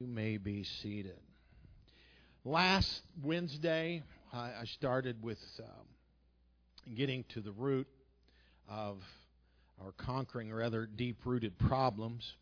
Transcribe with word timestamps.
You 0.00 0.06
may 0.06 0.36
be 0.36 0.62
seated. 0.62 1.18
Last 2.44 3.02
Wednesday, 3.20 4.04
I, 4.32 4.62
started 4.76 5.20
with 5.24 5.40
um, 5.58 6.94
getting 6.94 7.24
to 7.34 7.40
the 7.40 7.50
root 7.50 7.88
of 8.68 8.98
or 9.84 9.92
conquering 9.96 10.52
rather 10.52 10.86
deep 10.86 11.16
rooted 11.24 11.58
problems 11.58 12.32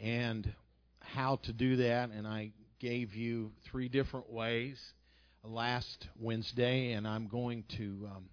and 0.00 0.52
how 0.98 1.36
to 1.44 1.52
do 1.52 1.76
that. 1.76 2.10
And 2.10 2.26
I 2.26 2.50
gave 2.80 3.14
you 3.14 3.52
three 3.70 3.88
different 3.88 4.28
ways 4.28 4.76
last 5.44 6.08
Wednesday, 6.18 6.94
and 6.94 7.06
I'm 7.06 7.28
going 7.28 7.62
to 7.76 8.08
um, 8.16 8.24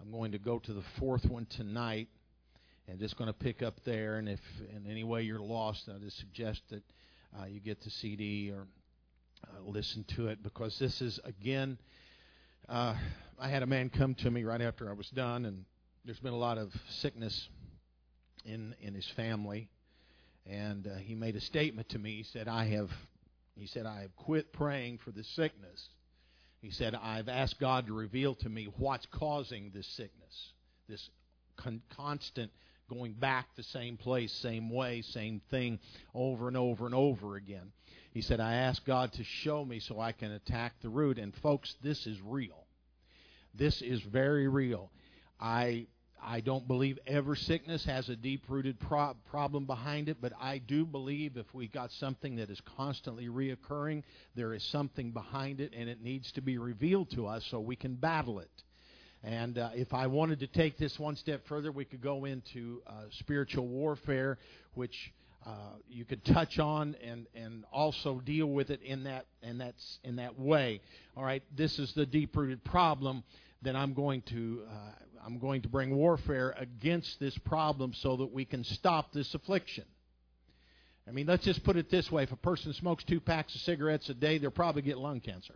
I'm 0.00 0.10
going 0.10 0.32
to 0.32 0.38
go 0.38 0.60
to 0.60 0.72
the 0.72 0.84
fourth 0.98 1.26
one 1.26 1.46
tonight, 1.58 2.08
and 2.88 2.98
just 2.98 3.18
going 3.18 3.28
to 3.28 3.38
pick 3.38 3.60
up 3.62 3.74
there. 3.84 4.16
And 4.16 4.30
if 4.30 4.40
in 4.74 4.90
any 4.90 5.04
way 5.04 5.24
you're 5.24 5.38
lost, 5.38 5.90
I 5.94 5.98
just 5.98 6.18
suggest 6.18 6.62
that 6.70 6.82
uh, 7.38 7.46
you 7.46 7.60
get 7.60 7.80
the 7.82 7.90
CD 7.90 8.50
or 8.50 8.66
uh, 9.44 9.60
listen 9.64 10.04
to 10.16 10.28
it 10.28 10.42
because 10.42 10.78
this 10.78 11.00
is 11.00 11.18
again. 11.24 11.78
Uh, 12.68 12.94
I 13.38 13.48
had 13.48 13.62
a 13.62 13.66
man 13.66 13.90
come 13.90 14.14
to 14.16 14.30
me 14.30 14.44
right 14.44 14.60
after 14.60 14.88
I 14.88 14.92
was 14.92 15.08
done, 15.10 15.44
and 15.44 15.64
there's 16.04 16.20
been 16.20 16.32
a 16.32 16.38
lot 16.38 16.58
of 16.58 16.72
sickness 16.88 17.48
in 18.44 18.74
in 18.80 18.94
his 18.94 19.08
family, 19.16 19.68
and 20.46 20.86
uh, 20.86 20.96
he 20.96 21.14
made 21.14 21.36
a 21.36 21.40
statement 21.40 21.88
to 21.90 21.98
me. 21.98 22.16
He 22.16 22.22
said, 22.24 22.48
"I 22.48 22.66
have," 22.66 22.90
he 23.56 23.66
said, 23.66 23.86
"I 23.86 24.02
have 24.02 24.14
quit 24.16 24.52
praying 24.52 24.98
for 25.04 25.12
the 25.12 25.24
sickness." 25.24 25.88
He 26.60 26.70
said, 26.70 26.94
"I've 26.94 27.28
asked 27.28 27.58
God 27.58 27.86
to 27.86 27.92
reveal 27.92 28.34
to 28.36 28.48
me 28.48 28.68
what's 28.76 29.06
causing 29.06 29.70
this 29.72 29.86
sickness, 29.86 30.52
this 30.88 31.08
con- 31.56 31.82
constant 31.96 32.50
going 32.90 33.12
back 33.14 33.46
the 33.56 33.62
same 33.62 33.96
place, 33.96 34.32
same 34.42 34.68
way, 34.68 35.02
same 35.02 35.40
thing 35.50 35.78
over 36.14 36.48
and 36.48 36.56
over 36.56 36.84
and 36.84 36.94
over 36.94 37.36
again. 37.36 37.72
He 38.12 38.20
said, 38.20 38.40
I 38.40 38.54
ask 38.54 38.84
God 38.84 39.12
to 39.14 39.24
show 39.24 39.64
me 39.64 39.80
so 39.80 40.00
I 40.00 40.12
can 40.12 40.32
attack 40.32 40.74
the 40.82 40.88
root. 40.88 41.18
And 41.18 41.34
folks, 41.36 41.74
this 41.82 42.06
is 42.06 42.18
real. 42.24 42.66
This 43.54 43.80
is 43.80 44.02
very 44.02 44.48
real. 44.48 44.90
I 45.40 45.86
I 46.22 46.40
don't 46.40 46.68
believe 46.68 46.98
every 47.06 47.36
sickness 47.36 47.84
has 47.86 48.08
a 48.08 48.16
deep 48.16 48.44
rooted 48.48 48.78
pro- 48.78 49.14
problem 49.30 49.64
behind 49.64 50.08
it, 50.08 50.18
but 50.20 50.32
I 50.38 50.58
do 50.58 50.84
believe 50.84 51.36
if 51.36 51.52
we 51.54 51.66
got 51.66 51.90
something 51.92 52.36
that 52.36 52.50
is 52.50 52.60
constantly 52.76 53.28
reoccurring, 53.28 54.02
there 54.34 54.52
is 54.52 54.62
something 54.64 55.12
behind 55.12 55.60
it, 55.60 55.72
and 55.74 55.88
it 55.88 56.02
needs 56.02 56.30
to 56.32 56.42
be 56.42 56.58
revealed 56.58 57.10
to 57.12 57.26
us 57.26 57.44
so 57.50 57.58
we 57.58 57.76
can 57.76 57.94
battle 57.94 58.38
it. 58.38 58.50
And 59.22 59.58
uh, 59.58 59.70
if 59.74 59.92
I 59.92 60.06
wanted 60.06 60.40
to 60.40 60.46
take 60.46 60.78
this 60.78 60.98
one 60.98 61.16
step 61.16 61.46
further, 61.46 61.70
we 61.70 61.84
could 61.84 62.00
go 62.00 62.24
into 62.24 62.82
uh, 62.86 62.92
spiritual 63.10 63.66
warfare, 63.66 64.38
which 64.74 65.12
uh, 65.46 65.50
you 65.88 66.04
could 66.04 66.24
touch 66.24 66.58
on 66.58 66.96
and, 67.02 67.26
and 67.34 67.64
also 67.72 68.20
deal 68.20 68.46
with 68.46 68.70
it 68.70 68.80
in 68.82 69.04
that 69.04 69.26
in 69.42 69.58
that 69.58 69.74
in 70.04 70.16
that 70.16 70.38
way. 70.38 70.80
All 71.16 71.24
right, 71.24 71.42
this 71.56 71.78
is 71.78 71.92
the 71.94 72.06
deep-rooted 72.06 72.64
problem. 72.64 73.22
Then 73.62 73.76
I'm 73.76 73.92
going 73.92 74.22
to 74.22 74.62
uh, 74.68 75.24
I'm 75.24 75.38
going 75.38 75.62
to 75.62 75.68
bring 75.68 75.94
warfare 75.94 76.54
against 76.58 77.20
this 77.20 77.36
problem 77.38 77.92
so 77.94 78.16
that 78.16 78.32
we 78.32 78.44
can 78.44 78.64
stop 78.64 79.12
this 79.12 79.34
affliction. 79.34 79.84
I 81.08 81.12
mean, 81.12 81.26
let's 81.26 81.44
just 81.44 81.62
put 81.64 81.76
it 81.76 81.90
this 81.90 82.10
way: 82.10 82.22
if 82.22 82.32
a 82.32 82.36
person 82.36 82.72
smokes 82.72 83.04
two 83.04 83.20
packs 83.20 83.54
of 83.54 83.60
cigarettes 83.62 84.08
a 84.08 84.14
day, 84.14 84.38
they'll 84.38 84.50
probably 84.50 84.82
get 84.82 84.96
lung 84.98 85.20
cancer. 85.20 85.54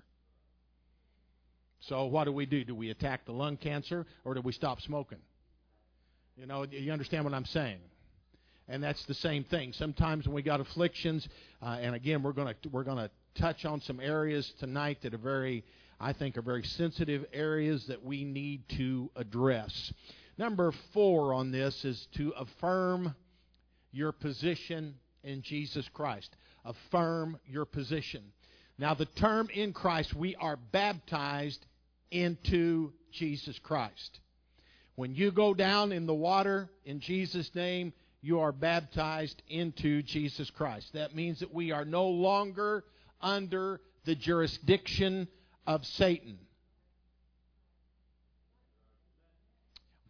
So 1.88 2.06
what 2.06 2.24
do 2.24 2.32
we 2.32 2.46
do? 2.46 2.64
Do 2.64 2.74
we 2.74 2.90
attack 2.90 3.26
the 3.26 3.32
lung 3.32 3.56
cancer 3.56 4.06
or 4.24 4.34
do 4.34 4.40
we 4.40 4.52
stop 4.52 4.80
smoking? 4.80 5.18
You 6.36 6.46
know, 6.46 6.64
you 6.64 6.92
understand 6.92 7.24
what 7.24 7.34
I'm 7.34 7.44
saying? 7.44 7.78
And 8.68 8.82
that's 8.82 9.04
the 9.04 9.14
same 9.14 9.44
thing. 9.44 9.72
Sometimes 9.74 10.26
when 10.26 10.34
we 10.34 10.42
got 10.42 10.60
afflictions, 10.60 11.28
uh, 11.62 11.78
and 11.80 11.94
again, 11.94 12.22
we're 12.22 12.32
going 12.32 12.54
to 12.62 12.68
we're 12.70 12.84
going 12.84 12.96
to 12.96 13.10
touch 13.38 13.64
on 13.64 13.80
some 13.82 14.00
areas 14.00 14.50
tonight 14.58 14.98
that 15.02 15.12
are 15.12 15.18
very, 15.18 15.64
I 16.00 16.14
think, 16.14 16.38
are 16.38 16.42
very 16.42 16.62
sensitive 16.62 17.26
areas 17.32 17.84
that 17.88 18.02
we 18.02 18.24
need 18.24 18.62
to 18.78 19.10
address. 19.16 19.92
Number 20.38 20.72
four 20.94 21.34
on 21.34 21.52
this 21.52 21.84
is 21.84 22.08
to 22.16 22.32
affirm 22.38 23.14
your 23.92 24.12
position 24.12 24.94
in 25.22 25.42
Jesus 25.42 25.86
Christ. 25.92 26.34
Affirm 26.64 27.38
your 27.46 27.66
position. 27.66 28.22
Now, 28.78 28.94
the 28.94 29.06
term 29.06 29.48
in 29.54 29.72
Christ, 29.72 30.14
we 30.14 30.34
are 30.36 30.56
baptized 30.56 31.64
into 32.14 32.92
Jesus 33.12 33.58
Christ. 33.58 34.20
When 34.94 35.14
you 35.14 35.32
go 35.32 35.54
down 35.54 35.92
in 35.92 36.06
the 36.06 36.14
water 36.14 36.70
in 36.84 37.00
Jesus' 37.00 37.50
name, 37.54 37.92
you 38.22 38.40
are 38.40 38.52
baptized 38.52 39.42
into 39.48 40.02
Jesus 40.02 40.48
Christ. 40.50 40.92
That 40.94 41.14
means 41.14 41.40
that 41.40 41.52
we 41.52 41.72
are 41.72 41.84
no 41.84 42.06
longer 42.06 42.84
under 43.20 43.80
the 44.04 44.14
jurisdiction 44.14 45.28
of 45.66 45.84
Satan. 45.84 46.38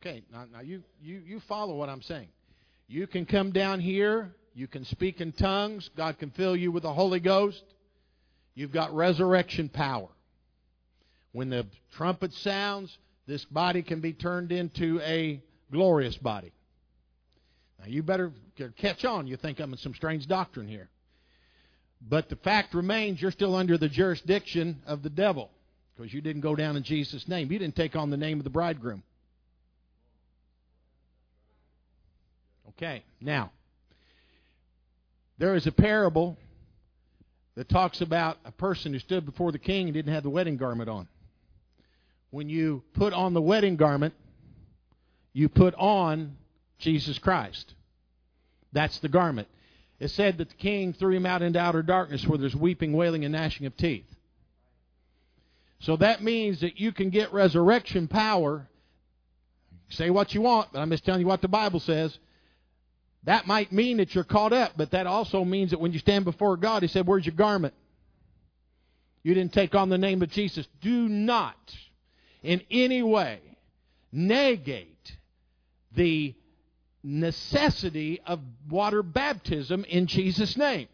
Okay, 0.01 0.23
now, 0.31 0.45
now 0.53 0.61
you, 0.61 0.83
you, 1.01 1.23
you 1.25 1.41
follow 1.49 1.75
what 1.77 1.89
I'm 1.89 2.03
saying. 2.03 2.29
You 2.87 3.07
can 3.07 3.25
come 3.25 3.53
down 3.53 3.81
here, 3.81 4.35
you 4.53 4.69
can 4.69 4.85
speak 4.85 5.23
in 5.23 5.33
tongues, 5.33 5.89
God 5.97 6.19
can 6.19 6.31
fill 6.31 6.55
you 6.55 6.71
with 6.71 6.83
the 6.83 6.93
Holy 6.93 7.21
Ghost. 7.21 7.65
You've 8.55 8.71
got 8.71 8.95
resurrection 8.95 9.71
power. 9.71 10.09
When 11.35 11.51
the 11.51 11.67
trumpet 11.97 12.33
sounds, 12.33 12.97
this 13.27 13.45
body 13.47 13.83
can 13.83 14.01
be 14.01 14.13
turned 14.13 14.53
into 14.53 15.01
a 15.01 15.43
glorious 15.73 16.17
body. 16.17 16.53
Now, 17.81 17.87
you 17.89 18.05
better 18.05 18.31
catch 18.79 19.05
on. 19.05 19.27
You 19.27 19.37
think 19.37 19.59
I'm 19.59 19.73
in 19.73 19.79
some 19.79 19.95
strange 19.95 20.29
doctrine 20.29 20.69
here. 20.69 20.89
But 22.09 22.29
the 22.29 22.37
fact 22.37 22.73
remains 22.73 23.21
you're 23.21 23.33
still 23.33 23.57
under 23.57 23.77
the 23.77 23.89
jurisdiction 23.89 24.81
of 24.87 25.03
the 25.03 25.11
devil 25.11 25.51
because 25.97 26.15
you 26.15 26.21
didn't 26.21 26.43
go 26.43 26.55
down 26.55 26.77
in 26.77 26.85
Jesus' 26.85 27.27
name. 27.27 27.51
You 27.51 27.59
didn't 27.59 27.75
take 27.75 27.97
on 27.97 28.11
the 28.11 28.17
name 28.17 28.39
of 28.39 28.45
the 28.45 28.51
bridegroom. 28.51 29.03
Okay, 32.77 33.03
now, 33.21 33.51
there 35.39 35.57
is 35.57 35.67
a 35.67 35.73
parable 35.73 36.37
that 37.57 37.69
talks 37.69 38.01
about 38.03 38.37
a 38.45 38.53
person 38.53 38.93
who 38.93 39.01
stood 39.01 39.27
before 39.27 39.51
the 39.51 39.59
king 39.59 39.87
and 39.87 39.95
didn't 39.95 40.15
have 40.15 40.23
the 40.23 40.31
wedding 40.31 40.57
garment 40.57 40.89
on 40.89 41.09
when 42.35 42.49
you 42.49 42.83
put 42.95 43.13
on 43.13 43.33
the 43.33 43.41
wedding 43.41 43.77
garment, 43.77 44.13
you 45.33 45.49
put 45.49 45.73
on 45.77 46.37
Jesus 46.81 47.17
Christ. 47.17 47.75
That's 48.73 48.99
the 48.99 49.09
garment. 49.09 49.47
It 50.01 50.09
said 50.09 50.39
that 50.39 50.49
the 50.49 50.57
king 50.57 50.93
threw 50.93 51.15
him 51.15 51.27
out 51.27 51.43
into 51.43 51.61
outer 51.61 51.83
darkness 51.83 52.27
where 52.27 52.37
there's 52.37 52.57
weeping, 52.57 52.93
wailing, 52.93 53.25
and 53.25 53.33
gnashing 53.33 53.67
of 53.67 53.77
teeth. 53.77 54.05
So 55.79 55.97
that 55.99 56.25
means 56.25 56.61
that 56.63 56.81
you 56.81 56.91
can 56.91 57.11
get 57.11 57.33
resurrection 57.33 58.09
power. 58.09 58.67
Say 59.91 60.11
what 60.11 60.35
you 60.35 60.41
want, 60.41 60.73
but 60.73 60.81
I'm 60.81 60.91
just 60.91 61.05
telling 61.05 61.21
you 61.21 61.29
what 61.29 61.41
the 61.41 61.47
Bible 61.47 61.79
says. 61.79 62.19
That 63.23 63.47
might 63.47 63.71
mean 63.71 63.99
that 63.99 64.13
you're 64.13 64.25
caught 64.25 64.53
up, 64.53 64.73
but 64.77 64.91
that 64.91 65.07
also 65.07 65.45
means 65.45 65.71
that 65.71 65.79
when 65.79 65.93
you 65.93 66.01
stand 66.01 66.25
before 66.25 66.57
God, 66.57 66.83
He 66.83 66.89
said, 66.89 67.07
Where's 67.07 67.25
your 67.25 67.37
garment? 67.37 67.75
You 69.23 69.35
didn't 69.35 69.53
take 69.53 69.77
on 69.77 69.89
the 69.89 69.99
name 69.99 70.21
of 70.21 70.31
Jesus. 70.31 70.67
Do 70.83 71.09
not 71.09 71.57
in 72.45 72.63
any 72.71 73.03
way 73.03 73.41
negate 74.13 75.13
the 75.97 76.35
necessity 77.03 78.21
of 78.27 78.39
water 78.71 79.03
baptism 79.03 79.85
in 79.85 80.07
Jesus' 80.07 80.57
name. 80.57 80.87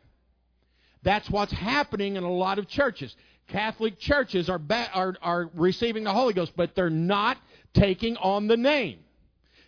That's 1.02 1.28
what's 1.28 1.52
happening 1.52 2.16
in 2.16 2.24
a 2.24 2.32
lot 2.32 2.58
of 2.58 2.68
churches. 2.68 3.14
Catholic 3.48 3.98
churches 3.98 4.48
are, 4.48 4.58
ba- 4.58 4.90
are, 4.94 5.16
are 5.22 5.50
receiving 5.54 6.04
the 6.04 6.12
Holy 6.12 6.34
Ghost, 6.34 6.52
but 6.56 6.74
they're 6.74 6.88
not 6.90 7.36
taking 7.74 8.16
on 8.16 8.46
the 8.46 8.56
name. 8.56 9.00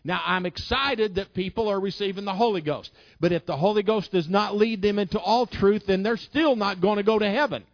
Now, 0.04 0.21
I'm 0.25 0.47
excited 0.47 1.15
that 1.15 1.32
people 1.32 1.69
are 1.69 1.78
receiving 1.78 2.25
the 2.25 2.34
Holy 2.34 2.60
Ghost, 2.60 2.91
but 3.21 3.32
if 3.32 3.47
the 3.47 3.56
Holy 3.56 3.82
Ghost 3.82 4.10
does 4.10 4.28
not 4.28 4.56
lead 4.56 4.82
them 4.82 4.98
into 4.98 5.19
all 5.19 5.47
truth, 5.47 5.84
then 5.87 6.03
they're 6.03 6.16
still 6.16 6.56
not 6.56 6.81
going 6.81 6.97
to 6.97 7.04
go 7.04 7.19
to 7.19 7.28
heaven. 7.28 7.65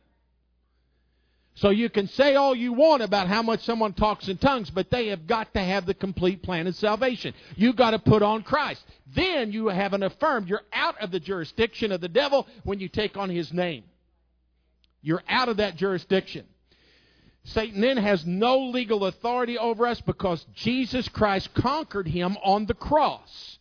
So 1.59 1.71
you 1.71 1.91
can 1.91 2.07
say 2.09 2.37
all 2.37 2.55
you 2.55 2.73
want 2.73 3.03
about 3.03 3.27
how 3.27 3.43
much 3.43 3.65
someone 3.65 3.93
talks 3.93 4.29
in 4.29 4.39
tongues, 4.39 4.71
but 4.71 4.91
they 4.91 5.09
have 5.09 5.27
got 5.27 5.53
to 5.55 5.61
have 5.61 5.87
the 5.87 5.95
complete 5.95 6.41
plan 6.41 6.69
of 6.69 6.77
salvation. 6.77 7.35
You've 7.57 7.75
got 7.75 7.91
to 7.91 7.99
put 7.99 8.23
on 8.23 8.45
Christ. 8.45 8.81
Then 9.17 9.51
you 9.51 9.67
have 9.67 9.93
an 9.93 10.05
affirmed. 10.05 10.49
You're 10.49 10.63
out 10.73 11.03
of 11.03 11.11
the 11.11 11.19
jurisdiction 11.19 11.91
of 11.91 12.01
the 12.01 12.09
devil 12.09 12.47
when 12.63 12.79
you 12.79 12.89
take 12.89 13.17
on 13.17 13.29
his 13.29 13.53
name. 13.53 13.83
You're 15.03 15.23
out 15.29 15.49
of 15.49 15.57
that 15.57 15.75
jurisdiction. 15.75 16.47
Satan 17.43 17.81
then 17.81 17.97
has 17.97 18.25
no 18.25 18.59
legal 18.59 19.07
authority 19.07 19.59
over 19.59 19.87
us 19.87 20.01
because 20.01 20.45
Jesus 20.55 21.09
Christ 21.09 21.53
conquered 21.55 22.07
him 22.07 22.37
on 22.45 22.67
the 22.67 22.75
cross. 22.75 23.58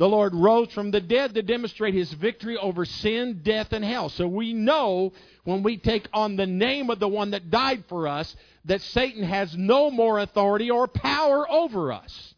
The 0.00 0.08
Lord 0.08 0.34
rose 0.34 0.72
from 0.72 0.92
the 0.92 1.02
dead 1.02 1.34
to 1.34 1.42
demonstrate 1.42 1.92
his 1.92 2.10
victory 2.10 2.56
over 2.56 2.86
sin, 2.86 3.42
death, 3.42 3.74
and 3.74 3.84
hell. 3.84 4.08
So 4.08 4.26
we 4.26 4.54
know 4.54 5.12
when 5.44 5.62
we 5.62 5.76
take 5.76 6.08
on 6.14 6.36
the 6.36 6.46
name 6.46 6.88
of 6.88 6.98
the 6.98 7.06
one 7.06 7.32
that 7.32 7.50
died 7.50 7.84
for 7.86 8.08
us 8.08 8.34
that 8.64 8.80
Satan 8.80 9.22
has 9.22 9.54
no 9.54 9.90
more 9.90 10.18
authority 10.18 10.70
or 10.70 10.88
power 10.88 11.46
over 11.50 11.92
us. 11.92 12.34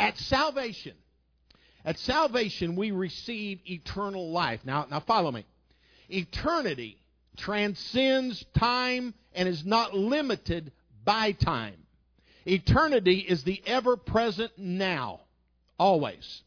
At 0.00 0.18
salvation, 0.18 0.94
at 1.84 1.96
salvation 2.00 2.74
we 2.74 2.90
receive 2.90 3.60
eternal 3.64 4.32
life. 4.32 4.62
Now, 4.64 4.88
now 4.90 4.98
follow 4.98 5.30
me. 5.30 5.46
Eternity 6.08 6.98
transcends 7.36 8.44
time 8.58 9.14
and 9.32 9.48
is 9.48 9.64
not 9.64 9.94
limited 9.94 10.72
by 11.04 11.30
time. 11.30 11.76
Eternity 12.44 13.18
is 13.18 13.44
the 13.44 13.62
ever 13.64 13.96
present 13.96 14.50
now, 14.58 15.20
always. 15.78 16.42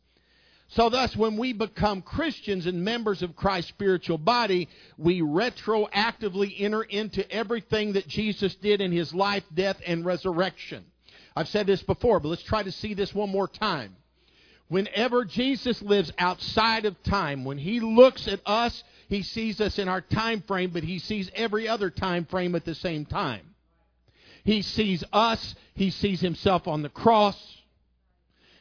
So, 0.70 0.90
thus, 0.90 1.16
when 1.16 1.38
we 1.38 1.54
become 1.54 2.02
Christians 2.02 2.66
and 2.66 2.84
members 2.84 3.22
of 3.22 3.36
Christ's 3.36 3.70
spiritual 3.70 4.18
body, 4.18 4.68
we 4.98 5.22
retroactively 5.22 6.56
enter 6.60 6.82
into 6.84 7.30
everything 7.32 7.94
that 7.94 8.08
Jesus 8.08 8.56
did 8.56 8.82
in 8.82 8.92
his 8.92 9.14
life, 9.14 9.44
death, 9.54 9.78
and 9.86 10.04
resurrection. 10.04 10.84
I've 11.36 11.48
said 11.50 11.68
this 11.68 11.84
before, 11.84 12.20
but 12.20 12.30
let's 12.30 12.44
try 12.44 12.64
to 12.64 12.72
see 12.72 12.94
this 12.94 13.14
one 13.14 13.30
more 13.30 13.48
time. 13.48 13.96
Whenever 14.68 15.24
Jesus 15.24 15.82
lives 15.82 16.12
outside 16.18 16.86
of 16.86 17.02
time, 17.04 17.46
when 17.46 17.60
he 17.60 17.80
looks 17.80 18.28
at 18.28 18.40
us, 18.46 18.84
he 19.08 19.22
sees 19.22 19.62
us 19.62 19.78
in 19.78 19.88
our 19.88 20.02
time 20.02 20.42
frame, 20.48 20.72
but 20.72 20.84
he 20.84 20.98
sees 20.98 21.30
every 21.36 21.68
other 21.68 21.92
time 21.92 22.26
frame 22.26 22.56
at 22.56 22.66
the 22.66 22.74
same 22.74 23.06
time. 23.06 23.54
He 24.44 24.64
sees 24.64 25.04
us, 25.14 25.56
he 25.76 25.92
sees 25.92 26.22
himself 26.22 26.68
on 26.68 26.82
the 26.82 26.90
cross, 26.90 27.55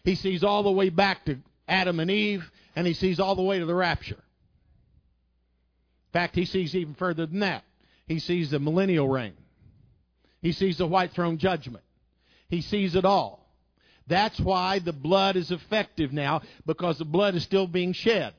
he 0.04 0.14
sees 0.14 0.44
all 0.44 0.62
the 0.62 0.70
way 0.70 0.90
back 0.90 1.24
to 1.24 1.38
Adam 1.66 1.98
and 1.98 2.10
Eve, 2.10 2.50
and 2.76 2.86
he 2.86 2.92
sees 2.92 3.18
all 3.18 3.34
the 3.34 3.42
way 3.42 3.58
to 3.58 3.66
the 3.66 3.74
rapture. 3.74 4.14
In 4.14 6.12
fact, 6.12 6.34
he 6.36 6.44
sees 6.44 6.74
even 6.76 6.94
further 6.94 7.26
than 7.26 7.40
that. 7.40 7.64
He 8.06 8.18
sees 8.18 8.50
the 8.50 8.60
millennial 8.60 9.08
reign. 9.08 9.32
He 10.42 10.52
sees 10.52 10.76
the 10.76 10.86
white 10.86 11.12
throne 11.12 11.38
judgment. 11.38 11.84
He 12.48 12.60
sees 12.60 12.94
it 12.94 13.06
all. 13.06 13.48
That's 14.06 14.38
why 14.38 14.78
the 14.78 14.92
blood 14.92 15.36
is 15.36 15.50
effective 15.50 16.12
now, 16.12 16.42
because 16.66 16.98
the 16.98 17.06
blood 17.06 17.34
is 17.34 17.42
still 17.42 17.66
being 17.66 17.94
shed. 17.94 18.34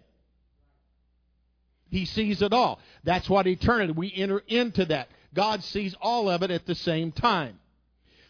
He 1.90 2.06
sees 2.06 2.42
it 2.44 2.54
all. 2.54 2.80
That's 3.04 3.28
what 3.28 3.48
eternity. 3.48 3.94
We 3.94 4.14
enter 4.16 4.40
into 4.48 4.86
that. 4.86 5.10
God 5.34 5.64
sees 5.64 5.96
all 6.00 6.30
of 6.30 6.44
it 6.44 6.52
at 6.52 6.68
the 6.68 6.76
same 6.76 7.12
time. 7.12 7.60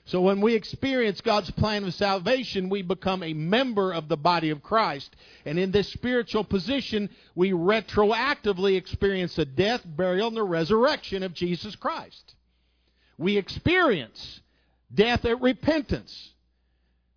So 0.06 0.22
when 0.22 0.40
we 0.40 0.54
experience 0.54 1.19
God's 1.22 1.50
plan 1.52 1.84
of 1.84 1.94
salvation, 1.96 2.69
we 2.69 2.84
become 2.84 3.24
a 3.24 3.34
member 3.34 3.92
of 3.92 4.07
the 4.07 4.18
body 4.18 4.52
of 4.52 4.62
Christ. 4.62 5.16
And 5.46 5.57
in 5.57 5.72
this 5.72 5.92
spiritual 5.92 6.44
position, 6.44 7.10
we 7.34 7.52
retroactively 7.52 8.78
experience 8.78 9.36
the 9.36 9.46
death, 9.46 9.81
burial, 9.84 10.28
and 10.28 10.38
the 10.38 10.44
resurrection 10.44 11.24
of 11.24 11.34
Jesus 11.34 11.75
Christ. 11.75 12.36
We 13.18 13.38
experience 13.38 14.42
death 14.94 15.25
at 15.25 15.42
repentance 15.42 16.34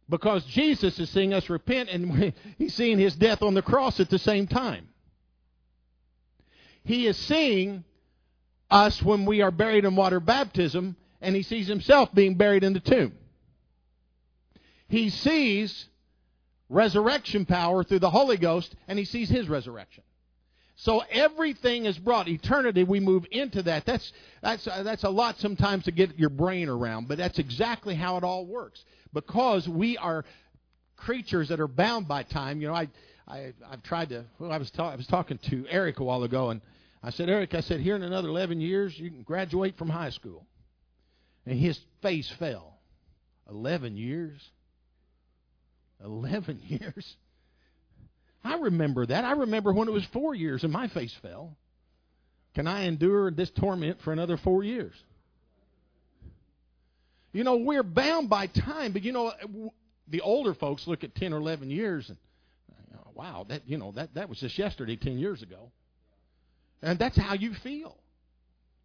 because 0.09 0.43
Jesus 0.47 0.99
is 0.99 1.11
seeing 1.11 1.35
us 1.35 1.51
repent 1.51 1.91
and 1.91 2.33
he's 2.59 2.75
seeing 2.75 2.99
his 2.99 3.15
death 3.15 3.43
on 3.43 3.53
the 3.53 3.61
cross 3.61 4.01
at 4.01 4.09
the 4.09 4.19
same 4.19 4.47
time. 4.47 4.89
He 6.85 7.07
is 7.07 7.19
seeing 7.19 7.85
us 8.71 9.03
when 9.03 9.27
we 9.27 9.43
are 9.43 9.51
buried 9.51 9.85
in 9.85 9.95
water 9.95 10.21
baptism 10.21 10.97
and 11.21 11.35
he 11.35 11.43
sees 11.43 11.67
himself 11.67 12.13
being 12.15 12.35
buried 12.35 12.65
in 12.65 12.73
the 12.73 12.81
tomb. 12.81 13.13
He 14.89 15.11
sees 15.11 15.87
resurrection 16.69 17.47
power 17.47 17.85
through 17.85 17.99
the 18.01 18.11
Holy 18.11 18.37
Ghost, 18.37 18.75
and 18.87 18.99
he 18.99 19.05
sees 19.05 19.29
his 19.29 19.49
resurrection. 19.49 20.03
So 20.77 21.03
everything 21.11 21.87
is 21.87 21.99
brought. 21.99 22.29
Eternity, 22.29 22.85
we 22.85 23.01
move 23.01 23.27
into 23.33 23.63
that. 23.65 23.85
That's, 23.85 24.13
that's, 24.43 24.67
uh, 24.67 24.85
that's 24.85 25.03
a 25.03 25.09
lot 25.09 25.39
sometimes 25.41 25.85
to 25.85 25.91
get 25.91 26.17
your 26.19 26.31
brain 26.31 26.69
around, 26.69 27.09
but 27.09 27.19
that's 27.19 27.41
exactly 27.41 27.97
how 27.97 28.17
it 28.17 28.23
all 28.23 28.47
works. 28.47 28.85
Because 29.13 29.69
we 29.69 29.97
are 29.99 30.25
creatures 30.97 31.49
that 31.49 31.59
are 31.59 31.69
bound 31.69 32.07
by 32.07 32.23
time. 32.23 32.61
You 32.61 32.69
know, 32.69 32.75
I, 32.75 32.89
I, 33.27 33.53
I've 33.69 33.83
tried 33.83 34.11
to, 34.11 34.25
well, 34.39 34.53
I 34.53 34.59
was, 34.59 34.71
ta- 34.71 34.91
I 34.91 34.97
was 34.97 35.07
talking 35.09 35.39
to 35.51 35.67
Eric 35.69 35.99
a 35.99 36.05
while 36.05 36.23
ago, 36.23 36.51
and 36.51 36.61
I 37.03 37.11
said, 37.11 37.29
Eric, 37.29 37.55
I 37.55 37.61
said, 37.61 37.81
here 37.81 37.97
in 37.97 38.05
another 38.05 38.29
11 38.29 38.61
years, 38.61 38.97
you 38.97 39.11
can 39.11 39.23
graduate 39.23 39.77
from 39.77 39.89
high 39.89 40.11
school. 40.11 40.47
And 41.49 41.59
his 41.59 41.81
face 42.03 42.31
fell. 42.39 42.75
Eleven 43.49 43.97
years? 43.97 44.39
Eleven 46.05 46.61
years? 46.67 47.17
I 48.45 48.57
remember 48.59 49.07
that. 49.07 49.25
I 49.25 49.33
remember 49.33 49.73
when 49.73 49.89
it 49.89 49.93
was 49.93 50.05
four 50.13 50.35
years 50.35 50.63
and 50.63 50.73
my 50.73 50.89
face 50.89 51.15
fell. 51.23 51.57
Can 52.55 52.67
I 52.67 52.85
endure 52.85 53.31
this 53.31 53.51
torment 53.51 54.03
for 54.03 54.13
another 54.13 54.37
four 54.37 54.63
years? 54.63 54.95
You 57.33 57.45
know, 57.45 57.57
we're 57.57 57.83
bound 57.83 58.29
by 58.29 58.47
time, 58.47 58.93
but 58.93 59.03
you 59.03 59.13
know, 59.13 59.33
the 60.07 60.21
older 60.21 60.53
folks 60.53 60.87
look 60.87 61.03
at 61.03 61.15
10 61.15 61.33
or 61.33 61.39
11 61.39 61.71
years 61.71 62.09
and, 62.11 62.19
wow, 63.15 63.47
that, 63.49 63.63
you 63.67 63.79
know, 63.79 63.93
that, 63.93 64.15
that 64.15 64.29
was 64.29 64.39
just 64.39 64.59
yesterday, 64.59 64.97
10 64.97 65.19
years 65.19 65.43
ago. 65.43 65.73
And 66.83 66.99
that's 66.99 67.17
how 67.17 67.35
you 67.35 67.55
feel. 67.55 67.97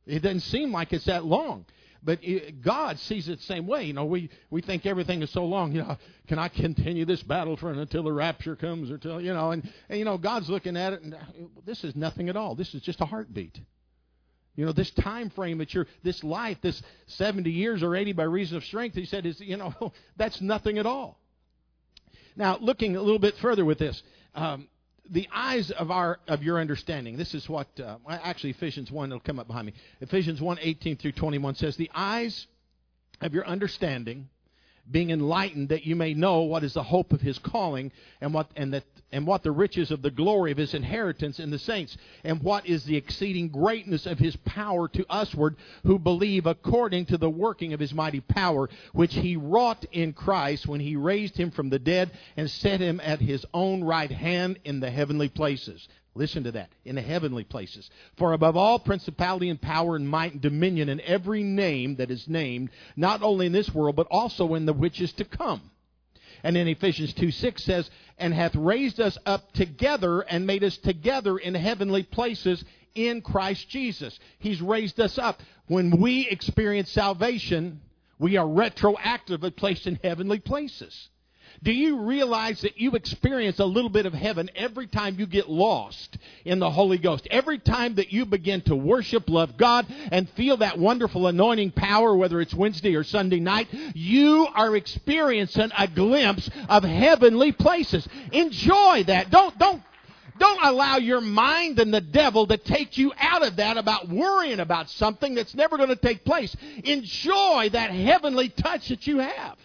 It 0.06 0.21
doesn't 0.21 0.42
seem 0.42 0.71
like 0.71 0.94
it's 0.94 1.06
that 1.06 1.25
long. 1.25 1.66
But 2.05 2.19
God 2.61 3.00
sees 3.00 3.29
it 3.29 3.38
the 3.38 3.44
same 3.44 3.65
way. 3.65 3.85
You 3.85 3.94
know, 3.94 4.03
we, 4.03 4.29
we 4.50 4.61
think 4.61 4.85
everything 4.85 5.21
is 5.21 5.29
so 5.29 5.45
long. 5.45 5.71
You 5.71 5.83
know, 5.83 5.97
can 6.27 6.38
I 6.38 6.50
continue 6.50 7.05
this 7.05 7.23
battle 7.23 7.55
for 7.55 7.71
until 7.71 8.03
the 8.03 8.11
rapture 8.11 8.57
comes 8.57 8.91
or 8.91 8.97
till 8.97 9.21
you 9.21 9.33
know? 9.33 9.51
And, 9.51 9.71
and 9.88 10.00
you 10.00 10.03
know, 10.03 10.17
God's 10.17 10.50
looking 10.50 10.75
at 10.75 10.94
it, 10.94 11.01
and 11.01 11.15
this 11.65 11.83
is 11.83 11.95
nothing 11.95 12.27
at 12.27 12.35
all. 12.35 12.55
This 12.55 12.73
is 12.73 12.81
just 12.81 13.00
a 13.00 13.05
heartbeat. 13.05 13.57
You 14.55 14.65
know, 14.65 14.71
this 14.71 14.91
time 14.91 15.29
frame 15.29 15.57
that 15.59 15.73
you're, 15.73 15.88
this 16.03 16.23
life, 16.23 16.57
this 16.61 16.81
70 17.07 17.50
years 17.50 17.81
or 17.81 17.95
80 17.95 18.13
by 18.13 18.23
reason 18.23 18.57
of 18.57 18.63
strength, 18.63 18.95
he 18.95 19.06
said, 19.06 19.25
is, 19.25 19.39
you 19.39 19.57
know, 19.57 19.73
that's 20.17 20.41
nothing 20.41 20.77
at 20.77 20.85
all. 20.85 21.19
Now, 22.35 22.57
looking 22.59 22.95
a 22.95 23.01
little 23.01 23.19
bit 23.19 23.35
further 23.38 23.63
with 23.63 23.79
this, 23.79 24.01
um, 24.35 24.67
the 25.09 25.27
eyes 25.33 25.71
of 25.71 25.91
our 25.91 26.19
of 26.27 26.44
your 26.44 26.59
understanding. 26.59 27.17
This 27.17 27.33
is 27.33 27.50
what 27.50 27.67
uh, 27.79 27.97
actually 28.07 28.51
Ephesians 28.51 28.91
one. 28.91 29.09
It'll 29.09 29.19
come 29.19 29.39
up 29.39 29.47
behind 29.47 29.67
me. 29.67 29.73
Ephesians 30.01 30.41
one 30.41 30.57
eighteen 30.61 30.97
through 30.97 31.13
twenty 31.13 31.38
one 31.38 31.55
says, 31.55 31.75
"The 31.75 31.91
eyes 31.94 32.47
of 33.21 33.33
your 33.33 33.45
understanding." 33.45 34.29
being 34.89 35.11
enlightened 35.11 35.69
that 35.69 35.85
you 35.85 35.95
may 35.95 36.13
know 36.13 36.41
what 36.41 36.63
is 36.63 36.73
the 36.73 36.83
hope 36.83 37.13
of 37.13 37.21
his 37.21 37.39
calling 37.39 37.89
and 38.19 38.33
what 38.33 38.50
and 38.55 38.73
that 38.73 38.83
and 39.13 39.27
what 39.27 39.44
the 39.44 39.51
riches 39.51 39.92
of 39.92 40.01
the 40.01 40.12
glory 40.12 40.51
of 40.51 40.57
his 40.57 40.74
inheritance 40.74 41.39
in 41.39 41.51
the 41.51 41.60
saints 41.60 41.95
and 42.24 42.42
what 42.42 42.65
is 42.65 42.83
the 42.83 42.98
exceeding 42.98 43.48
greatness 43.48 44.06
of 44.06 44.19
his 44.19 44.36
power 44.38 44.88
to 44.89 45.06
usward 45.10 45.56
who 45.83 45.98
believe 45.98 46.48
according 46.48 47.06
to 47.06 47.18
the 47.18 47.30
working 47.30 47.71
of 47.71 47.80
his 47.80 47.94
mighty 47.94 48.19
power 48.19 48.68
which 48.92 49.13
he 49.13 49.38
wrought 49.38 49.86
in 49.92 50.12
Christ 50.12 50.68
when 50.68 50.81
he 50.81 50.95
raised 50.95 51.38
him 51.38 51.51
from 51.51 51.69
the 51.69 51.80
dead 51.80 52.12
and 52.36 52.50
set 52.50 52.81
him 52.81 53.00
at 53.01 53.21
his 53.21 53.45
own 53.54 53.83
right 53.83 54.12
hand 54.12 54.60
in 54.65 54.80
the 54.80 54.92
heavenly 54.92 55.30
places 55.30 55.88
Listen 56.16 56.44
to 56.44 56.51
that. 56.51 56.69
In 56.86 56.95
the 56.95 57.01
heavenly 57.01 57.44
places. 57.44 57.89
For 58.18 58.33
above 58.33 58.56
all 58.56 58.77
principality 58.77 59.50
and 59.50 59.59
power 59.59 59.95
and 59.95 60.07
might 60.07 60.33
and 60.33 60.42
dominion 60.42 60.90
and 60.90 61.02
every 61.02 61.42
name 61.42 61.95
that 61.95 62.11
is 62.11 62.28
named, 62.28 62.69
not 62.95 63.23
only 63.23 63.47
in 63.47 63.52
this 63.52 63.73
world, 63.73 63.95
but 63.95 64.07
also 64.11 64.54
in 64.54 64.68
the 64.68 64.73
which 64.73 65.02
is 65.02 65.11
to 65.14 65.26
come. 65.26 65.71
And 66.44 66.57
in 66.57 66.68
Ephesians 66.68 67.14
2 67.14 67.31
6 67.31 67.64
says, 67.64 67.90
And 68.18 68.33
hath 68.33 68.56
raised 68.56 69.00
us 69.00 69.18
up 69.26 69.54
together 69.54 70.21
and 70.21 70.45
made 70.45 70.64
us 70.64 70.78
together 70.78 71.38
in 71.38 71.56
heavenly 71.56 72.04
places 72.04 72.64
in 72.94 73.21
Christ 73.21 73.69
Jesus. 73.69 74.19
He's 74.40 74.62
raised 74.62 75.00
us 75.00 75.18
up. 75.18 75.42
When 75.68 76.02
we 76.02 76.28
experience 76.28 76.92
salvation, 76.92 77.81
we 78.19 78.38
are 78.38 78.45
retroactively 78.45 79.56
placed 79.56 79.88
in 79.88 80.00
heavenly 80.04 80.40
places. 80.40 81.09
Do 81.63 81.71
you 81.71 81.99
realize 81.99 82.59
that 82.61 82.77
you 82.77 82.91
experience 82.91 83.59
a 83.59 83.65
little 83.65 83.89
bit 83.89 84.05
of 84.05 84.13
heaven 84.13 84.49
every 84.53 84.85
time 84.85 85.17
you 85.17 85.25
get 85.25 85.49
lost 85.49 86.17
in 86.43 86.59
the 86.59 86.69
Holy 86.69 86.97
Ghost? 86.97 87.25
Every 87.31 87.57
time 87.57 87.95
that 87.95 88.11
you 88.11 88.25
begin 88.25 88.61
to 88.63 88.75
worship, 88.75 89.29
love 89.29 89.55
God, 89.55 89.85
and 90.11 90.29
feel 90.31 90.57
that 90.57 90.77
wonderful 90.77 91.25
anointing 91.25 91.71
power, 91.71 92.17
whether 92.17 92.41
it's 92.41 92.53
Wednesday 92.53 92.95
or 92.95 93.05
Sunday 93.05 93.39
night, 93.39 93.69
you 93.95 94.45
are 94.53 94.75
experiencing 94.75 95.71
a 95.77 95.87
glimpse 95.87 96.49
of 96.67 96.83
heavenly 96.83 97.53
places. 97.53 98.05
Enjoy 98.33 99.05
that. 99.05 99.31
Don't, 99.31 99.57
don't 99.57 99.81
don't 100.39 100.63
allow 100.65 100.97
your 100.97 101.21
mind 101.21 101.79
and 101.79 101.93
the 101.93 102.01
devil 102.01 102.47
to 102.47 102.57
take 102.57 102.97
you 102.97 103.13
out 103.19 103.45
of 103.45 103.57
that 103.57 103.77
about 103.77 104.09
worrying 104.09 104.59
about 104.59 104.89
something 104.89 105.35
that's 105.35 105.53
never 105.53 105.77
going 105.77 105.89
to 105.89 105.95
take 105.95 106.25
place. 106.25 106.55
Enjoy 106.83 107.69
that 107.71 107.91
heavenly 107.91 108.49
touch 108.49 108.89
that 108.89 109.05
you 109.05 109.19
have. 109.19 109.57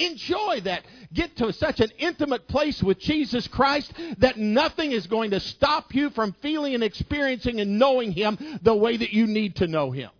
Enjoy 0.00 0.60
that. 0.64 0.82
Get 1.12 1.36
to 1.36 1.52
such 1.52 1.80
an 1.80 1.90
intimate 1.98 2.48
place 2.48 2.82
with 2.82 2.98
Jesus 2.98 3.46
Christ 3.46 3.92
that 4.18 4.38
nothing 4.38 4.92
is 4.92 5.06
going 5.06 5.32
to 5.32 5.40
stop 5.40 5.94
you 5.94 6.10
from 6.10 6.32
feeling 6.40 6.74
and 6.74 6.82
experiencing 6.82 7.60
and 7.60 7.78
knowing 7.78 8.12
Him 8.12 8.38
the 8.62 8.74
way 8.74 8.96
that 8.96 9.12
you 9.12 9.26
need 9.26 9.56
to 9.56 9.66
know 9.66 9.90
Him. 9.90 10.10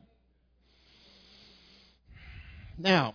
Now, 2.77 3.15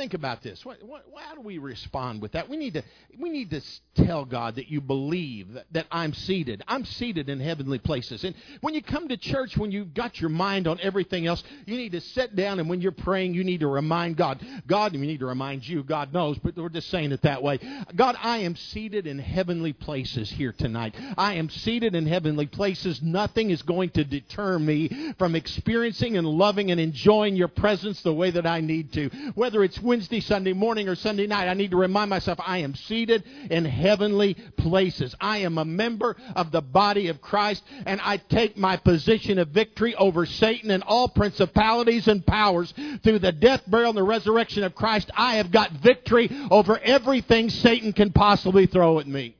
think 0.00 0.14
about 0.14 0.42
this. 0.42 0.64
What, 0.64 0.78
how 1.14 1.34
do 1.34 1.42
we 1.42 1.58
respond 1.58 2.22
with 2.22 2.32
that? 2.32 2.48
We 2.48 2.56
need 2.56 2.72
to 2.72 2.82
we 3.18 3.28
need 3.28 3.50
to 3.50 3.60
tell 3.94 4.24
God 4.24 4.54
that 4.54 4.68
you 4.68 4.80
believe 4.80 5.52
that, 5.52 5.66
that 5.72 5.86
I'm 5.90 6.14
seated. 6.14 6.62
I'm 6.66 6.86
seated 6.86 7.28
in 7.28 7.38
heavenly 7.38 7.78
places. 7.78 8.24
And 8.24 8.34
when 8.62 8.72
you 8.72 8.82
come 8.82 9.08
to 9.08 9.18
church, 9.18 9.58
when 9.58 9.70
you've 9.70 9.92
got 9.92 10.18
your 10.18 10.30
mind 10.30 10.66
on 10.66 10.80
everything 10.80 11.26
else, 11.26 11.42
you 11.66 11.76
need 11.76 11.92
to 11.92 12.00
sit 12.00 12.34
down 12.34 12.60
and 12.60 12.70
when 12.70 12.80
you're 12.80 12.92
praying, 12.92 13.34
you 13.34 13.44
need 13.44 13.60
to 13.60 13.66
remind 13.66 14.16
God. 14.16 14.42
God, 14.66 14.92
we 14.92 15.00
need 15.00 15.20
to 15.20 15.26
remind 15.26 15.68
you. 15.68 15.82
God 15.82 16.14
knows, 16.14 16.38
but 16.38 16.56
we're 16.56 16.70
just 16.70 16.88
saying 16.88 17.12
it 17.12 17.20
that 17.22 17.42
way. 17.42 17.58
God, 17.94 18.16
I 18.22 18.38
am 18.38 18.56
seated 18.56 19.06
in 19.06 19.18
heavenly 19.18 19.74
places 19.74 20.30
here 20.30 20.52
tonight. 20.52 20.94
I 21.18 21.34
am 21.34 21.50
seated 21.50 21.94
in 21.94 22.06
heavenly 22.06 22.46
places. 22.46 23.02
Nothing 23.02 23.50
is 23.50 23.60
going 23.60 23.90
to 23.90 24.04
deter 24.04 24.58
me 24.58 25.12
from 25.18 25.34
experiencing 25.34 26.16
and 26.16 26.26
loving 26.26 26.70
and 26.70 26.80
enjoying 26.80 27.36
your 27.36 27.48
presence 27.48 28.00
the 28.02 28.14
way 28.14 28.30
that 28.30 28.46
I 28.46 28.62
need 28.62 28.94
to. 28.94 29.10
Whether 29.34 29.62
it's 29.62 29.78
Wednesday, 29.90 30.20
Sunday 30.20 30.52
morning, 30.52 30.88
or 30.88 30.94
Sunday 30.94 31.26
night, 31.26 31.48
I 31.48 31.54
need 31.54 31.72
to 31.72 31.76
remind 31.76 32.10
myself 32.10 32.38
I 32.46 32.58
am 32.58 32.76
seated 32.76 33.24
in 33.50 33.64
heavenly 33.64 34.34
places. 34.56 35.16
I 35.20 35.38
am 35.38 35.58
a 35.58 35.64
member 35.64 36.16
of 36.36 36.52
the 36.52 36.60
body 36.60 37.08
of 37.08 37.20
Christ, 37.20 37.64
and 37.86 38.00
I 38.00 38.18
take 38.18 38.56
my 38.56 38.76
position 38.76 39.40
of 39.40 39.48
victory 39.48 39.96
over 39.96 40.26
Satan 40.26 40.70
and 40.70 40.84
all 40.84 41.08
principalities 41.08 42.06
and 42.06 42.24
powers 42.24 42.72
through 43.02 43.18
the 43.18 43.32
death, 43.32 43.62
burial, 43.66 43.90
and 43.90 43.98
the 43.98 44.04
resurrection 44.04 44.62
of 44.62 44.76
Christ. 44.76 45.10
I 45.16 45.38
have 45.38 45.50
got 45.50 45.72
victory 45.72 46.30
over 46.52 46.78
everything 46.78 47.50
Satan 47.50 47.92
can 47.92 48.12
possibly 48.12 48.66
throw 48.66 49.00
at 49.00 49.08
me. 49.08 49.34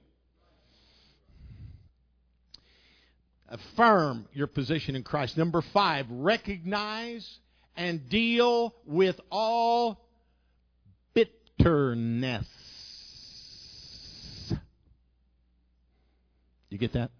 Affirm 3.49 4.27
your 4.33 4.49
position 4.49 4.97
in 4.97 5.05
Christ. 5.05 5.39
Number 5.39 5.63
five, 5.63 6.07
recognize 6.11 7.39
and 7.77 8.09
deal 8.09 8.75
with 8.85 9.21
all 9.31 10.10
bitterness. 11.63 12.47
You 16.69 16.79
get 16.79 16.93
that? 16.93 17.11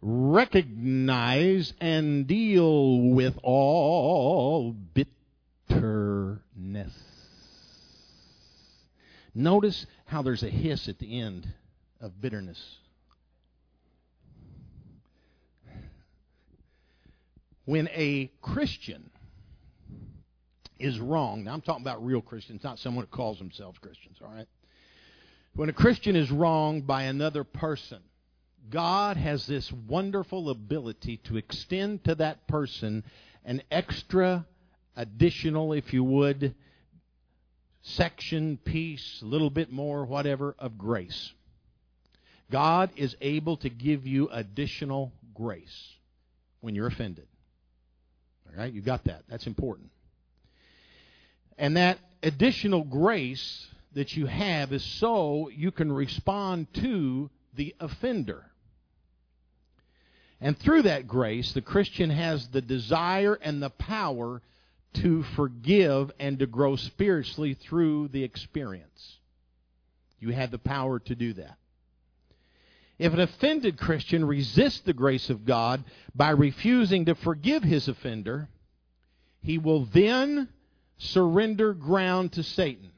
Recognize 0.00 1.72
and 1.80 2.26
deal 2.26 3.00
with 3.10 3.36
all 3.42 4.76
bitterness. 5.68 6.92
Notice 9.34 9.86
how 10.06 10.22
there's 10.22 10.42
a 10.42 10.48
hiss 10.48 10.88
at 10.88 10.98
the 10.98 11.20
end 11.20 11.46
of 12.00 12.20
bitterness. 12.20 12.62
When 17.64 17.88
a 17.88 18.30
Christian 18.40 19.10
is 20.78 20.98
wrong. 20.98 21.44
Now, 21.44 21.52
I'm 21.52 21.60
talking 21.60 21.82
about 21.82 22.04
real 22.04 22.20
Christians, 22.20 22.62
not 22.62 22.78
someone 22.78 23.04
who 23.04 23.16
calls 23.16 23.38
themselves 23.38 23.78
Christians, 23.78 24.18
all 24.22 24.32
right? 24.32 24.48
When 25.54 25.68
a 25.68 25.72
Christian 25.72 26.16
is 26.16 26.30
wronged 26.30 26.86
by 26.86 27.04
another 27.04 27.44
person, 27.44 28.00
God 28.68 29.16
has 29.16 29.46
this 29.46 29.72
wonderful 29.72 30.50
ability 30.50 31.18
to 31.24 31.36
extend 31.36 32.04
to 32.04 32.14
that 32.16 32.46
person 32.46 33.04
an 33.44 33.62
extra, 33.70 34.44
additional, 34.96 35.72
if 35.72 35.92
you 35.92 36.04
would, 36.04 36.54
section, 37.82 38.58
piece, 38.58 39.20
a 39.22 39.24
little 39.24 39.50
bit 39.50 39.70
more, 39.70 40.04
whatever, 40.04 40.54
of 40.58 40.76
grace. 40.76 41.32
God 42.50 42.90
is 42.96 43.16
able 43.20 43.56
to 43.58 43.70
give 43.70 44.06
you 44.06 44.28
additional 44.30 45.12
grace 45.32 45.94
when 46.60 46.74
you're 46.74 46.88
offended. 46.88 47.26
All 48.48 48.58
right, 48.58 48.72
you 48.72 48.82
got 48.82 49.04
that. 49.04 49.22
That's 49.28 49.46
important. 49.46 49.90
And 51.58 51.76
that 51.76 51.98
additional 52.22 52.84
grace 52.84 53.66
that 53.94 54.16
you 54.16 54.26
have 54.26 54.72
is 54.72 54.84
so 54.84 55.48
you 55.48 55.70
can 55.70 55.90
respond 55.90 56.72
to 56.74 57.30
the 57.54 57.74
offender. 57.80 58.44
And 60.40 60.58
through 60.58 60.82
that 60.82 61.08
grace, 61.08 61.52
the 61.52 61.62
Christian 61.62 62.10
has 62.10 62.46
the 62.48 62.60
desire 62.60 63.34
and 63.40 63.62
the 63.62 63.70
power 63.70 64.42
to 64.94 65.22
forgive 65.34 66.10
and 66.18 66.38
to 66.38 66.46
grow 66.46 66.76
spiritually 66.76 67.54
through 67.54 68.08
the 68.08 68.22
experience. 68.22 69.18
You 70.18 70.30
have 70.30 70.50
the 70.50 70.58
power 70.58 70.98
to 70.98 71.14
do 71.14 71.32
that. 71.34 71.56
If 72.98 73.12
an 73.12 73.20
offended 73.20 73.78
Christian 73.78 74.24
resists 74.24 74.80
the 74.80 74.94
grace 74.94 75.28
of 75.28 75.44
God 75.44 75.84
by 76.14 76.30
refusing 76.30 77.06
to 77.06 77.14
forgive 77.14 77.62
his 77.62 77.88
offender, 77.88 78.48
he 79.42 79.58
will 79.58 79.84
then 79.84 80.48
surrender 80.98 81.74
ground 81.74 82.32
to 82.32 82.42
Satan. 82.42 82.90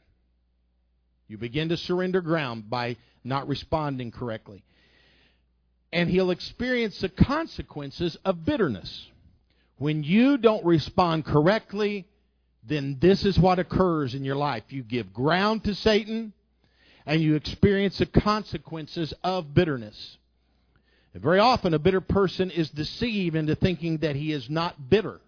You 1.27 1.39
begin 1.39 1.69
to 1.69 1.77
surrender 1.77 2.21
ground 2.21 2.71
by 2.71 2.97
not 3.25 3.49
responding 3.49 4.11
correctly. 4.11 4.65
And 5.93 6.09
he'll 6.09 6.31
experience 6.31 7.01
the 7.01 7.09
consequences 7.09 8.17
of 8.25 8.45
bitterness. 8.45 9.09
When 9.77 10.03
you 10.03 10.39
don't 10.39 10.65
respond 10.65 11.25
correctly, 11.25 12.07
then 12.67 12.99
this 13.01 13.25
is 13.25 13.39
what 13.39 13.59
occurs 13.59 14.15
in 14.15 14.25
your 14.25 14.37
life. 14.37 14.65
You 14.69 14.83
give 14.83 15.13
ground 15.13 15.65
to 15.65 15.75
Satan, 15.75 16.33
and 17.07 17.23
you 17.23 17.37
experience 17.37 17.99
the 17.99 18.07
consequences 18.07 19.15
of 19.23 19.55
bitterness. 19.55 20.19
And 21.15 21.23
very 21.23 21.39
often, 21.39 21.73
a 21.73 21.79
bitter 21.79 22.03
person 22.03 22.51
is 22.51 22.69
deceived 22.71 23.37
into 23.37 23.55
thinking 23.55 23.99
that 23.99 24.17
he 24.17 24.33
is 24.33 24.51
not 24.51 24.91
bitter. 24.91 25.21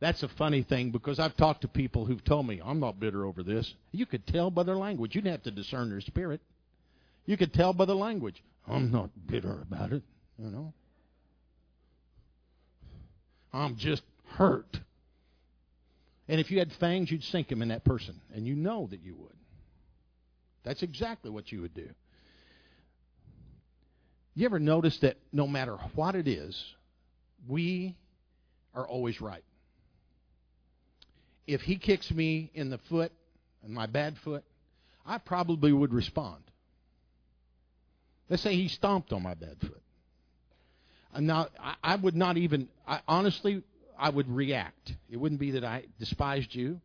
That's 0.00 0.22
a 0.22 0.28
funny 0.28 0.62
thing 0.62 0.90
because 0.90 1.18
I've 1.18 1.36
talked 1.36 1.62
to 1.62 1.68
people 1.68 2.04
who've 2.04 2.22
told 2.24 2.46
me, 2.46 2.60
I'm 2.64 2.78
not 2.78 3.00
bitter 3.00 3.24
over 3.24 3.42
this. 3.42 3.74
You 3.90 4.06
could 4.06 4.26
tell 4.26 4.50
by 4.50 4.62
their 4.62 4.76
language. 4.76 5.14
You 5.14 5.20
didn't 5.20 5.34
have 5.34 5.42
to 5.44 5.50
discern 5.50 5.90
their 5.90 6.00
spirit. 6.00 6.40
You 7.26 7.36
could 7.36 7.52
tell 7.52 7.72
by 7.72 7.84
the 7.84 7.96
language. 7.96 8.42
I'm 8.66 8.92
not 8.92 9.10
bitter 9.26 9.60
about 9.62 9.92
it, 9.92 10.02
you 10.38 10.50
know. 10.50 10.72
I'm 13.52 13.76
just 13.76 14.02
hurt. 14.26 14.78
And 16.28 16.38
if 16.38 16.50
you 16.50 16.58
had 16.58 16.70
fangs, 16.78 17.10
you'd 17.10 17.24
sink 17.24 17.48
them 17.48 17.62
in 17.62 17.68
that 17.68 17.84
person. 17.84 18.20
And 18.34 18.46
you 18.46 18.54
know 18.54 18.86
that 18.90 19.02
you 19.02 19.16
would. 19.16 19.36
That's 20.64 20.82
exactly 20.82 21.30
what 21.30 21.50
you 21.50 21.62
would 21.62 21.74
do. 21.74 21.88
You 24.34 24.44
ever 24.44 24.60
notice 24.60 24.98
that 24.98 25.16
no 25.32 25.48
matter 25.48 25.76
what 25.94 26.14
it 26.14 26.28
is, 26.28 26.62
we 27.48 27.96
are 28.74 28.86
always 28.86 29.20
right? 29.20 29.42
If 31.48 31.62
he 31.62 31.76
kicks 31.76 32.10
me 32.10 32.50
in 32.54 32.68
the 32.68 32.78
foot, 32.90 33.10
and 33.64 33.72
my 33.72 33.86
bad 33.86 34.16
foot, 34.18 34.44
I 35.04 35.16
probably 35.16 35.72
would 35.72 35.94
respond. 35.94 36.42
Let's 38.28 38.42
say 38.42 38.54
he 38.54 38.68
stomped 38.68 39.12
on 39.14 39.22
my 39.22 39.32
bad 39.32 39.56
foot. 39.58 39.82
Uh, 41.14 41.20
now, 41.20 41.48
I, 41.82 41.96
would 41.96 42.14
not 42.14 42.36
even, 42.36 42.68
I, 42.86 43.00
honestly, 43.08 43.62
I 43.98 44.10
would 44.10 44.28
react. 44.28 44.92
It 45.10 45.16
wouldn't 45.16 45.40
be 45.40 45.52
that 45.52 45.64
I 45.64 45.84
despised 45.98 46.54
you, 46.54 46.82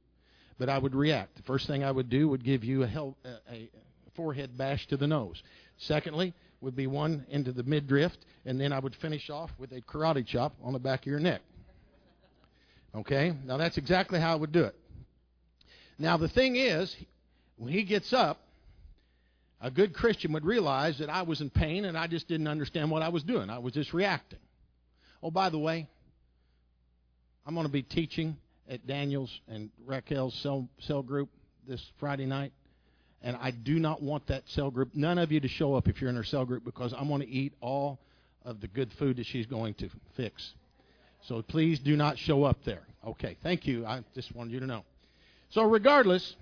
but 0.58 0.70
I 0.70 0.78
would 0.78 0.96
react. 0.96 1.36
The 1.36 1.44
first 1.44 1.68
thing 1.68 1.84
I 1.84 1.92
would 1.92 2.10
do 2.10 2.30
would 2.30 2.46
give 2.46 2.64
you 2.64 2.84
a, 2.84 2.88
hell, 2.88 3.18
a 3.52 3.70
forehead 4.16 4.58
bash 4.58 4.88
to 4.88 4.98
the 4.98 5.08
nose. 5.08 5.44
Secondly, 5.78 6.34
would 6.62 6.78
be 6.78 6.88
one 6.88 7.26
into 7.28 7.52
the 7.52 7.64
midriff, 7.64 8.14
and 8.46 8.62
then 8.62 8.72
I 8.72 8.80
would 8.80 8.96
finish 8.96 9.30
off 9.30 9.52
with 9.58 9.74
a 9.74 9.82
karate 9.82 10.26
chop 10.26 10.56
on 10.64 10.72
the 10.72 10.80
back 10.80 11.02
of 11.02 11.08
your 11.08 11.20
neck. 11.20 11.42
Okay? 12.96 13.34
Now 13.46 13.58
that's 13.58 13.78
exactly 13.78 14.20
how 14.20 14.34
I 14.34 14.36
would 14.36 14.52
do 14.52 14.64
it. 14.64 14.76
Now 15.98 16.18
the 16.18 16.30
thing 16.30 16.56
is, 16.56 16.96
when 17.58 17.72
he 17.72 17.84
gets 17.84 18.14
up, 18.14 18.40
a 19.62 19.72
good 19.72 19.94
Christian 19.94 20.34
would 20.34 20.46
realize 20.46 21.00
that 21.00 21.10
I 21.10 21.22
was 21.22 21.40
in 21.40 21.50
pain 21.50 21.86
and 21.86 21.98
I 21.98 22.08
just 22.08 22.28
didn't 22.28 22.48
understand 22.48 22.92
what 22.92 23.02
I 23.02 23.10
was 23.10 23.24
doing. 23.24 23.50
I 23.50 23.60
was 23.60 23.74
just 23.74 23.94
reacting. 23.94 24.40
Oh, 25.22 25.32
by 25.32 25.50
the 25.50 25.58
way, 25.58 25.88
I'm 27.46 27.54
going 27.54 27.66
to 27.66 27.72
be 27.72 27.84
teaching 27.84 28.36
at 28.70 28.86
Daniel's 28.86 29.32
and 29.48 29.70
Raquel's 29.86 30.34
cell, 30.42 30.68
cell 30.80 31.02
group 31.02 31.30
this 31.68 31.82
Friday 32.00 32.26
night. 32.26 32.52
And 33.22 33.38
I 33.38 33.52
do 33.52 33.80
not 33.80 34.02
want 34.02 34.28
that 34.28 34.44
cell 34.50 34.70
group, 34.70 34.90
none 34.94 35.18
of 35.18 35.32
you 35.32 35.40
to 35.40 35.48
show 35.48 35.76
up 35.76 35.88
if 35.88 36.02
you're 36.02 36.10
in 36.10 36.18
her 36.18 36.26
cell 36.26 36.44
group 36.44 36.66
because 36.66 36.94
I'm 36.94 37.08
going 37.08 37.22
to 37.22 37.30
eat 37.30 37.54
all 37.62 38.00
of 38.44 38.60
the 38.60 38.68
good 38.68 38.92
food 39.00 39.16
that 39.16 39.26
she's 39.26 39.46
going 39.46 39.76
to 39.76 39.90
fix. 40.18 40.54
So 41.28 41.42
please 41.42 41.80
do 41.80 41.96
not 41.96 42.18
show 42.18 42.44
up 42.44 42.58
there. 42.66 42.84
Okay, 43.06 43.38
thank 43.44 43.66
you. 43.66 43.86
I 43.86 44.04
just 44.14 44.34
wanted 44.36 44.54
you 44.54 44.60
to 44.60 44.68
know. 44.68 44.84
So, 45.52 45.64
regardless, 45.64 46.36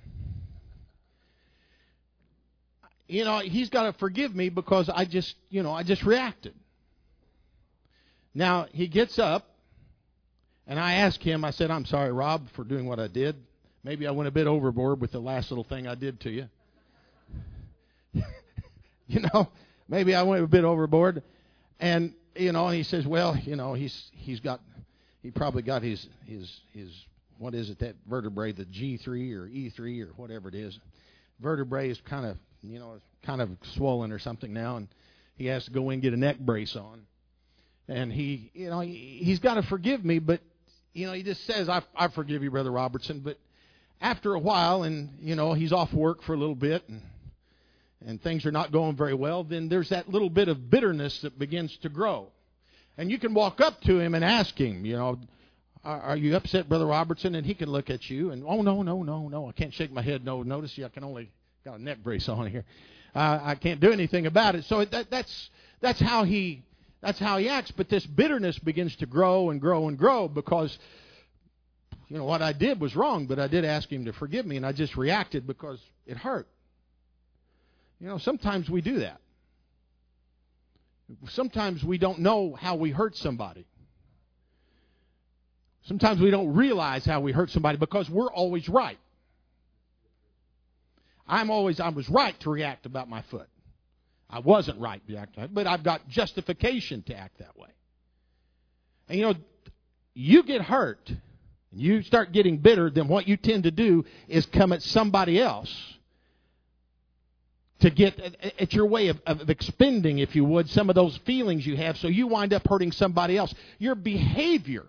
you 3.07 3.25
know, 3.25 3.39
he's 3.39 3.69
got 3.69 3.83
to 3.83 3.93
forgive 3.99 4.33
me 4.33 4.49
because 4.49 4.89
I 4.89 5.05
just, 5.05 5.35
you 5.49 5.63
know, 5.63 5.71
I 5.71 5.83
just 5.83 6.03
reacted. 6.03 6.53
Now, 8.33 8.67
he 8.71 8.87
gets 8.87 9.19
up, 9.19 9.45
and 10.65 10.79
I 10.79 10.93
ask 10.93 11.19
him, 11.19 11.43
I 11.43 11.51
said, 11.51 11.69
I'm 11.69 11.85
sorry, 11.85 12.11
Rob, 12.11 12.47
for 12.55 12.63
doing 12.63 12.85
what 12.85 12.99
I 12.99 13.07
did. 13.07 13.35
Maybe 13.83 14.07
I 14.07 14.11
went 14.11 14.27
a 14.27 14.31
bit 14.31 14.47
overboard 14.47 15.01
with 15.01 15.11
the 15.11 15.19
last 15.19 15.51
little 15.51 15.63
thing 15.63 15.87
I 15.87 15.95
did 15.95 16.21
to 16.21 16.29
you. 16.29 16.47
you 19.07 19.19
know, 19.33 19.49
maybe 19.89 20.15
I 20.15 20.23
went 20.23 20.43
a 20.43 20.47
bit 20.47 20.63
overboard. 20.63 21.23
And, 21.79 22.13
you 22.35 22.51
know, 22.51 22.67
and 22.67 22.77
he 22.77 22.83
says, 22.83 23.05
well, 23.05 23.35
you 23.35 23.55
know, 23.55 23.73
he's 23.73 24.09
he's 24.13 24.39
got 24.39 24.61
he 25.21 25.31
probably 25.31 25.61
got 25.61 25.83
his 25.83 26.05
his 26.25 26.59
his 26.73 26.89
what 27.37 27.55
is 27.55 27.69
it 27.69 27.79
that 27.79 27.95
vertebrae, 28.07 28.51
the 28.51 28.65
G3 28.65 29.07
or 29.33 29.47
E3 29.47 30.03
or 30.03 30.13
whatever 30.15 30.47
it 30.49 30.55
is. 30.55 30.77
Vertebrae 31.39 31.89
is 31.89 31.99
kind 32.01 32.25
of 32.25 32.37
you 32.61 32.79
know 32.79 32.99
kind 33.23 33.41
of 33.41 33.49
swollen 33.75 34.11
or 34.11 34.19
something 34.19 34.53
now, 34.53 34.77
and 34.77 34.87
he 35.35 35.47
has 35.47 35.65
to 35.65 35.71
go 35.71 35.89
in 35.89 35.93
and 35.95 36.01
get 36.01 36.13
a 36.13 36.17
neck 36.17 36.39
brace 36.39 36.75
on. 36.75 37.01
And 37.87 38.11
he 38.11 38.51
you 38.53 38.69
know 38.69 38.79
he, 38.79 39.21
he's 39.23 39.39
got 39.39 39.55
to 39.55 39.63
forgive 39.63 40.03
me, 40.05 40.19
but 40.19 40.41
you 40.93 41.07
know 41.07 41.13
he 41.13 41.23
just 41.23 41.45
says 41.45 41.69
I 41.69 41.81
I 41.95 42.09
forgive 42.09 42.43
you, 42.43 42.51
brother 42.51 42.71
Robertson, 42.71 43.19
but 43.19 43.37
after 43.99 44.33
a 44.33 44.39
while, 44.39 44.83
and 44.83 45.09
you 45.19 45.35
know 45.35 45.53
he's 45.53 45.73
off 45.73 45.93
work 45.93 46.23
for 46.23 46.33
a 46.33 46.37
little 46.37 46.55
bit 46.55 46.83
and 46.87 47.01
and 48.05 48.21
things 48.21 48.45
are 48.45 48.51
not 48.51 48.71
going 48.71 48.95
very 48.95 49.13
well, 49.13 49.43
then 49.43 49.69
there's 49.69 49.89
that 49.89 50.09
little 50.09 50.29
bit 50.29 50.47
of 50.47 50.69
bitterness 50.69 51.21
that 51.21 51.37
begins 51.37 51.75
to 51.83 51.89
grow. 51.89 52.29
And 52.97 53.09
you 53.09 53.19
can 53.19 53.33
walk 53.33 53.61
up 53.61 53.81
to 53.81 53.99
him 53.99 54.15
and 54.15 54.23
ask 54.23 54.59
him, 54.59 54.85
you 54.85 54.95
know, 54.95 55.19
are 55.83 56.15
you 56.15 56.35
upset, 56.35 56.69
Brother 56.69 56.85
Robertson? 56.85 57.33
And 57.33 57.45
he 57.45 57.55
can 57.55 57.69
look 57.69 57.89
at 57.89 58.09
you 58.09 58.31
and, 58.31 58.43
oh, 58.45 58.61
no, 58.61 58.83
no, 58.83 59.01
no, 59.01 59.27
no. 59.27 59.49
I 59.49 59.51
can't 59.51 59.73
shake 59.73 59.91
my 59.91 60.01
head. 60.01 60.23
No, 60.23 60.43
notice 60.43 60.77
you, 60.77 60.85
I 60.85 60.89
can 60.89 61.03
only 61.03 61.31
got 61.65 61.79
a 61.79 61.83
neck 61.83 61.99
brace 62.03 62.29
on 62.29 62.47
here. 62.47 62.65
Uh, 63.15 63.39
I 63.41 63.55
can't 63.55 63.79
do 63.79 63.91
anything 63.91 64.27
about 64.27 64.55
it. 64.55 64.65
So 64.65 64.85
that, 64.85 65.09
that's, 65.09 65.49
that's 65.79 65.99
how 65.99 66.23
he, 66.23 66.63
that's 67.01 67.17
how 67.17 67.37
he 67.37 67.49
acts. 67.49 67.71
But 67.71 67.89
this 67.89 68.05
bitterness 68.05 68.59
begins 68.59 68.95
to 68.97 69.07
grow 69.07 69.49
and 69.49 69.59
grow 69.59 69.87
and 69.87 69.97
grow 69.97 70.27
because, 70.27 70.77
you 72.09 72.17
know, 72.17 72.25
what 72.25 72.43
I 72.43 72.53
did 72.53 72.79
was 72.79 72.95
wrong, 72.95 73.25
but 73.25 73.39
I 73.39 73.47
did 73.47 73.65
ask 73.65 73.91
him 73.91 74.05
to 74.05 74.13
forgive 74.13 74.45
me 74.45 74.57
and 74.57 74.65
I 74.65 74.73
just 74.73 74.95
reacted 74.95 75.47
because 75.47 75.79
it 76.05 76.17
hurt. 76.17 76.47
You 77.99 78.07
know, 78.07 78.17
sometimes 78.19 78.69
we 78.69 78.81
do 78.81 78.99
that. 78.99 79.19
Sometimes 81.29 81.83
we 81.83 81.97
don't 81.97 82.19
know 82.19 82.55
how 82.59 82.75
we 82.75 82.91
hurt 82.91 83.15
somebody. 83.15 83.65
Sometimes 85.83 86.21
we 86.21 86.29
don't 86.29 86.53
realize 86.53 87.05
how 87.05 87.21
we 87.21 87.31
hurt 87.31 87.49
somebody 87.49 87.77
because 87.77 88.09
we're 88.09 88.31
always 88.31 88.69
right. 88.69 88.99
I'm 91.27 91.49
always, 91.49 91.79
I 91.79 91.89
was 91.89 92.09
right 92.09 92.39
to 92.41 92.49
react 92.49 92.85
about 92.85 93.09
my 93.09 93.21
foot. 93.23 93.47
I 94.29 94.39
wasn't 94.39 94.79
right 94.79 95.01
to 95.07 95.15
act 95.17 95.37
but 95.53 95.67
I've 95.67 95.83
got 95.83 96.07
justification 96.07 97.03
to 97.03 97.15
act 97.15 97.39
that 97.39 97.57
way. 97.57 97.69
And 99.09 99.17
you 99.17 99.25
know, 99.25 99.33
you 100.13 100.43
get 100.43 100.61
hurt, 100.61 101.09
and 101.09 101.81
you 101.81 102.01
start 102.03 102.31
getting 102.31 102.57
bitter, 102.57 102.89
then 102.89 103.07
what 103.07 103.27
you 103.27 103.37
tend 103.37 103.63
to 103.63 103.71
do 103.71 104.05
is 104.27 104.45
come 104.45 104.71
at 104.71 104.81
somebody 104.81 105.39
else 105.39 105.73
to 107.81 107.89
get 107.89 108.19
at 108.59 108.73
your 108.73 108.85
way 108.85 109.07
of, 109.07 109.19
of, 109.25 109.49
expending, 109.49 110.19
if 110.19 110.35
you 110.35 110.45
would, 110.45 110.69
some 110.69 110.89
of 110.89 110.95
those 110.95 111.17
feelings 111.25 111.65
you 111.65 111.75
have, 111.77 111.97
so 111.97 112.07
you 112.07 112.27
wind 112.27 112.53
up 112.53 112.67
hurting 112.67 112.91
somebody 112.91 113.37
else. 113.37 113.53
Your 113.79 113.95
behavior 113.95 114.85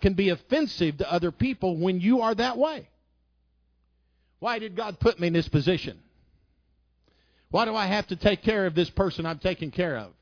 can 0.00 0.14
be 0.14 0.30
offensive 0.30 0.98
to 0.98 1.12
other 1.12 1.30
people 1.30 1.76
when 1.76 2.00
you 2.00 2.22
are 2.22 2.34
that 2.34 2.56
way. 2.56 2.88
Why 4.38 4.58
did 4.58 4.76
God 4.76 4.98
put 4.98 5.20
me 5.20 5.26
in 5.26 5.32
this 5.32 5.48
position? 5.48 5.98
Why 7.50 7.64
do 7.64 7.74
I 7.74 7.86
have 7.86 8.06
to 8.08 8.16
take 8.16 8.42
care 8.42 8.66
of 8.66 8.74
this 8.74 8.90
person 8.90 9.26
I'm 9.26 9.38
taking 9.38 9.70
care 9.70 9.96
of? 9.98 10.12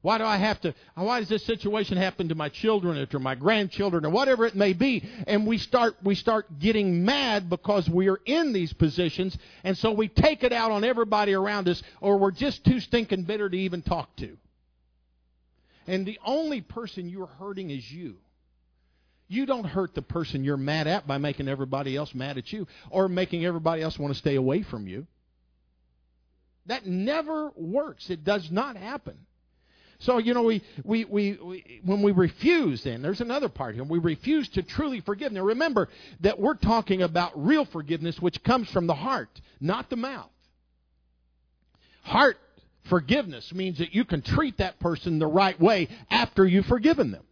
Why 0.00 0.18
do 0.18 0.24
I 0.24 0.36
have 0.36 0.60
to? 0.60 0.74
Why 0.94 1.18
does 1.18 1.28
this 1.28 1.44
situation 1.44 1.96
happen 1.96 2.28
to 2.28 2.36
my 2.36 2.48
children 2.48 2.96
or 2.98 3.06
to 3.06 3.18
my 3.18 3.34
grandchildren 3.34 4.06
or 4.06 4.10
whatever 4.10 4.46
it 4.46 4.54
may 4.54 4.72
be? 4.72 5.02
And 5.26 5.44
we 5.44 5.58
start 5.58 5.96
we 6.04 6.14
start 6.14 6.58
getting 6.60 7.04
mad 7.04 7.50
because 7.50 7.88
we 7.88 8.08
are 8.08 8.20
in 8.24 8.52
these 8.52 8.72
positions, 8.72 9.36
and 9.64 9.76
so 9.76 9.92
we 9.92 10.06
take 10.08 10.44
it 10.44 10.52
out 10.52 10.70
on 10.70 10.84
everybody 10.84 11.34
around 11.34 11.68
us, 11.68 11.82
or 12.00 12.16
we're 12.16 12.30
just 12.30 12.64
too 12.64 12.78
stinking 12.78 13.24
bitter 13.24 13.48
to 13.48 13.56
even 13.56 13.82
talk 13.82 14.14
to. 14.16 14.36
And 15.88 16.06
the 16.06 16.20
only 16.24 16.60
person 16.60 17.08
you're 17.08 17.26
hurting 17.26 17.70
is 17.70 17.90
you. 17.90 18.18
You 19.26 19.46
don't 19.46 19.64
hurt 19.64 19.94
the 19.94 20.02
person 20.02 20.44
you're 20.44 20.56
mad 20.56 20.86
at 20.86 21.06
by 21.06 21.18
making 21.18 21.48
everybody 21.48 21.96
else 21.96 22.14
mad 22.14 22.38
at 22.38 22.52
you 22.52 22.66
or 22.90 23.08
making 23.08 23.44
everybody 23.44 23.82
else 23.82 23.98
want 23.98 24.12
to 24.12 24.18
stay 24.18 24.36
away 24.36 24.62
from 24.62 24.86
you. 24.86 25.06
That 26.66 26.86
never 26.86 27.50
works. 27.56 28.10
It 28.10 28.24
does 28.24 28.50
not 28.50 28.76
happen. 28.76 29.18
So, 30.00 30.18
you 30.18 30.32
know, 30.32 30.44
we, 30.44 30.62
we, 30.84 31.04
we, 31.04 31.38
we, 31.42 31.80
when 31.84 32.02
we 32.02 32.12
refuse, 32.12 32.84
then, 32.84 33.02
there's 33.02 33.20
another 33.20 33.48
part 33.48 33.74
here. 33.74 33.82
We 33.82 33.98
refuse 33.98 34.48
to 34.50 34.62
truly 34.62 35.00
forgive. 35.00 35.32
Now, 35.32 35.42
remember 35.42 35.88
that 36.20 36.38
we're 36.38 36.54
talking 36.54 37.02
about 37.02 37.32
real 37.34 37.64
forgiveness, 37.64 38.20
which 38.20 38.42
comes 38.44 38.70
from 38.70 38.86
the 38.86 38.94
heart, 38.94 39.28
not 39.60 39.90
the 39.90 39.96
mouth. 39.96 40.30
Heart 42.02 42.38
forgiveness 42.88 43.52
means 43.52 43.78
that 43.78 43.92
you 43.92 44.04
can 44.04 44.22
treat 44.22 44.58
that 44.58 44.78
person 44.78 45.18
the 45.18 45.26
right 45.26 45.60
way 45.60 45.88
after 46.10 46.46
you've 46.46 46.66
forgiven 46.66 47.10
them. 47.10 47.24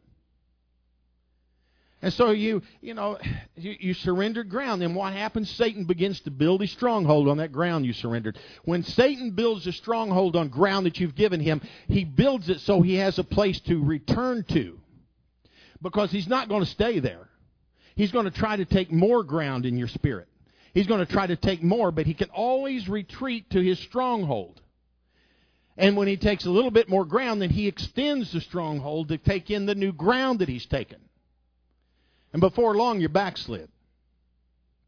And 2.02 2.12
so 2.12 2.30
you, 2.30 2.62
you 2.82 2.94
know, 2.94 3.18
you, 3.56 3.74
you 3.80 3.94
surrendered 3.94 4.50
ground. 4.50 4.82
Then 4.82 4.94
what 4.94 5.14
happens? 5.14 5.50
Satan 5.50 5.84
begins 5.86 6.20
to 6.20 6.30
build 6.30 6.62
a 6.62 6.66
stronghold 6.66 7.26
on 7.26 7.38
that 7.38 7.52
ground 7.52 7.86
you 7.86 7.94
surrendered. 7.94 8.38
When 8.64 8.82
Satan 8.82 9.30
builds 9.30 9.66
a 9.66 9.72
stronghold 9.72 10.36
on 10.36 10.48
ground 10.48 10.86
that 10.86 11.00
you've 11.00 11.14
given 11.14 11.40
him, 11.40 11.62
he 11.88 12.04
builds 12.04 12.50
it 12.50 12.60
so 12.60 12.82
he 12.82 12.96
has 12.96 13.18
a 13.18 13.24
place 13.24 13.60
to 13.60 13.82
return 13.82 14.44
to. 14.50 14.78
Because 15.80 16.10
he's 16.10 16.28
not 16.28 16.48
going 16.48 16.64
to 16.64 16.70
stay 16.70 17.00
there. 17.00 17.28
He's 17.94 18.12
going 18.12 18.26
to 18.26 18.30
try 18.30 18.56
to 18.56 18.66
take 18.66 18.92
more 18.92 19.24
ground 19.24 19.64
in 19.64 19.78
your 19.78 19.88
spirit. 19.88 20.28
He's 20.74 20.86
going 20.86 21.04
to 21.04 21.10
try 21.10 21.26
to 21.26 21.36
take 21.36 21.62
more, 21.62 21.90
but 21.90 22.04
he 22.04 22.12
can 22.12 22.28
always 22.28 22.88
retreat 22.88 23.48
to 23.50 23.60
his 23.60 23.78
stronghold. 23.78 24.60
And 25.78 25.96
when 25.96 26.08
he 26.08 26.18
takes 26.18 26.44
a 26.44 26.50
little 26.50 26.70
bit 26.70 26.90
more 26.90 27.06
ground, 27.06 27.40
then 27.40 27.50
he 27.50 27.66
extends 27.66 28.32
the 28.32 28.42
stronghold 28.42 29.08
to 29.08 29.18
take 29.18 29.50
in 29.50 29.64
the 29.64 29.74
new 29.74 29.92
ground 29.92 30.40
that 30.40 30.48
he's 30.48 30.66
taken. 30.66 30.98
And 32.32 32.40
before 32.40 32.76
long, 32.76 33.00
you're 33.00 33.08
backslid. 33.08 33.68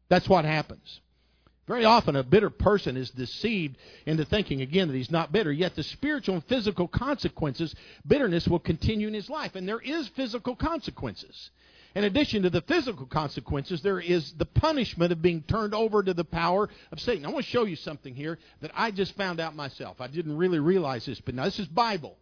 That's 0.09 0.27
what 0.27 0.45
happens. 0.45 1.01
Very 1.67 1.85
often, 1.85 2.15
a 2.15 2.23
bitter 2.23 2.49
person 2.49 2.97
is 2.97 3.11
deceived 3.11 3.77
into 4.07 4.25
thinking, 4.25 4.61
again, 4.61 4.87
that 4.87 4.95
he's 4.95 5.11
not 5.11 5.31
bitter. 5.31 5.51
Yet 5.51 5.75
the 5.75 5.83
spiritual 5.83 6.35
and 6.35 6.43
physical 6.45 6.87
consequences, 6.87 7.75
bitterness 8.07 8.47
will 8.47 8.59
continue 8.59 9.07
in 9.07 9.13
his 9.13 9.29
life. 9.29 9.55
And 9.55 9.67
there 9.67 9.79
is 9.79 10.07
physical 10.09 10.55
consequences. 10.55 11.51
In 11.93 12.03
addition 12.03 12.41
to 12.41 12.49
the 12.49 12.61
physical 12.61 13.05
consequences, 13.05 13.81
there 13.81 13.99
is 13.99 14.33
the 14.33 14.45
punishment 14.45 15.11
of 15.11 15.21
being 15.21 15.43
turned 15.43 15.75
over 15.75 16.01
to 16.01 16.13
the 16.13 16.23
power 16.23 16.69
of 16.91 16.99
Satan. 16.99 17.25
I 17.25 17.29
want 17.29 17.45
to 17.45 17.51
show 17.51 17.65
you 17.65 17.75
something 17.75 18.15
here 18.15 18.39
that 18.61 18.71
I 18.75 18.89
just 18.89 19.15
found 19.15 19.39
out 19.39 19.55
myself. 19.55 20.01
I 20.01 20.07
didn't 20.07 20.37
really 20.37 20.59
realize 20.59 21.05
this, 21.05 21.21
but 21.21 21.35
now 21.35 21.45
this 21.45 21.59
is 21.59 21.67
Bible. 21.67 22.17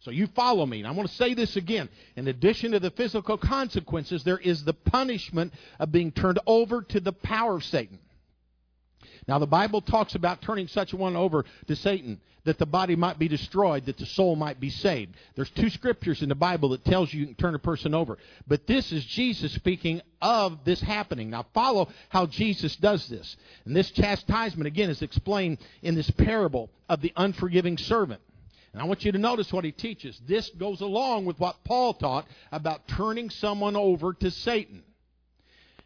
So 0.00 0.10
you 0.10 0.28
follow 0.28 0.64
me. 0.64 0.78
And 0.78 0.86
I 0.86 0.92
want 0.92 1.08
to 1.08 1.14
say 1.16 1.34
this 1.34 1.56
again. 1.56 1.88
In 2.16 2.28
addition 2.28 2.72
to 2.72 2.80
the 2.80 2.90
physical 2.90 3.36
consequences, 3.36 4.22
there 4.24 4.38
is 4.38 4.64
the 4.64 4.74
punishment 4.74 5.52
of 5.78 5.90
being 5.90 6.12
turned 6.12 6.38
over 6.46 6.82
to 6.82 7.00
the 7.00 7.12
power 7.12 7.56
of 7.56 7.64
Satan. 7.64 7.98
Now, 9.26 9.38
the 9.38 9.46
Bible 9.46 9.82
talks 9.82 10.14
about 10.14 10.40
turning 10.40 10.68
such 10.68 10.94
one 10.94 11.14
over 11.14 11.44
to 11.66 11.76
Satan 11.76 12.20
that 12.44 12.58
the 12.58 12.64
body 12.64 12.96
might 12.96 13.18
be 13.18 13.28
destroyed, 13.28 13.84
that 13.84 13.98
the 13.98 14.06
soul 14.06 14.36
might 14.36 14.58
be 14.58 14.70
saved. 14.70 15.14
There's 15.34 15.50
two 15.50 15.68
scriptures 15.68 16.22
in 16.22 16.30
the 16.30 16.34
Bible 16.34 16.70
that 16.70 16.84
tells 16.84 17.12
you 17.12 17.20
you 17.20 17.26
can 17.26 17.34
turn 17.34 17.54
a 17.54 17.58
person 17.58 17.92
over. 17.92 18.16
But 18.46 18.66
this 18.66 18.90
is 18.90 19.04
Jesus 19.04 19.52
speaking 19.52 20.00
of 20.22 20.64
this 20.64 20.80
happening. 20.80 21.28
Now, 21.28 21.44
follow 21.52 21.88
how 22.08 22.24
Jesus 22.24 22.74
does 22.76 23.06
this. 23.08 23.36
And 23.66 23.76
this 23.76 23.90
chastisement, 23.90 24.66
again, 24.66 24.88
is 24.88 25.02
explained 25.02 25.58
in 25.82 25.94
this 25.94 26.10
parable 26.10 26.70
of 26.88 27.02
the 27.02 27.12
unforgiving 27.16 27.76
servant. 27.76 28.22
And 28.72 28.82
I 28.82 28.84
want 28.84 29.04
you 29.04 29.12
to 29.12 29.18
notice 29.18 29.52
what 29.52 29.64
he 29.64 29.72
teaches. 29.72 30.20
This 30.26 30.50
goes 30.50 30.80
along 30.80 31.24
with 31.24 31.40
what 31.40 31.64
Paul 31.64 31.94
taught 31.94 32.26
about 32.52 32.86
turning 32.88 33.30
someone 33.30 33.76
over 33.76 34.12
to 34.14 34.30
Satan. 34.30 34.82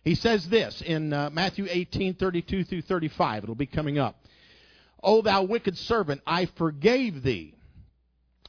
He 0.04 0.16
says 0.16 0.48
this 0.48 0.82
in 0.82 1.12
uh, 1.12 1.30
Matthew 1.30 1.66
18, 1.70 2.14
32 2.14 2.64
through 2.64 2.82
35. 2.82 3.44
It'll 3.44 3.54
be 3.54 3.66
coming 3.66 3.98
up. 3.98 4.16
O 5.02 5.22
thou 5.22 5.44
wicked 5.44 5.78
servant, 5.78 6.22
I 6.26 6.46
forgave 6.46 7.22
thee. 7.22 7.54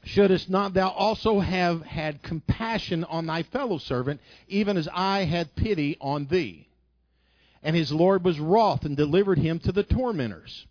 Shouldest 0.04 0.50
not 0.50 0.74
thou 0.74 0.88
also 0.90 1.40
have 1.40 1.82
had 1.82 2.22
compassion 2.22 3.04
on 3.04 3.26
thy 3.26 3.42
fellow 3.44 3.78
servant, 3.78 4.20
even 4.48 4.76
as 4.76 4.88
I 4.92 5.24
had 5.24 5.56
pity 5.56 5.96
on 6.00 6.26
thee? 6.26 6.68
And 7.62 7.74
his 7.74 7.90
Lord 7.90 8.24
was 8.24 8.38
wroth 8.38 8.84
and 8.84 8.96
delivered 8.96 9.38
him 9.38 9.58
to 9.60 9.72
the 9.72 9.82
tormentors. 9.82 10.66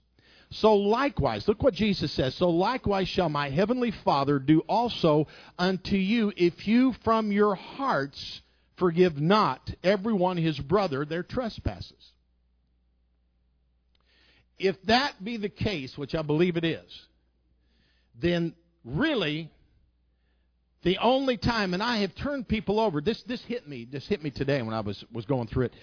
So 0.54 0.76
likewise, 0.76 1.48
look 1.48 1.64
what 1.64 1.74
Jesus 1.74 2.12
says. 2.12 2.36
So 2.36 2.50
likewise 2.50 3.08
shall 3.08 3.30
my 3.30 3.50
heavenly 3.50 3.92
Father 3.92 4.40
do 4.40 4.60
also 4.62 5.28
unto 5.58 5.96
you 5.96 6.32
if 6.36 6.68
you 6.68 6.94
from 7.04 7.32
your 7.32 7.56
hearts 7.56 8.42
forgive 8.78 9.20
not 9.20 9.72
everyone 9.84 10.38
his 10.38 10.60
brother 10.60 11.06
their 11.06 11.24
trespasses. 11.24 12.12
If 14.60 14.82
that 14.84 15.24
be 15.24 15.38
the 15.38 15.50
case, 15.50 15.98
which 15.98 16.14
I 16.14 16.22
believe 16.22 16.56
it 16.56 16.64
is, 16.64 17.08
then 18.20 18.54
really 18.86 19.50
the 20.84 20.98
only 21.00 21.38
time, 21.38 21.74
and 21.74 21.82
I 21.82 21.98
have 21.98 22.14
turned 22.14 22.48
people 22.48 22.80
over. 22.80 23.02
This 23.02 23.24
this 23.24 23.42
hit 23.44 23.68
me. 23.68 23.88
This 23.90 24.06
hit 24.08 24.22
me 24.22 24.30
today 24.30 24.62
when 24.62 24.74
I 24.74 24.82
was 24.82 25.04
was 25.12 25.26
going 25.26 25.48
through 25.48 25.66
it. 25.66 25.74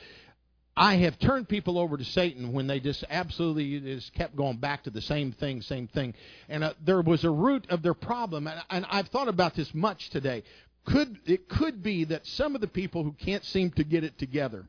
I 0.80 0.96
have 0.96 1.18
turned 1.18 1.46
people 1.46 1.78
over 1.78 1.98
to 1.98 2.04
Satan 2.04 2.54
when 2.54 2.66
they 2.66 2.80
just 2.80 3.04
absolutely 3.10 3.80
just 3.80 4.14
kept 4.14 4.34
going 4.34 4.56
back 4.56 4.84
to 4.84 4.90
the 4.90 5.02
same 5.02 5.30
thing, 5.32 5.60
same 5.60 5.88
thing. 5.88 6.14
And 6.48 6.64
uh, 6.64 6.72
there 6.82 7.02
was 7.02 7.22
a 7.22 7.30
root 7.30 7.66
of 7.68 7.82
their 7.82 7.92
problem, 7.92 8.46
and, 8.46 8.62
and 8.70 8.86
I've 8.88 9.08
thought 9.08 9.28
about 9.28 9.54
this 9.54 9.74
much 9.74 10.08
today. 10.08 10.42
Could 10.86 11.18
it 11.26 11.50
could 11.50 11.82
be 11.82 12.04
that 12.04 12.26
some 12.26 12.54
of 12.54 12.62
the 12.62 12.66
people 12.66 13.04
who 13.04 13.12
can't 13.12 13.44
seem 13.44 13.72
to 13.72 13.84
get 13.84 14.04
it 14.04 14.18
together 14.18 14.64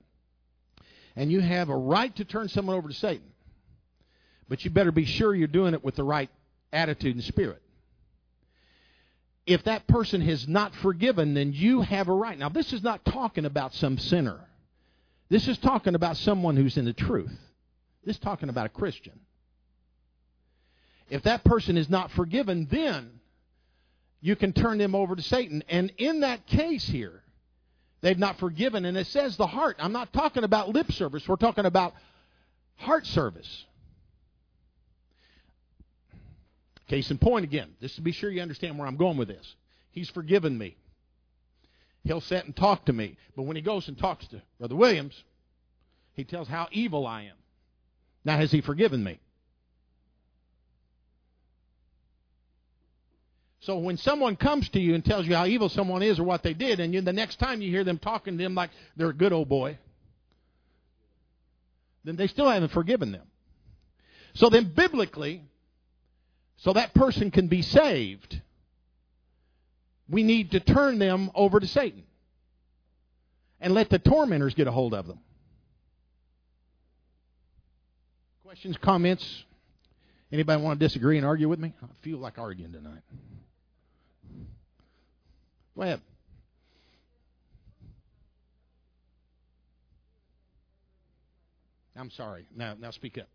And 1.15 1.32
you 1.32 1.39
have 1.39 1.69
a 1.69 1.78
right 1.78 2.13
to 2.17 2.26
turn 2.26 2.50
someone 2.50 2.76
over 2.76 2.89
to 2.89 2.93
Satan. 2.93 3.32
But 4.50 4.65
you 4.65 4.71
better 4.71 4.91
be 4.91 5.06
sure 5.06 5.34
you're 5.34 5.47
doing 5.47 5.74
it 5.74 5.84
with 5.84 5.95
the 5.95 6.04
right 6.04 6.30
attitude 6.74 7.15
and 7.15 7.24
spirit. 7.24 7.62
If 9.45 9.63
that 9.63 9.88
person 9.88 10.21
has 10.21 10.47
not 10.47 10.76
forgiven, 10.76 11.34
then 11.34 11.54
you 11.54 11.82
have 11.82 12.10
a 12.10 12.13
right. 12.13 12.38
Now, 12.38 12.50
this 12.50 12.74
is 12.74 12.84
not 12.84 13.06
talking 13.06 13.45
about 13.45 13.74
some 13.74 13.97
sinner. 13.97 14.41
This 15.32 15.48
is 15.48 15.58
talking 15.60 15.96
about 15.96 16.17
someone 16.17 16.58
who's 16.58 16.76
in 16.76 16.84
the 16.84 16.91
truth. 16.91 17.32
This 18.04 18.17
is 18.17 18.22
talking 18.22 18.50
about 18.50 18.65
a 18.65 18.70
Christian. 18.70 19.17
If 21.10 21.24
that 21.24 21.46
person 21.46 21.78
is 21.78 21.89
not 21.89 22.12
forgiven, 22.12 22.67
then 22.70 23.22
you 24.20 24.36
can 24.36 24.52
turn 24.52 24.78
them 24.78 24.94
over 24.94 25.15
to 25.15 25.22
Satan. 25.22 25.63
And 25.70 25.94
in 25.98 26.20
that 26.20 26.48
case 26.48 26.86
here, 26.86 27.24
they've 28.02 28.20
not 28.20 28.39
forgiven. 28.39 28.84
And 28.84 28.98
it 28.98 29.08
says 29.08 29.38
the 29.38 29.48
heart. 29.48 29.78
I'm 29.80 29.94
not 29.94 30.12
talking 30.12 30.44
about 30.44 30.67
lip 30.67 30.91
service, 30.91 31.26
we're 31.26 31.38
talking 31.38 31.65
about 31.65 31.94
heart 32.76 33.08
service. 33.08 33.65
Case 36.89 37.10
in 37.10 37.17
point 37.17 37.46
again, 37.46 37.70
just 37.80 37.96
to 37.96 38.02
be 38.02 38.12
sure 38.12 38.30
you 38.30 38.41
understand 38.41 38.78
where 38.78 38.86
I'm 38.86 38.98
going 38.98 39.15
with 39.15 39.30
this. 39.30 39.56
He's 39.91 40.10
forgiven 40.10 40.58
me. 40.58 40.76
He'll 42.04 42.22
sit 42.22 42.46
and 42.46 42.56
talk 42.56 42.86
to 42.86 42.94
me. 42.94 43.18
But 43.36 43.44
when 43.44 43.56
he 43.56 43.62
goes 43.62 43.88
and 43.88 43.98
talks 43.98 44.28
to 44.28 44.42
Brother 44.58 44.76
Williams, 44.76 45.24
he 46.14 46.24
tells 46.24 46.48
how 46.48 46.68
evil 46.72 47.06
I 47.06 47.24
am. 47.24 47.36
Now, 48.24 48.38
has 48.38 48.52
he 48.52 48.62
forgiven 48.62 49.04
me? 49.04 49.20
So 53.62 53.78
when 53.78 53.98
someone 53.98 54.36
comes 54.36 54.68
to 54.70 54.80
you 54.80 54.96
and 54.96 55.06
tells 55.06 55.28
you 55.28 55.36
how 55.36 55.46
evil 55.46 55.70
someone 55.70 56.02
is 56.02 56.20
or 56.20 56.24
what 56.24 56.42
they 56.42 56.56
did, 56.56 56.80
and 56.80 56.94
you, 56.94 57.02
the 57.02 57.14
next 57.14 57.38
time 57.38 57.62
you 57.62 57.70
hear 57.70 57.84
them 57.84 58.00
talking 58.00 58.38
to 58.38 58.44
them 58.44 58.56
like 58.56 58.72
they're 58.96 59.10
a 59.10 59.14
good 59.14 59.34
old 59.34 59.50
boy, 59.50 59.78
then 62.04 62.16
they 62.16 62.26
still 62.26 62.50
haven't 62.50 62.72
forgiven 62.72 63.12
them. 63.12 63.28
So 64.34 64.50
then, 64.50 64.72
biblically, 64.74 65.44
so 66.58 66.74
that 66.74 66.96
person 66.96 67.30
can 67.30 67.48
be 67.48 67.62
saved, 67.62 68.42
we 70.12 70.24
need 70.24 70.52
to 70.52 70.60
turn 70.60 71.00
them 71.00 71.32
over 71.34 71.60
to 71.60 71.67
Satan 71.67 72.04
and 73.60 73.74
let 73.74 73.89
the 73.89 73.97
tormentors 73.97 74.54
get 74.54 74.67
a 74.67 74.71
hold 74.71 74.93
of 74.93 75.08
them. 75.08 75.19
Questions, 78.43 78.78
comments? 78.78 79.45
Anybody 80.32 80.62
want 80.62 80.80
to 80.80 80.86
disagree 80.86 81.17
and 81.17 81.26
argue 81.26 81.47
with 81.47 81.60
me? 81.60 81.74
I 81.82 81.88
feel 82.02 82.17
like 82.17 82.38
arguing 82.38 82.74
tonight. 82.74 83.02
Go 85.76 85.84
ahead. 85.84 86.02
I'm 91.95 92.12
sorry. 92.12 92.45
Now, 92.56 92.76
now 92.80 92.91
speak 92.91 93.17
up. 93.17 93.28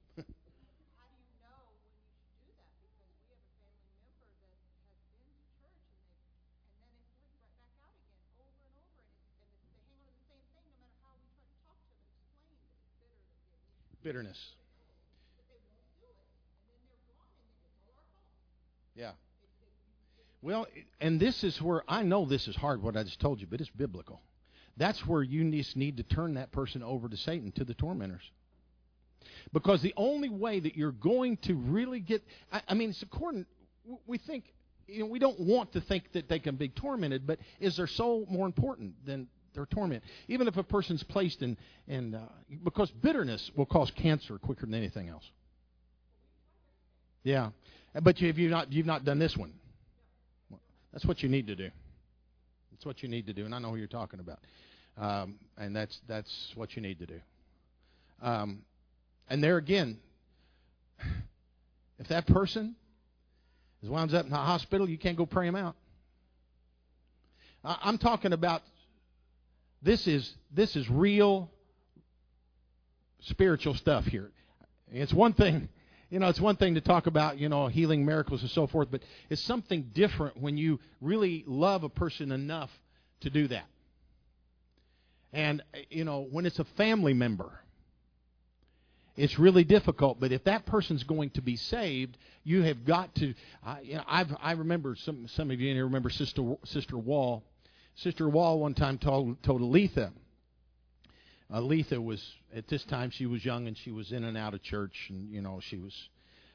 Bitterness. 14.06 14.38
Yeah. 18.94 19.10
Well, 20.42 20.68
and 21.00 21.18
this 21.18 21.42
is 21.42 21.60
where 21.60 21.82
I 21.88 22.04
know 22.04 22.24
this 22.24 22.46
is 22.46 22.54
hard, 22.54 22.80
what 22.84 22.96
I 22.96 23.02
just 23.02 23.18
told 23.18 23.40
you, 23.40 23.48
but 23.50 23.60
it's 23.60 23.68
biblical. 23.70 24.20
That's 24.76 25.04
where 25.08 25.24
you 25.24 25.50
just 25.50 25.76
need 25.76 25.96
to 25.96 26.04
turn 26.04 26.34
that 26.34 26.52
person 26.52 26.84
over 26.84 27.08
to 27.08 27.16
Satan, 27.16 27.50
to 27.56 27.64
the 27.64 27.74
tormentors. 27.74 28.22
Because 29.52 29.82
the 29.82 29.94
only 29.96 30.28
way 30.28 30.60
that 30.60 30.76
you're 30.76 30.92
going 30.92 31.38
to 31.38 31.54
really 31.54 31.98
get, 31.98 32.22
I, 32.52 32.62
I 32.68 32.74
mean, 32.74 32.90
it's 32.90 33.02
according, 33.02 33.44
we 34.06 34.18
think, 34.18 34.44
you 34.86 35.00
know, 35.00 35.06
we 35.06 35.18
don't 35.18 35.40
want 35.40 35.72
to 35.72 35.80
think 35.80 36.12
that 36.12 36.28
they 36.28 36.38
can 36.38 36.54
be 36.54 36.68
tormented, 36.68 37.26
but 37.26 37.40
is 37.58 37.76
their 37.76 37.88
soul 37.88 38.24
more 38.30 38.46
important 38.46 39.04
than 39.04 39.26
their 39.56 39.66
torment? 39.66 40.04
Even 40.28 40.46
if 40.46 40.56
a 40.56 40.62
person's 40.62 41.02
placed 41.02 41.42
in, 41.42 41.56
in 41.88 42.14
uh, 42.14 42.28
because 42.62 42.90
bitterness 43.02 43.50
will 43.56 43.66
cause 43.66 43.90
cancer 44.00 44.38
quicker 44.38 44.66
than 44.66 44.74
anything 44.74 45.08
else. 45.08 45.24
Yeah. 47.24 47.50
But 48.00 48.20
you, 48.20 48.28
have 48.28 48.38
you 48.38 48.48
not, 48.48 48.72
you've 48.72 48.86
not 48.86 49.04
done 49.04 49.18
this 49.18 49.36
one. 49.36 49.52
That's 50.92 51.04
what 51.04 51.22
you 51.22 51.28
need 51.28 51.48
to 51.48 51.56
do. 51.56 51.70
That's 52.70 52.86
what 52.86 53.02
you 53.02 53.08
need 53.08 53.26
to 53.26 53.32
do, 53.32 53.44
and 53.44 53.54
I 53.54 53.58
know 53.58 53.70
who 53.70 53.76
you're 53.76 53.86
talking 53.86 54.20
about. 54.20 54.38
Um, 54.98 55.36
and 55.58 55.74
that's 55.74 55.98
that's 56.08 56.52
what 56.54 56.74
you 56.76 56.82
need 56.82 56.98
to 57.00 57.06
do. 57.06 57.20
Um, 58.22 58.62
and 59.28 59.42
there 59.42 59.56
again, 59.56 59.98
if 61.98 62.08
that 62.08 62.26
person 62.26 62.76
is 63.82 63.90
winds 63.90 64.14
up 64.14 64.24
in 64.24 64.30
the 64.30 64.36
hospital, 64.36 64.88
you 64.88 64.98
can't 64.98 65.16
go 65.16 65.26
pray 65.26 65.46
him 65.46 65.56
out. 65.56 65.74
I'm 67.64 67.98
talking 67.98 68.32
about 68.32 68.62
this 69.82 70.06
is 70.06 70.32
this 70.54 70.76
is 70.76 70.88
real 70.90 71.50
spiritual 73.20 73.74
stuff 73.74 74.04
here. 74.04 74.30
It's 74.92 75.12
one 75.12 75.32
thing 75.32 75.68
you 76.10 76.20
know, 76.20 76.28
it's 76.28 76.40
one 76.40 76.56
thing 76.56 76.74
to 76.74 76.80
talk 76.80 77.06
about, 77.06 77.38
you 77.38 77.48
know, 77.48 77.66
healing 77.66 78.04
miracles 78.04 78.40
and 78.42 78.50
so 78.50 78.66
forth, 78.66 78.88
but 78.90 79.02
it's 79.28 79.42
something 79.42 79.90
different 79.92 80.40
when 80.40 80.56
you 80.56 80.78
really 81.00 81.44
love 81.46 81.82
a 81.82 81.88
person 81.88 82.30
enough 82.30 82.70
to 83.20 83.30
do 83.30 83.48
that. 83.48 83.66
And, 85.32 85.62
you 85.90 86.04
know, 86.04 86.26
when 86.30 86.46
it's 86.46 86.60
a 86.60 86.64
family 86.76 87.12
member, 87.12 87.50
it's 89.16 89.38
really 89.38 89.64
difficult. 89.64 90.20
But 90.20 90.30
if 90.30 90.44
that 90.44 90.64
person's 90.66 91.02
going 91.02 91.30
to 91.30 91.42
be 91.42 91.56
saved, 91.56 92.16
you 92.44 92.62
have 92.62 92.84
got 92.84 93.14
to. 93.16 93.34
Uh, 93.66 93.76
you 93.82 93.94
know, 93.96 94.04
I've, 94.06 94.28
I 94.40 94.52
remember 94.52 94.94
some 94.94 95.26
some 95.28 95.50
of 95.50 95.58
you 95.58 95.70
in 95.70 95.76
here 95.76 95.84
remember 95.84 96.10
Sister 96.10 96.56
Sister 96.64 96.96
Wall. 96.96 97.42
Sister 97.96 98.28
Wall 98.28 98.60
one 98.60 98.74
time 98.74 98.98
told 98.98 99.42
told 99.42 99.62
Aletha 99.62 100.12
Aletha 101.50 102.02
was 102.02 102.34
at 102.54 102.68
this 102.68 102.84
time 102.84 103.10
she 103.10 103.26
was 103.26 103.44
young 103.44 103.66
and 103.68 103.76
she 103.76 103.90
was 103.90 104.12
in 104.12 104.24
and 104.24 104.36
out 104.36 104.54
of 104.54 104.62
church 104.62 105.06
and 105.08 105.30
you 105.30 105.40
know 105.40 105.60
she 105.60 105.78
was 105.78 106.08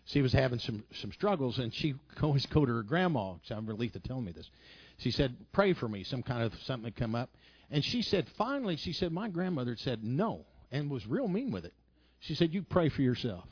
she 0.06 0.22
was 0.22 0.34
having 0.34 0.60
some 0.60 0.84
some 0.94 1.12
struggles 1.12 1.58
and 1.58 1.74
she 1.74 1.96
always 2.22 2.46
go 2.46 2.66
to 2.66 2.74
her 2.74 2.84
grandma. 2.84 3.32
I 3.32 3.38
remember 3.50 3.74
Aletha 3.74 4.04
telling 4.04 4.26
me 4.26 4.32
this. 4.32 4.50
She 4.98 5.12
said, 5.12 5.36
"Pray 5.52 5.74
for 5.74 5.88
me." 5.88 6.04
Some 6.04 6.22
kind 6.22 6.44
of 6.44 6.54
something 6.62 6.86
had 6.86 6.96
come 6.96 7.16
up, 7.16 7.30
and 7.72 7.84
she 7.84 8.02
said, 8.02 8.28
finally, 8.38 8.76
she 8.76 8.94
said, 8.94 9.12
my 9.12 9.30
grandmother 9.30 9.76
said 9.76 10.04
no 10.04 10.46
and 10.72 10.92
was 10.92 11.08
real 11.08 11.28
mean 11.28 11.52
with 11.52 11.66
it. 11.66 11.74
She 12.20 12.36
said, 12.36 12.54
"You 12.54 12.62
pray 12.62 12.90
for 12.90 13.02
yourself." 13.02 13.46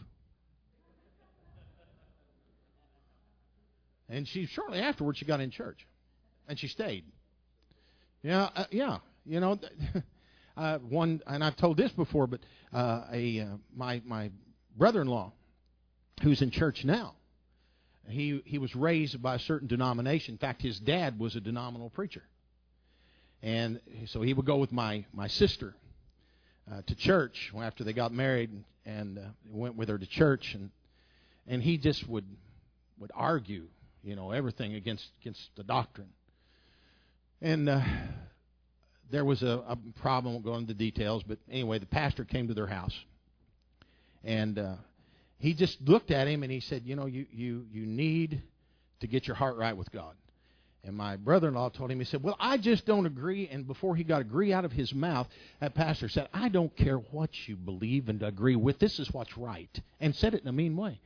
And 4.08 4.28
she 4.28 4.46
shortly 4.46 4.80
afterwards 4.80 5.18
she 5.18 5.26
got 5.26 5.40
in 5.40 5.50
church, 5.50 5.88
and 6.48 6.60
she 6.60 6.68
stayed. 6.68 7.06
Yeah, 8.22 8.50
uh, 8.56 8.66
yeah, 8.72 8.98
you 9.26 9.40
know. 9.40 9.60
uh, 10.58 10.80
one, 10.80 11.22
and 11.26 11.44
I've 11.44 11.56
told 11.56 11.78
this 11.78 11.92
before, 11.92 12.28
but 12.28 12.42
uh, 12.74 13.04
a 13.12 13.42
uh, 13.42 13.46
my 13.76 14.02
my 14.06 14.32
brother-in-law, 14.78 15.32
who's 16.22 16.42
in 16.42 16.52
church 16.52 16.84
now, 16.84 17.16
he 18.08 18.42
he 18.46 18.58
was 18.58 18.76
raised 18.76 19.22
by 19.22 19.36
a 19.36 19.40
certain 19.40 19.68
denomination. 19.68 20.34
In 20.34 20.38
fact, 20.38 20.62
his 20.62 20.80
dad 20.80 21.18
was 21.18 21.36
a 21.36 21.40
denominational 21.40 21.90
preacher, 21.92 22.24
and 23.42 23.80
so 24.08 24.22
he 24.22 24.34
would 24.34 24.46
go 24.46 24.58
with 24.58 24.72
my 24.72 25.06
my 25.14 25.28
sister 25.28 25.74
uh, 26.72 26.82
to 26.88 26.96
church 26.96 27.52
after 27.58 27.86
they 27.86 27.94
got 27.94 28.12
married, 28.12 28.52
and 28.86 29.18
uh, 29.18 29.22
went 29.50 29.76
with 29.78 29.88
her 29.88 29.98
to 29.98 30.06
church, 30.06 30.56
and 30.56 30.72
and 31.48 31.64
he 31.64 31.78
just 31.78 32.08
would 32.10 32.26
would 33.00 33.12
argue, 33.16 33.68
you 34.04 34.18
know, 34.18 34.32
everything 34.32 34.76
against 34.76 35.08
against 35.22 35.50
the 35.56 35.64
doctrine, 35.64 36.10
and. 37.42 37.70
Uh, 37.70 37.82
there 39.12 39.26
was 39.26 39.42
a, 39.44 39.64
a 39.68 39.78
problem. 40.00 40.34
Won't 40.34 40.46
go 40.46 40.56
into 40.56 40.74
details, 40.74 41.24
but 41.24 41.40
anyway, 41.50 41.80
the 41.80 41.86
pastor 41.86 42.24
came 42.24 42.48
to 42.48 42.54
their 42.54 42.68
house, 42.68 42.94
and 44.24 44.58
uh, 44.60 44.76
he 45.38 45.54
just 45.54 45.82
looked 45.82 46.12
at 46.12 46.28
him 46.28 46.44
and 46.44 46.52
he 46.52 46.60
said, 46.60 46.84
"You 46.86 46.96
know, 46.96 47.06
you 47.06 47.26
you 47.32 47.66
you 47.72 47.86
need 47.86 48.42
to 49.00 49.08
get 49.08 49.28
your 49.28 49.36
heart 49.36 49.58
right 49.58 49.76
with 49.76 49.92
God." 49.92 50.16
And 50.82 50.96
my 50.96 51.18
brother-in-law 51.18 51.70
told 51.70 51.92
him, 51.92 52.00
he 52.00 52.06
said, 52.06 52.24
"Well, 52.24 52.38
I 52.40 52.58
just 52.58 52.86
don't 52.86 53.06
agree." 53.06 53.50
And 53.50 53.68
before 53.68 53.96
he 53.96 54.04
got 54.04 54.22
agree 54.22 54.54
out 54.54 54.64
of 54.64 54.72
his 54.72 54.94
mouth, 54.94 55.28
that 55.60 55.74
pastor 55.74 56.08
said, 56.08 56.30
"I 56.34 56.50
don't 56.50 56.76
care 56.76 56.98
what 56.98 57.32
you 57.48 57.56
believe 57.56 58.10
and 58.10 58.22
agree 58.22 58.56
with. 58.56 58.80
This 58.80 59.00
is 59.00 59.12
what's 59.12 59.38
right," 59.38 59.82
and 60.00 60.16
said 60.16 60.34
it 60.34 60.44
in 60.44 60.48
a 60.48 60.54
mean 60.54 60.78
way. 60.78 61.00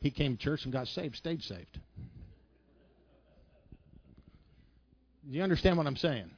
He 0.00 0.10
came 0.10 0.36
to 0.36 0.42
church 0.42 0.64
and 0.64 0.72
got 0.72 0.88
saved, 0.88 1.16
stayed 1.16 1.42
saved. 1.42 1.78
Do 5.28 5.36
you 5.36 5.42
understand 5.42 5.76
what 5.76 5.86
I'm 5.86 5.96
saying? 5.96 6.30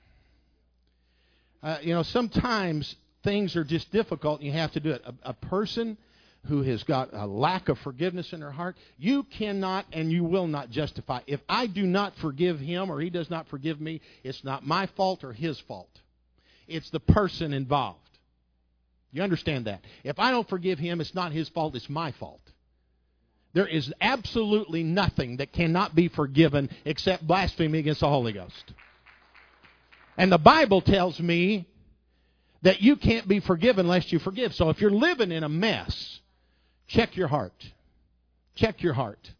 Uh, 1.62 1.78
you 1.82 1.94
know, 1.94 2.02
sometimes 2.02 2.94
things 3.22 3.56
are 3.56 3.64
just 3.64 3.90
difficult 3.90 4.40
and 4.40 4.46
you 4.46 4.52
have 4.52 4.72
to 4.72 4.80
do 4.80 4.90
it. 4.90 5.02
A, 5.04 5.30
a 5.30 5.32
person 5.32 5.96
who 6.46 6.62
has 6.62 6.82
got 6.82 7.08
a 7.14 7.26
lack 7.26 7.70
of 7.70 7.78
forgiveness 7.78 8.34
in 8.34 8.40
their 8.40 8.50
heart, 8.50 8.76
you 8.98 9.22
cannot 9.22 9.86
and 9.92 10.12
you 10.12 10.24
will 10.24 10.46
not 10.46 10.70
justify. 10.70 11.20
If 11.26 11.40
I 11.48 11.66
do 11.66 11.84
not 11.86 12.14
forgive 12.16 12.60
him 12.60 12.90
or 12.90 13.00
he 13.00 13.08
does 13.08 13.30
not 13.30 13.48
forgive 13.48 13.80
me, 13.80 14.02
it's 14.22 14.44
not 14.44 14.66
my 14.66 14.86
fault 14.88 15.24
or 15.24 15.32
his 15.32 15.58
fault. 15.60 15.88
It's 16.68 16.90
the 16.90 17.00
person 17.00 17.54
involved. 17.54 17.98
You 19.10 19.22
understand 19.22 19.66
that? 19.66 19.80
If 20.02 20.18
I 20.18 20.30
don't 20.30 20.48
forgive 20.48 20.78
him, 20.78 21.00
it's 21.00 21.14
not 21.14 21.32
his 21.32 21.48
fault, 21.48 21.74
it's 21.76 21.88
my 21.88 22.12
fault. 22.12 22.40
There 23.54 23.66
is 23.66 23.92
absolutely 24.00 24.82
nothing 24.82 25.38
that 25.38 25.52
cannot 25.52 25.94
be 25.94 26.08
forgiven 26.08 26.68
except 26.84 27.26
blasphemy 27.26 27.78
against 27.78 28.00
the 28.00 28.08
Holy 28.08 28.32
Ghost. 28.32 28.74
And 30.18 30.30
the 30.30 30.38
Bible 30.38 30.80
tells 30.80 31.18
me 31.20 31.66
that 32.62 32.82
you 32.82 32.96
can't 32.96 33.28
be 33.28 33.40
forgiven 33.40 33.86
unless 33.86 34.12
you 34.12 34.18
forgive. 34.18 34.54
So 34.54 34.70
if 34.70 34.80
you're 34.80 34.90
living 34.90 35.32
in 35.32 35.44
a 35.44 35.48
mess, 35.48 36.20
check 36.88 37.16
your 37.16 37.28
heart. 37.28 37.54
Check 38.56 38.82
your 38.82 38.94
heart. 38.94 39.30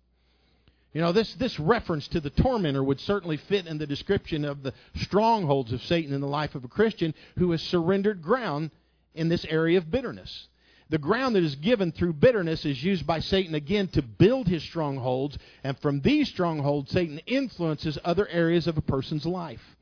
You 0.93 1.01
know, 1.01 1.11
this, 1.11 1.35
this 1.35 1.59
reference 1.59 2.07
to 2.09 2.21
the 2.21 2.31
tormentor 2.31 2.85
would 2.85 3.01
certainly 3.01 3.37
fit 3.37 3.67
in 3.67 3.79
the 3.79 3.87
description 3.87 4.45
of 4.45 4.63
the 4.63 4.73
strongholds 4.95 5.73
of 5.73 5.83
Satan 5.83 6.15
in 6.15 6.21
the 6.21 6.29
life 6.29 6.55
of 6.55 6.63
a 6.63 6.69
Christian 6.69 7.15
who 7.37 7.51
has 7.51 7.61
surrendered 7.63 8.23
ground 8.23 8.71
in 9.13 9.29
this 9.29 9.45
area 9.45 9.79
of 9.79 9.91
bitterness. 9.91 10.47
The 10.91 10.99
ground 10.99 11.35
that 11.35 11.43
is 11.43 11.57
given 11.57 11.93
through 11.93 12.15
bitterness 12.15 12.65
is 12.65 12.83
used 12.83 13.07
by 13.07 13.21
Satan 13.21 13.55
again 13.55 13.89
to 13.89 14.03
build 14.03 14.49
his 14.49 14.63
strongholds, 14.63 15.39
and 15.63 15.79
from 15.79 16.01
these 16.01 16.29
strongholds, 16.29 16.91
Satan 16.91 17.19
influences 17.27 17.99
other 18.05 18.29
areas 18.29 18.67
of 18.67 18.77
a 18.77 18.83
person's 18.83 19.25
life. 19.25 19.77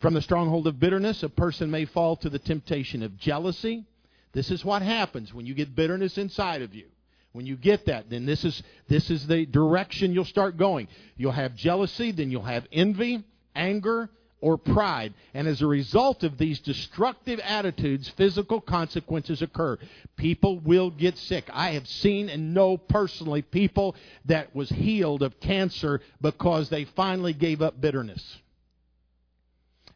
From 0.00 0.14
the 0.14 0.22
stronghold 0.22 0.66
of 0.66 0.80
bitterness, 0.80 1.22
a 1.22 1.28
person 1.28 1.70
may 1.70 1.84
fall 1.84 2.16
to 2.16 2.28
the 2.28 2.38
temptation 2.38 3.02
of 3.02 3.16
jealousy. 3.16 3.84
This 4.32 4.50
is 4.50 4.64
what 4.64 4.82
happens 4.82 5.32
when 5.32 5.46
you 5.46 5.54
get 5.54 5.76
bitterness 5.76 6.18
inside 6.18 6.62
of 6.62 6.74
you. 6.74 6.86
When 7.32 7.46
you 7.46 7.56
get 7.56 7.86
that, 7.86 8.10
then 8.10 8.26
this 8.26 8.44
is 8.44 8.62
this 8.88 9.10
is 9.10 9.26
the 9.26 9.46
direction 9.46 10.12
you'll 10.12 10.24
start 10.24 10.56
going. 10.56 10.88
You'll 11.16 11.32
have 11.32 11.56
jealousy, 11.56 12.12
then 12.12 12.30
you'll 12.30 12.42
have 12.42 12.66
envy, 12.72 13.24
anger, 13.56 14.08
or 14.44 14.58
pride. 14.58 15.14
And 15.32 15.48
as 15.48 15.62
a 15.62 15.66
result 15.66 16.22
of 16.22 16.36
these 16.36 16.60
destructive 16.60 17.40
attitudes, 17.42 18.10
physical 18.10 18.60
consequences 18.60 19.40
occur. 19.40 19.78
People 20.16 20.58
will 20.58 20.90
get 20.90 21.16
sick. 21.16 21.48
I 21.50 21.70
have 21.70 21.88
seen 21.88 22.28
and 22.28 22.52
know 22.52 22.76
personally 22.76 23.40
people 23.40 23.96
that 24.26 24.54
was 24.54 24.68
healed 24.68 25.22
of 25.22 25.40
cancer 25.40 26.02
because 26.20 26.68
they 26.68 26.84
finally 26.84 27.32
gave 27.32 27.62
up 27.62 27.80
bitterness. 27.80 28.36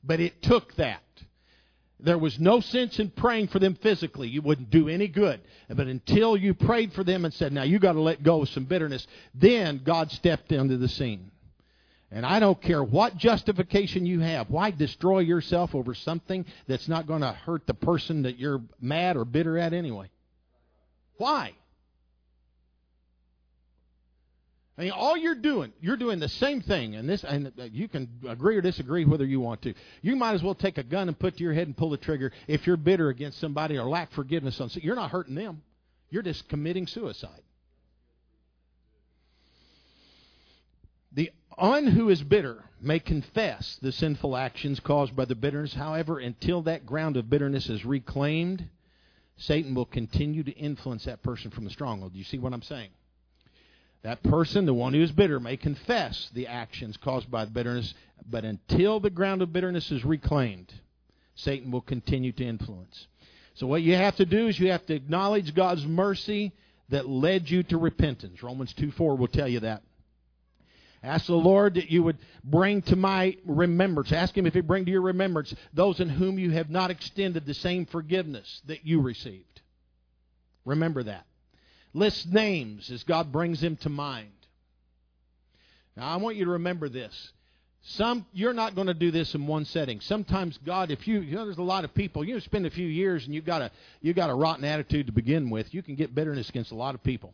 But 0.02 0.20
it 0.20 0.40
took 0.40 0.74
that. 0.76 1.02
There 2.00 2.16
was 2.16 2.40
no 2.40 2.61
sense 2.61 2.98
in 2.98 3.11
praying 3.11 3.48
for 3.48 3.58
them 3.58 3.74
physically. 3.74 4.28
You 4.28 4.40
wouldn't 4.40 4.70
do 4.70 4.88
any 4.88 5.08
good. 5.08 5.40
But 5.68 5.88
until 5.88 6.38
you 6.38 6.54
prayed 6.54 6.94
for 6.94 7.04
them 7.04 7.26
and 7.26 7.34
said, 7.34 7.52
now 7.52 7.64
you 7.64 7.78
got 7.78 7.92
to 7.92 8.00
let 8.00 8.22
go 8.22 8.40
of 8.40 8.48
some 8.48 8.64
bitterness, 8.64 9.06
then 9.34 9.82
God 9.84 10.11
stepped 10.11 10.52
into 10.52 10.78
the 10.78 10.88
scene. 10.88 11.32
And 12.11 12.25
I 12.25 12.40
don't 12.40 12.61
care 12.61 12.83
what 12.83 13.16
justification 13.16 14.07
you 14.07 14.21
have. 14.21 14.49
Why 14.49 14.71
destroy 14.71 15.21
yourself 15.21 15.75
over 15.75 15.94
something 15.94 16.47
that's 16.66 16.88
not 16.88 17.07
going 17.07 17.21
to 17.21 17.33
hurt 17.33 17.66
the 17.66 17.75
person 17.75 18.23
that 18.23 18.38
you're 18.38 18.62
mad 18.81 19.16
or 19.16 19.27
bitter 19.27 19.59
at 19.59 19.75
anyway? 19.75 20.11
Why? 21.18 21.53
I 24.79 24.83
mean, 24.83 24.92
all 24.92 25.16
you're 25.16 25.35
doing, 25.35 25.73
you're 25.81 25.97
doing 25.97 26.21
the 26.21 26.29
same 26.29 26.61
thing, 26.61 26.94
and 26.94 27.09
this, 27.09 27.25
and 27.25 27.53
you 27.73 27.88
can 27.88 28.09
agree 28.29 28.57
or 28.57 28.61
disagree 28.61 29.05
whether 29.05 29.25
you 29.25 29.40
want 29.40 29.61
to. 29.62 29.75
You 30.03 30.14
might 30.14 30.35
as 30.35 30.42
well 30.42 30.55
take 30.55 30.79
a 30.79 30.85
gun 30.85 31.09
and 31.09 31.18
put 31.18 31.37
to 31.37 31.42
your 31.42 31.53
head 31.53 31.66
and 31.66 31.77
pull 31.77 31.90
the 31.90 31.97
trigger 31.97 32.31
if 32.47 32.64
you're 32.64 32.77
bitter 32.77 33.09
against 33.09 33.40
somebody 33.40 33.77
or 33.77 33.88
lack 33.88 34.12
forgiveness 34.12 34.61
on. 34.61 34.71
So 34.71 34.79
You're 34.81 34.94
not 34.94 35.11
hurting 35.11 35.35
them. 35.35 35.62
You're 36.11 36.23
just 36.23 36.49
committing 36.49 36.87
suicide. 36.87 37.42
The 41.12 41.33
one 41.59 41.87
who 41.87 42.09
is 42.09 42.23
bitter 42.23 42.64
may 42.81 43.01
confess 43.01 43.79
the 43.83 43.92
sinful 43.92 44.37
actions 44.37 44.81
caused 44.81 45.16
by 45.16 45.25
the 45.25 45.35
bitterness. 45.35 45.75
However, 45.75 46.18
until 46.18 46.62
that 46.62 46.87
ground 46.87 47.16
of 47.16 47.29
bitterness 47.29 47.68
is 47.68 47.85
reclaimed, 47.85 48.68
Satan 49.37 49.75
will 49.75 49.87
continue 49.87 50.42
to 50.42 50.53
influence 50.53 51.05
that 51.05 51.23
person 51.23 51.51
from 51.51 51.64
the 51.64 51.71
stronghold. 51.71 52.12
Do 52.12 52.18
you 52.18 52.25
see 52.25 52.38
what 52.38 52.53
I'm 52.53 52.62
saying? 52.62 52.90
That 54.03 54.23
person, 54.23 54.66
the 54.66 54.75
one 54.75 54.94
who 54.94 55.03
is 55.03 55.11
bitter, 55.11 55.40
may 55.40 55.57
confess 55.57 56.31
the 56.33 56.47
actions 56.47 56.97
caused 56.97 57.31
by 57.31 57.44
the 57.44 57.51
bitterness, 57.51 57.94
but 58.31 58.44
until 58.44 59.01
the 59.01 59.11
ground 59.11 59.42
of 59.42 59.53
bitterness 59.53 59.90
is 59.90 60.05
reclaimed, 60.05 60.73
Satan 61.35 61.71
will 61.71 61.81
continue 61.81 62.33
to 62.33 62.44
influence. 62.44 63.09
So, 63.55 63.66
what 63.66 63.83
you 63.83 63.97
have 63.97 64.14
to 64.16 64.25
do 64.25 64.47
is 64.47 64.59
you 64.59 64.71
have 64.71 64.87
to 64.87 64.94
acknowledge 64.94 65.55
God's 65.55 65.85
mercy 65.85 66.53
that 66.90 67.09
led 67.09 67.51
you 67.51 67.64
to 67.64 67.79
repentance. 67.79 68.42
Romans 68.42 68.73
2 68.75 68.92
4 68.92 69.16
will 69.16 69.27
tell 69.27 69.49
you 69.49 69.61
that. 69.61 69.83
Ask 71.02 71.26
the 71.26 71.34
Lord 71.34 71.74
that 71.74 71.90
you 71.90 72.02
would 72.02 72.18
bring 72.42 72.82
to 72.82 72.96
my 72.96 73.37
remembrance. 73.44 74.12
Ask 74.12 74.37
Him 74.37 74.46
if 74.46 74.54
He 74.54 74.61
bring 74.61 74.84
to 74.84 74.90
your 74.90 75.02
remembrance 75.02 75.54
those 75.72 76.00
in 76.00 76.08
whom 76.08 76.38
you 76.38 76.50
have 76.50 76.70
not 76.70 76.90
extended 76.90 77.46
the 77.46 77.54
same 77.54 77.87
forgiveness 77.87 78.62
that 78.66 78.84
you 78.84 79.00
received. 79.00 79.61
Remember 80.64 81.02
that 81.04 81.24
list 81.94 82.30
names 82.32 82.90
as 82.90 83.02
God 83.04 83.32
brings 83.32 83.61
them 83.61 83.76
to 83.76 83.88
mind. 83.88 84.28
Now, 85.96 86.08
I 86.08 86.16
want 86.16 86.37
you 86.37 86.44
to 86.44 86.52
remember 86.52 86.88
this. 86.88 87.32
Some 87.82 88.26
you're 88.32 88.52
not 88.52 88.74
going 88.74 88.88
to 88.88 88.94
do 88.94 89.11
this 89.11 89.34
in 89.34 89.46
one 89.46 89.64
setting. 89.64 90.00
Sometimes 90.00 90.58
God, 90.58 90.90
if 90.90 91.06
you, 91.08 91.20
you 91.20 91.37
know, 91.37 91.44
there's 91.44 91.58
a 91.58 91.62
lot 91.62 91.84
of 91.84 91.94
people. 91.94 92.24
You 92.24 92.38
spend 92.40 92.66
a 92.66 92.70
few 92.70 92.87
years 92.87 93.24
and 93.24 93.34
you've 93.34 93.46
got 93.46 93.62
a 93.62 93.70
you 94.00 94.12
got 94.12 94.30
a 94.30 94.34
rotten 94.34 94.64
attitude 94.64 95.06
to 95.06 95.12
begin 95.12 95.48
with. 95.48 95.72
You 95.72 95.82
can 95.82 95.94
get 95.94 96.14
bitterness 96.14 96.48
against 96.48 96.72
a 96.72 96.74
lot 96.74 96.94
of 96.94 97.02
people. 97.02 97.32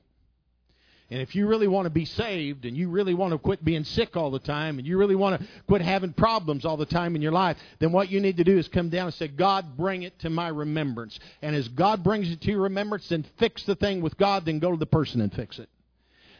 And 1.10 1.20
if 1.20 1.34
you 1.34 1.46
really 1.46 1.68
want 1.68 1.84
to 1.84 1.90
be 1.90 2.06
saved 2.06 2.64
and 2.64 2.76
you 2.76 2.88
really 2.88 3.12
want 3.12 3.32
to 3.32 3.38
quit 3.38 3.62
being 3.62 3.84
sick 3.84 4.16
all 4.16 4.30
the 4.30 4.38
time 4.38 4.78
and 4.78 4.86
you 4.86 4.96
really 4.96 5.14
want 5.14 5.38
to 5.38 5.46
quit 5.68 5.82
having 5.82 6.14
problems 6.14 6.64
all 6.64 6.78
the 6.78 6.86
time 6.86 7.14
in 7.14 7.20
your 7.20 7.32
life, 7.32 7.58
then 7.78 7.92
what 7.92 8.10
you 8.10 8.20
need 8.20 8.38
to 8.38 8.44
do 8.44 8.56
is 8.56 8.68
come 8.68 8.88
down 8.88 9.06
and 9.06 9.14
say, 9.14 9.28
God, 9.28 9.76
bring 9.76 10.02
it 10.02 10.18
to 10.20 10.30
my 10.30 10.48
remembrance. 10.48 11.18
And 11.42 11.54
as 11.54 11.68
God 11.68 12.02
brings 12.02 12.30
it 12.30 12.40
to 12.42 12.50
your 12.50 12.62
remembrance, 12.62 13.08
then 13.08 13.26
fix 13.38 13.64
the 13.64 13.76
thing 13.76 14.00
with 14.00 14.16
God, 14.16 14.46
then 14.46 14.58
go 14.60 14.70
to 14.70 14.78
the 14.78 14.86
person 14.86 15.20
and 15.20 15.32
fix 15.32 15.58
it. 15.58 15.68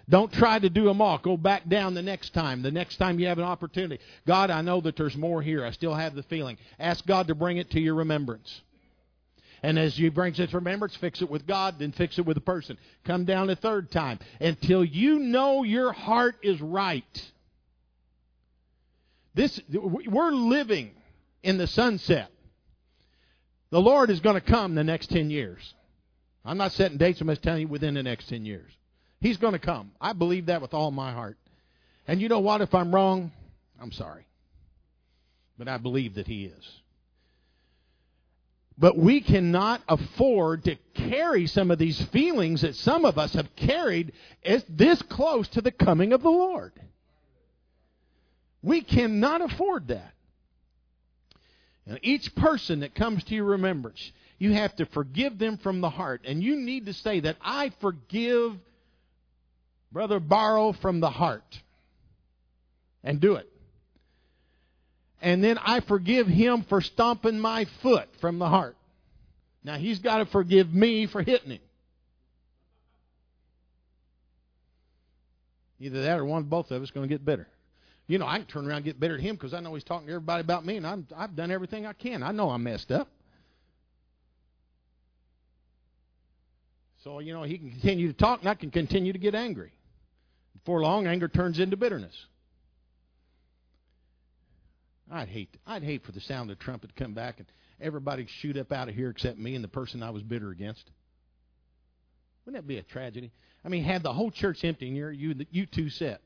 Don't 0.09 0.33
try 0.33 0.59
to 0.59 0.69
do 0.69 0.85
them 0.85 1.01
all. 1.01 1.19
Go 1.19 1.37
back 1.37 1.69
down 1.69 1.95
the 1.95 2.03
next 2.03 2.35
time. 2.35 2.63
The 2.63 2.71
next 2.71 2.97
time 2.97 3.19
you 3.19 3.27
have 3.27 3.39
an 3.39 3.45
opportunity. 3.45 4.03
God, 4.27 4.51
I 4.51 4.61
know 4.61 4.81
that 4.83 4.97
there's 4.97 5.17
more 5.17 5.41
here. 5.41 5.65
I 5.65 5.71
still 5.71 5.95
have 5.95 6.15
the 6.15 6.23
feeling. 6.25 6.59
Ask 6.79 7.07
God 7.07 7.29
to 7.29 7.35
bring 7.35 7.57
it 7.57 7.71
to 7.71 7.81
your 7.81 7.95
remembrance. 7.95 8.63
And 9.65 9.79
as 9.79 9.99
you 9.99 10.11
bring 10.11 10.35
it 10.35 10.51
to 10.51 10.57
remembrance, 10.59 10.95
fix 10.95 11.23
it 11.23 11.31
with 11.31 11.47
God, 11.47 11.79
then 11.79 11.93
fix 11.93 12.19
it 12.19 12.27
with 12.27 12.35
the 12.35 12.43
person. 12.43 12.77
Come 13.07 13.25
down 13.25 13.49
a 13.49 13.57
third 13.57 13.91
time 13.91 14.19
until 14.39 14.85
you 14.85 15.19
know 15.19 15.63
your 15.63 15.91
heart 15.91 16.37
is 16.43 16.61
right. 16.61 17.33
This 19.33 19.59
we're 19.73 20.33
living 20.33 20.91
in 21.43 21.57
the 21.57 21.67
sunset. 21.67 22.31
The 23.71 23.81
Lord 23.81 24.11
is 24.11 24.21
going 24.21 24.35
to 24.35 24.43
come 24.43 24.75
the 24.75 24.85
next 24.85 25.07
10 25.07 25.31
years. 25.31 25.73
I'm 26.45 26.59
not 26.59 26.73
setting 26.73 26.99
dates, 26.99 27.23
I'm 27.23 27.29
just 27.29 27.43
telling 27.43 27.63
you 27.63 27.69
within 27.69 27.95
the 27.95 28.03
next 28.03 28.29
10 28.29 28.45
years. 28.45 28.71
He's 29.23 29.39
going 29.39 29.55
to 29.55 29.59
come. 29.59 29.93
I 29.99 30.13
believe 30.13 30.47
that 30.47 30.61
with 30.61 30.75
all 30.75 30.91
my 30.91 31.13
heart. 31.13 31.39
And 32.07 32.21
you 32.21 32.29
know 32.29 32.41
what? 32.41 32.61
If 32.61 32.75
I'm 32.75 32.95
wrong, 32.95 33.33
I'm 33.81 33.93
sorry. 33.93 34.27
But 35.57 35.69
I 35.69 35.79
believe 35.79 36.17
that 36.17 36.27
He 36.27 36.45
is. 36.45 36.84
But 38.77 38.99
we 38.99 39.21
cannot 39.21 39.83
afford 39.89 40.65
to 40.65 40.77
carry 40.95 41.47
some 41.47 41.71
of 41.71 41.79
these 41.79 42.01
feelings 42.07 42.63
that 42.63 42.75
some 42.75 43.05
of 43.05 43.19
us 43.19 43.35
have 43.35 43.55
carried 43.55 44.13
as 44.45 44.65
this 44.69 45.01
close 45.03 45.47
to 45.49 45.61
the 45.61 45.71
coming 45.71 46.13
of 46.13 46.23
the 46.23 46.31
Lord. 46.31 46.73
We 48.63 48.81
cannot 48.81 49.43
afford 49.43 49.89
that. 49.89 50.13
And 51.87 52.01
each 52.03 52.35
person 52.35 52.81
that 52.81 52.95
comes 52.95 53.23
to 53.25 53.35
your 53.35 53.45
remembrance, 53.45 54.13
you 54.39 54.53
have 54.53 54.75
to 54.77 54.87
forgive 54.87 55.39
them 55.39 55.59
from 55.59 55.81
the 55.81 55.91
heart. 55.91 56.23
And 56.25 56.43
you 56.43 56.57
need 56.57 56.87
to 56.87 56.95
say 56.95 57.21
that 57.21 57.37
I 57.41 57.71
forgive 57.81 58.55
Brother 59.93 60.19
Borrow 60.19 60.73
from 60.73 60.99
the 60.99 61.11
heart. 61.11 61.61
And 63.05 63.21
do 63.21 63.35
it 63.35 63.54
and 65.25 65.43
then 65.43 65.57
I 65.59 65.81
forgive 65.81 66.27
him 66.27 66.67
for 66.69 66.83
stomping 66.83 67.41
my 67.41 67.67
foot 67.83 68.09
from 68.21 68.39
the 68.39 68.49
heart. 68.49 68.77
Now 69.65 69.77
he's 69.77 69.99
got 69.99 70.19
to 70.19 70.27
forgive 70.27 70.73
me 70.73 71.07
for 71.07 71.23
hitting 71.23 71.53
him. 71.53 71.61
Either 75.81 76.03
that 76.03 76.21
or 76.21 76.27
one, 76.27 76.45
both 76.45 76.71
of 76.71 76.83
us 76.83 76.91
going 76.91 77.09
to 77.09 77.13
get 77.13 77.25
bitter. 77.25 77.49
You 78.07 78.19
know, 78.19 78.27
I 78.27 78.37
can 78.37 78.47
turn 78.47 78.67
around 78.67 78.77
and 78.77 78.85
get 78.85 79.01
bitter 79.01 79.15
at 79.15 79.21
him 79.21 79.35
because 79.35 79.55
I 79.55 79.61
know 79.61 79.73
he's 79.75 79.83
talking 79.83 80.07
to 80.09 80.13
everybody 80.13 80.43
about 80.43 80.65
me, 80.67 80.77
and 80.77 80.87
I'm, 80.87 81.07
I've 81.17 81.35
done 81.35 81.51
everything 81.51 81.87
I 81.87 81.95
can. 81.95 82.23
I 82.23 82.31
know 82.31 82.51
I'm 82.51 82.63
messed 82.63 82.93
up. 82.93 83.09
So, 87.03 87.21
you 87.21 87.33
know, 87.33 87.45
he 87.45 87.57
can 87.57 87.71
continue 87.71 88.09
to 88.09 88.17
talk, 88.17 88.41
and 88.41 88.49
I 88.49 88.55
can 88.55 88.71
continue 88.71 89.15
to 89.15 89.19
get 89.19 89.35
angry. 89.35 89.73
Before 90.55 90.83
long, 90.83 91.07
anger 91.07 91.29
turns 91.29 91.59
into 91.59 91.79
bitterness. 91.79 92.15
I'd 95.11 95.29
hate 95.29 95.57
I'd 95.67 95.83
hate 95.83 96.05
for 96.05 96.13
the 96.13 96.21
sound 96.21 96.51
of 96.51 96.59
the 96.59 96.65
trumpet 96.65 96.95
to 96.95 97.03
come 97.03 97.15
back 97.15 97.39
and 97.39 97.47
everybody 97.81 98.27
shoot 98.41 98.57
up 98.57 98.73
out 98.73 98.89
of 98.89 98.95
here 98.95 99.11
except 99.11 99.39
me 99.39 99.55
and 99.55 99.63
the 99.63 99.69
person 99.69 100.03
I 100.03 100.11
was 100.11 100.23
bitter 100.23 100.51
against. 100.51 100.91
Wouldn't 102.45 102.63
that 102.63 102.69
be 102.69 102.79
a 102.79 102.83
tragedy? 102.83 103.33
I 103.65 103.69
mean, 103.69 103.85
have 103.85 104.03
the 104.03 104.13
whole 104.13 104.31
church 104.31 104.65
empty 104.65 104.89
and 104.89 104.97
you're 104.97 105.13
you 105.13 105.35
you 105.51 105.67
two 105.67 105.91
set. 105.91 106.21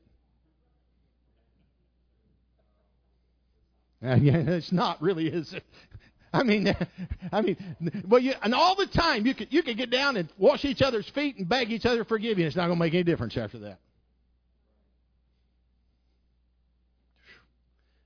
Uh, 4.03 4.15
yeah, 4.21 4.37
it's 4.37 4.71
not 4.71 5.01
really, 5.01 5.27
is 5.27 5.53
it? 5.53 5.63
I 6.33 6.43
mean, 6.43 6.73
I 7.31 7.41
mean, 7.41 7.57
well, 8.07 8.21
you, 8.21 8.33
and 8.41 8.53
all 8.53 8.75
the 8.75 8.85
time 8.85 9.25
you 9.25 9.33
could 9.33 9.51
you 9.51 9.63
could 9.63 9.77
get 9.77 9.89
down 9.89 10.15
and 10.15 10.29
wash 10.37 10.63
each 10.63 10.81
other's 10.81 11.09
feet 11.09 11.37
and 11.37 11.49
beg 11.49 11.71
each 11.71 11.85
other 11.85 11.99
to 11.99 12.05
forgive. 12.05 12.39
It's 12.39 12.55
not 12.55 12.67
going 12.67 12.77
to 12.77 12.83
make 12.83 12.93
any 12.93 13.03
difference 13.03 13.35
after 13.35 13.59
that. 13.59 13.79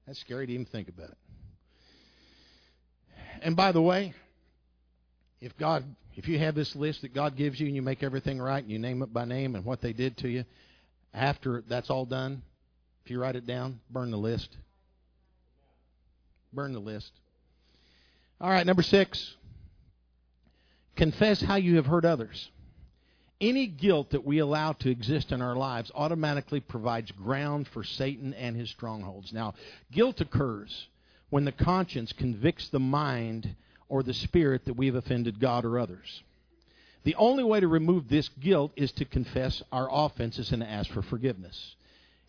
That's 0.05 0.19
scary 0.19 0.47
to 0.47 0.53
even 0.53 0.65
think 0.65 0.89
about 0.89 1.09
it. 1.09 1.17
And 3.41 3.55
by 3.55 3.71
the 3.71 3.81
way, 3.81 4.13
if 5.41 5.57
God, 5.57 5.83
if 6.15 6.27
you 6.27 6.39
have 6.39 6.55
this 6.55 6.75
list 6.75 7.01
that 7.01 7.13
God 7.13 7.35
gives 7.35 7.59
you 7.59 7.67
and 7.67 7.75
you 7.75 7.81
make 7.81 8.03
everything 8.03 8.39
right 8.41 8.63
and 8.63 8.71
you 8.71 8.79
name 8.79 9.01
it 9.01 9.13
by 9.13 9.25
name 9.25 9.55
and 9.55 9.65
what 9.65 9.81
they 9.81 9.93
did 9.93 10.17
to 10.17 10.29
you, 10.29 10.45
after 11.13 11.63
that's 11.67 11.89
all 11.89 12.05
done, 12.05 12.41
if 13.03 13.11
you 13.11 13.19
write 13.19 13.35
it 13.35 13.45
down, 13.45 13.79
burn 13.89 14.11
the 14.11 14.17
list. 14.17 14.55
Burn 16.53 16.73
the 16.73 16.79
list. 16.79 17.11
All 18.39 18.49
right, 18.49 18.65
number 18.65 18.83
six. 18.83 19.35
Confess 20.95 21.41
how 21.41 21.55
you 21.55 21.75
have 21.77 21.85
hurt 21.85 22.05
others. 22.05 22.49
Any 23.43 23.67
guilt 23.67 24.11
that 24.11 24.25
we 24.25 24.37
allow 24.39 24.71
to 24.71 24.89
exist 24.89 25.33
in 25.33 25.41
our 25.41 25.57
lives 25.57 25.91
automatically 25.93 26.61
provides 26.61 27.11
ground 27.11 27.67
for 27.67 27.83
Satan 27.83 28.33
and 28.35 28.55
his 28.55 28.69
strongholds. 28.69 29.33
Now, 29.33 29.53
guilt 29.91 30.21
occurs 30.21 30.87
when 31.29 31.43
the 31.43 31.51
conscience 31.51 32.13
convicts 32.13 32.69
the 32.69 32.79
mind 32.79 33.53
or 33.89 34.01
the 34.01 34.13
spirit 34.13 34.63
that 34.63 34.75
we've 34.75 34.95
offended 34.95 35.41
God 35.41 35.65
or 35.65 35.77
others. 35.77 36.23
The 37.03 37.15
only 37.15 37.43
way 37.43 37.59
to 37.59 37.67
remove 37.67 38.07
this 38.07 38.29
guilt 38.29 38.71
is 38.77 38.93
to 38.93 39.03
confess 39.03 39.61
our 39.73 39.89
offenses 39.91 40.53
and 40.53 40.63
ask 40.63 40.89
for 40.89 41.01
forgiveness. 41.01 41.75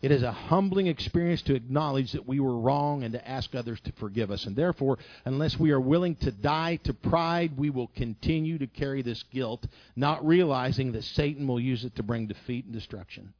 It 0.01 0.11
is 0.11 0.23
a 0.23 0.31
humbling 0.31 0.87
experience 0.87 1.41
to 1.43 1.55
acknowledge 1.55 2.11
that 2.11 2.27
we 2.27 2.39
were 2.39 2.59
wrong 2.59 3.03
and 3.03 3.13
to 3.13 3.27
ask 3.27 3.55
others 3.55 3.79
to 3.81 3.91
forgive 3.93 4.29
us. 4.29 4.45
And 4.45 4.55
therefore, 4.55 4.99
unless 5.23 5.57
we 5.57 5.71
are 5.71 5.79
willing 5.79 6.15
to 6.17 6.31
die 6.31 6.75
to 6.83 6.93
pride, 6.93 7.57
we 7.57 7.69
will 7.69 7.87
continue 7.87 8.57
to 8.59 8.67
carry 8.67 9.01
this 9.01 9.23
guilt, 9.23 9.65
not 9.95 10.25
realizing 10.25 10.91
that 10.91 11.05
Satan 11.05 11.47
will 11.47 11.59
use 11.59 11.85
it 11.85 11.95
to 11.95 12.03
bring 12.03 12.27
defeat 12.27 12.65
and 12.65 12.73
destruction. 12.73 13.33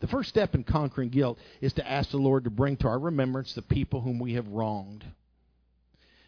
The 0.00 0.08
first 0.08 0.28
step 0.28 0.56
in 0.56 0.64
conquering 0.64 1.10
guilt 1.10 1.38
is 1.60 1.72
to 1.74 1.88
ask 1.88 2.10
the 2.10 2.16
Lord 2.16 2.44
to 2.44 2.50
bring 2.50 2.76
to 2.78 2.88
our 2.88 2.98
remembrance 2.98 3.54
the 3.54 3.62
people 3.62 4.00
whom 4.00 4.18
we 4.18 4.34
have 4.34 4.48
wronged. 4.48 5.04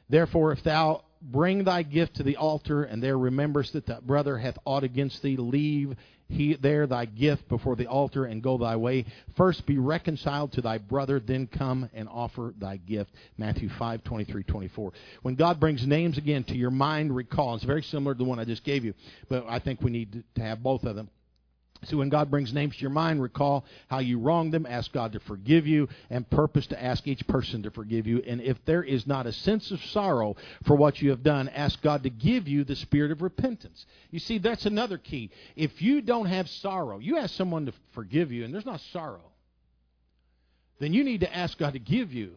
Therefore, 0.09 0.53
if 0.53 0.63
thou 0.63 1.03
bring 1.25 1.65
thy 1.65 1.83
gift 1.83 2.17
to 2.17 2.23
the 2.23 2.37
altar, 2.37 2.85
and 2.85 3.03
there 3.03 3.19
rememberest 3.19 3.73
that 3.73 3.87
thy 3.87 4.01
brother 4.01 4.39
hath 4.39 4.57
aught 4.65 4.85
against 4.85 5.23
thee, 5.23 5.37
leave 5.37 5.97
he, 6.29 6.57
there 6.61 6.87
thy 6.87 7.05
gift 7.05 7.49
before 7.49 7.77
the 7.77 7.87
altar 7.87 8.25
and 8.25 8.43
go 8.43 8.57
thy 8.57 8.77
way. 8.77 9.05
First 9.37 9.67
be 9.67 9.79
reconciled 9.79 10.53
to 10.53 10.63
thy 10.63 10.79
brother, 10.79 11.21
then 11.21 11.47
come 11.47 11.91
and 11.93 12.09
offer 12.09 12.55
thy 12.59 12.79
gift. 12.79 13.11
Matthew 13.37 13.69
5, 13.79 14.05
23, 14.05 14.43
24. 14.43 14.93
When 15.23 15.35
God 15.35 15.61
brings 15.61 15.87
names 15.87 16.19
again 16.19 16.45
to 16.45 16.57
your 16.57 16.71
mind, 16.71 17.15
recall. 17.15 17.57
It's 17.57 17.65
very 17.65 17.83
similar 17.83 18.15
to 18.15 18.19
the 18.19 18.25
one 18.25 18.39
I 18.39 18.45
just 18.45 18.65
gave 18.65 18.85
you, 18.85 18.95
but 19.29 19.45
I 19.49 19.59
think 19.59 19.83
we 19.83 19.91
need 19.91 20.25
to 20.35 20.41
have 20.41 20.63
both 20.63 20.85
of 20.85 20.97
them. 20.97 21.11
So 21.87 21.97
when 21.97 22.09
God 22.09 22.31
brings 22.31 22.53
names 22.53 22.75
to 22.77 22.81
your 22.81 22.90
mind, 22.90 23.23
recall 23.23 23.64
how 23.88 23.99
you 23.99 24.18
wronged 24.18 24.53
them, 24.53 24.66
ask 24.68 24.92
God 24.92 25.12
to 25.12 25.20
forgive 25.20 25.66
you, 25.66 25.88
and 26.11 26.29
purpose 26.29 26.66
to 26.68 26.83
ask 26.83 27.07
each 27.07 27.27
person 27.27 27.62
to 27.62 27.70
forgive 27.70 28.07
you. 28.07 28.23
And 28.27 28.40
if 28.40 28.62
there 28.64 28.83
is 28.83 29.07
not 29.07 29.27
a 29.27 29.33
sense 29.33 29.70
of 29.70 29.85
sorrow 29.87 30.37
for 30.66 30.77
what 30.77 31.01
you 31.01 31.11
have 31.11 31.23
done, 31.23 31.49
ask 31.49 31.81
God 31.83 32.03
to 32.05 32.11
give 32.11 32.49
you 32.49 32.64
the 32.64 32.77
spirit 32.77 33.11
of 33.11 33.23
repentance. 33.23 33.87
You 34.11 34.18
see, 34.18 34.38
that's 34.38 34.66
another 34.66 34.99
key. 34.99 35.31
If 35.57 35.83
you 35.83 36.01
don't 36.01 36.27
have 36.27 36.49
sorrow, 36.49 36.99
you 36.99 37.18
ask 37.18 37.35
someone 37.35 37.66
to 37.66 37.73
forgive 37.92 38.33
you, 38.33 38.44
and 38.44 38.53
there's 38.53 38.66
not 38.66 38.81
sorrow, 38.92 39.33
then 40.79 40.92
you 40.92 41.05
need 41.05 41.20
to 41.20 41.37
ask 41.37 41.57
God 41.59 41.75
to 41.75 41.79
give 41.79 42.12
you 42.12 42.33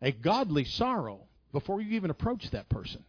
a 0.00 0.12
godly 0.12 0.64
sorrow 0.64 1.20
before 1.52 1.80
you 1.80 1.96
even 1.96 2.10
approach 2.10 2.50
that 2.50 2.68
person. 2.68 3.04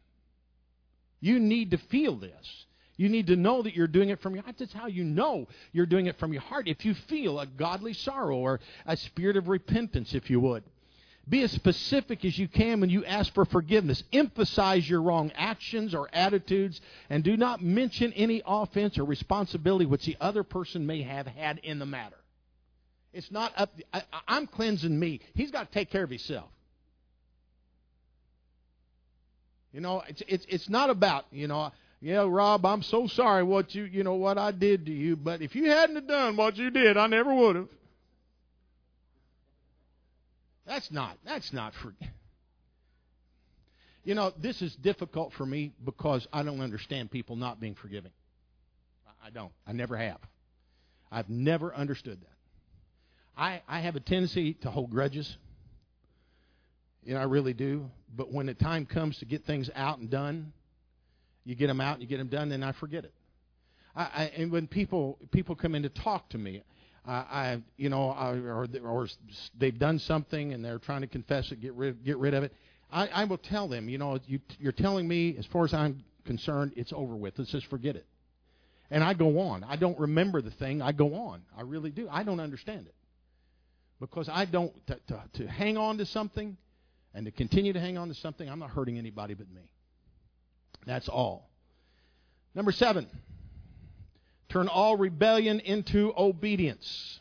You 1.19 1.39
need 1.39 1.71
to 1.71 1.77
feel 1.77 2.15
this. 2.17 2.65
You 3.01 3.09
need 3.09 3.27
to 3.27 3.35
know 3.35 3.63
that 3.63 3.73
you're 3.73 3.87
doing 3.87 4.09
it 4.09 4.21
from 4.21 4.35
your 4.35 4.43
heart. 4.43 4.57
That's 4.59 4.71
how 4.71 4.85
you 4.85 5.03
know 5.03 5.47
you're 5.71 5.87
doing 5.87 6.05
it 6.05 6.19
from 6.19 6.33
your 6.33 6.43
heart. 6.43 6.67
If 6.67 6.85
you 6.85 6.93
feel 6.93 7.39
a 7.39 7.47
godly 7.47 7.93
sorrow 7.93 8.37
or 8.37 8.59
a 8.85 8.95
spirit 8.95 9.37
of 9.37 9.47
repentance, 9.47 10.13
if 10.13 10.29
you 10.29 10.39
would. 10.41 10.63
Be 11.27 11.41
as 11.41 11.51
specific 11.51 12.23
as 12.25 12.37
you 12.37 12.47
can 12.47 12.79
when 12.79 12.91
you 12.91 13.03
ask 13.03 13.33
for 13.33 13.43
forgiveness. 13.45 14.03
Emphasize 14.13 14.87
your 14.87 15.01
wrong 15.01 15.31
actions 15.33 15.95
or 15.95 16.09
attitudes 16.13 16.79
and 17.09 17.23
do 17.23 17.35
not 17.35 17.63
mention 17.63 18.13
any 18.13 18.43
offense 18.45 18.99
or 18.99 19.05
responsibility 19.05 19.87
which 19.87 20.05
the 20.05 20.17
other 20.21 20.43
person 20.43 20.85
may 20.85 21.01
have 21.01 21.25
had 21.25 21.57
in 21.63 21.79
the 21.79 21.87
matter. 21.87 22.17
It's 23.13 23.31
not 23.31 23.51
up. 23.57 23.71
I, 23.91 24.03
am 24.27 24.45
cleansing 24.45 24.99
me. 24.99 25.21
He's 25.33 25.49
got 25.49 25.65
to 25.65 25.73
take 25.73 25.89
care 25.89 26.03
of 26.03 26.11
himself. 26.11 26.51
You 29.73 29.79
know, 29.79 30.03
it's 30.07 30.21
it's 30.27 30.45
it's 30.49 30.69
not 30.69 30.89
about 30.91 31.25
you 31.31 31.47
know 31.47 31.71
yeah, 32.01 32.25
Rob, 32.27 32.65
I'm 32.65 32.81
so 32.81 33.05
sorry 33.05 33.43
what 33.43 33.75
you, 33.75 33.83
you 33.83 34.03
know, 34.03 34.15
what 34.15 34.39
I 34.39 34.51
did 34.51 34.87
to 34.87 34.91
you, 34.91 35.15
but 35.15 35.43
if 35.43 35.55
you 35.55 35.69
hadn't 35.69 36.07
done 36.07 36.35
what 36.35 36.57
you 36.57 36.71
did, 36.71 36.97
I 36.97 37.05
never 37.05 37.33
would 37.33 37.55
have. 37.55 37.67
That's 40.65 40.91
not, 40.91 41.17
that's 41.23 41.53
not 41.53 41.73
for. 41.75 41.93
You 44.03 44.15
know, 44.15 44.33
this 44.35 44.63
is 44.63 44.75
difficult 44.75 45.33
for 45.33 45.45
me 45.45 45.73
because 45.85 46.27
I 46.33 46.41
don't 46.41 46.61
understand 46.61 47.11
people 47.11 47.35
not 47.35 47.59
being 47.59 47.75
forgiving. 47.75 48.11
I 49.23 49.29
don't. 49.29 49.51
I 49.67 49.73
never 49.73 49.95
have. 49.95 50.17
I've 51.11 51.29
never 51.29 51.75
understood 51.75 52.19
that. 52.21 53.39
I, 53.39 53.61
I 53.67 53.81
have 53.81 53.95
a 53.95 53.99
tendency 53.99 54.55
to 54.55 54.71
hold 54.71 54.89
grudges. 54.89 55.37
You 57.03 57.13
know, 57.13 57.19
I 57.19 57.25
really 57.25 57.53
do. 57.53 57.91
But 58.15 58.31
when 58.31 58.47
the 58.47 58.55
time 58.55 58.87
comes 58.87 59.19
to 59.19 59.25
get 59.25 59.45
things 59.45 59.69
out 59.75 59.99
and 59.99 60.09
done, 60.09 60.51
you 61.45 61.55
get 61.55 61.67
them 61.67 61.81
out, 61.81 61.93
and 61.93 62.01
you 62.01 62.07
get 62.07 62.17
them 62.17 62.27
done, 62.27 62.49
then 62.49 62.63
I 62.63 62.71
forget 62.73 63.03
it. 63.05 63.13
I, 63.95 64.01
I, 64.01 64.23
and 64.37 64.51
when 64.51 64.67
people 64.67 65.17
people 65.31 65.55
come 65.55 65.75
in 65.75 65.83
to 65.83 65.89
talk 65.89 66.29
to 66.29 66.37
me, 66.37 66.63
I, 67.05 67.13
I 67.13 67.61
you 67.77 67.89
know, 67.89 68.09
I, 68.11 68.33
or 68.35 68.67
or 68.83 69.07
they've 69.59 69.77
done 69.77 69.99
something 69.99 70.53
and 70.53 70.63
they're 70.63 70.79
trying 70.79 71.01
to 71.01 71.07
confess 71.07 71.51
it, 71.51 71.61
get 71.61 71.73
rid 71.73 72.03
get 72.03 72.17
rid 72.17 72.33
of 72.33 72.43
it. 72.43 72.53
I, 72.91 73.07
I 73.07 73.23
will 73.23 73.37
tell 73.37 73.67
them, 73.67 73.87
you 73.87 73.97
know, 73.97 74.19
you, 74.27 74.39
you're 74.59 74.73
telling 74.73 75.07
me, 75.07 75.35
as 75.37 75.45
far 75.45 75.63
as 75.63 75.73
I'm 75.73 76.03
concerned, 76.25 76.73
it's 76.75 76.91
over 76.93 77.15
with. 77.15 77.35
Let's 77.37 77.51
just 77.51 77.67
forget 77.67 77.95
it. 77.95 78.05
And 78.89 79.03
I 79.03 79.13
go 79.13 79.39
on. 79.39 79.63
I 79.63 79.77
don't 79.77 79.97
remember 79.97 80.41
the 80.41 80.51
thing. 80.51 80.81
I 80.81 80.91
go 80.91 81.15
on. 81.15 81.41
I 81.57 81.61
really 81.61 81.91
do. 81.91 82.09
I 82.11 82.23
don't 82.23 82.41
understand 82.41 82.87
it 82.87 82.95
because 84.01 84.27
I 84.27 84.43
don't 84.45 84.73
to, 84.87 84.99
to, 85.07 85.23
to 85.33 85.47
hang 85.47 85.77
on 85.77 85.97
to 85.99 86.05
something 86.05 86.57
and 87.13 87.25
to 87.25 87.31
continue 87.31 87.71
to 87.71 87.79
hang 87.79 87.97
on 87.97 88.09
to 88.09 88.13
something. 88.15 88.49
I'm 88.49 88.59
not 88.59 88.71
hurting 88.71 88.97
anybody 88.97 89.33
but 89.33 89.49
me. 89.49 89.61
That's 90.85 91.07
all. 91.07 91.49
Number 92.53 92.71
seven, 92.71 93.07
turn 94.49 94.67
all 94.67 94.97
rebellion 94.97 95.59
into 95.59 96.13
obedience. 96.17 97.19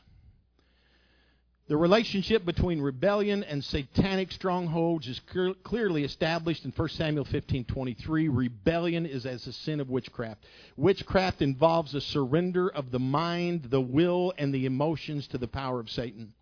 The 1.68 1.76
relationship 1.76 2.44
between 2.44 2.80
rebellion 2.80 3.44
and 3.44 3.62
satanic 3.62 4.32
strongholds 4.32 5.06
is 5.06 5.20
clear, 5.20 5.54
clearly 5.62 6.02
established 6.02 6.64
in 6.64 6.72
1 6.72 6.88
Samuel 6.88 7.24
15:23. 7.24 8.26
Rebellion 8.28 9.06
is 9.06 9.24
as 9.24 9.46
a 9.46 9.52
sin 9.52 9.78
of 9.78 9.88
witchcraft. 9.88 10.44
Witchcraft 10.76 11.42
involves 11.42 11.94
a 11.94 12.00
surrender 12.00 12.68
of 12.68 12.90
the 12.90 12.98
mind, 12.98 13.66
the 13.66 13.80
will, 13.80 14.34
and 14.36 14.52
the 14.52 14.66
emotions 14.66 15.28
to 15.28 15.38
the 15.38 15.46
power 15.46 15.78
of 15.78 15.88
Satan. 15.88 16.32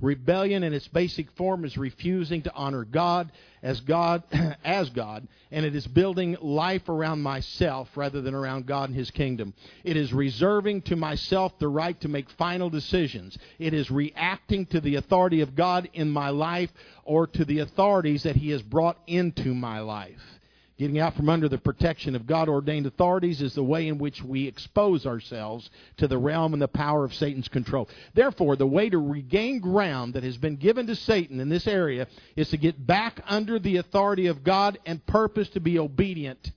Rebellion 0.00 0.62
in 0.62 0.72
its 0.72 0.88
basic 0.88 1.30
form 1.32 1.64
is 1.64 1.76
refusing 1.76 2.42
to 2.42 2.54
honor 2.54 2.84
God 2.84 3.30
as 3.62 3.80
God 3.80 4.22
as 4.64 4.88
God, 4.90 5.28
and 5.50 5.66
it 5.66 5.74
is 5.74 5.86
building 5.86 6.36
life 6.40 6.88
around 6.88 7.22
myself 7.22 7.88
rather 7.96 8.20
than 8.22 8.34
around 8.34 8.66
God 8.66 8.88
and 8.88 8.98
his 8.98 9.10
kingdom. 9.10 9.52
It 9.84 9.96
is 9.96 10.12
reserving 10.12 10.82
to 10.82 10.96
myself 10.96 11.58
the 11.58 11.68
right 11.68 12.00
to 12.00 12.08
make 12.08 12.30
final 12.30 12.70
decisions. 12.70 13.36
It 13.58 13.74
is 13.74 13.90
reacting 13.90 14.66
to 14.66 14.80
the 14.80 14.94
authority 14.96 15.42
of 15.42 15.54
God 15.54 15.90
in 15.92 16.10
my 16.10 16.30
life 16.30 16.70
or 17.04 17.26
to 17.26 17.44
the 17.44 17.58
authorities 17.58 18.22
that 18.22 18.36
he 18.36 18.50
has 18.50 18.62
brought 18.62 18.98
into 19.06 19.54
my 19.54 19.80
life. 19.80 20.39
Getting 20.80 20.98
out 20.98 21.14
from 21.14 21.28
under 21.28 21.46
the 21.46 21.58
protection 21.58 22.16
of 22.16 22.26
God 22.26 22.48
ordained 22.48 22.86
authorities 22.86 23.42
is 23.42 23.54
the 23.54 23.62
way 23.62 23.86
in 23.86 23.98
which 23.98 24.24
we 24.24 24.48
expose 24.48 25.04
ourselves 25.04 25.68
to 25.98 26.08
the 26.08 26.16
realm 26.16 26.54
and 26.54 26.62
the 26.62 26.68
power 26.68 27.04
of 27.04 27.12
Satan's 27.12 27.48
control. 27.48 27.86
Therefore, 28.14 28.56
the 28.56 28.66
way 28.66 28.88
to 28.88 28.96
regain 28.96 29.60
ground 29.60 30.14
that 30.14 30.22
has 30.22 30.38
been 30.38 30.56
given 30.56 30.86
to 30.86 30.96
Satan 30.96 31.38
in 31.38 31.50
this 31.50 31.66
area 31.66 32.06
is 32.34 32.48
to 32.48 32.56
get 32.56 32.86
back 32.86 33.20
under 33.28 33.58
the 33.58 33.76
authority 33.76 34.28
of 34.28 34.42
God 34.42 34.78
and 34.86 35.04
purpose 35.04 35.50
to 35.50 35.60
be 35.60 35.78
obedient 35.78 36.50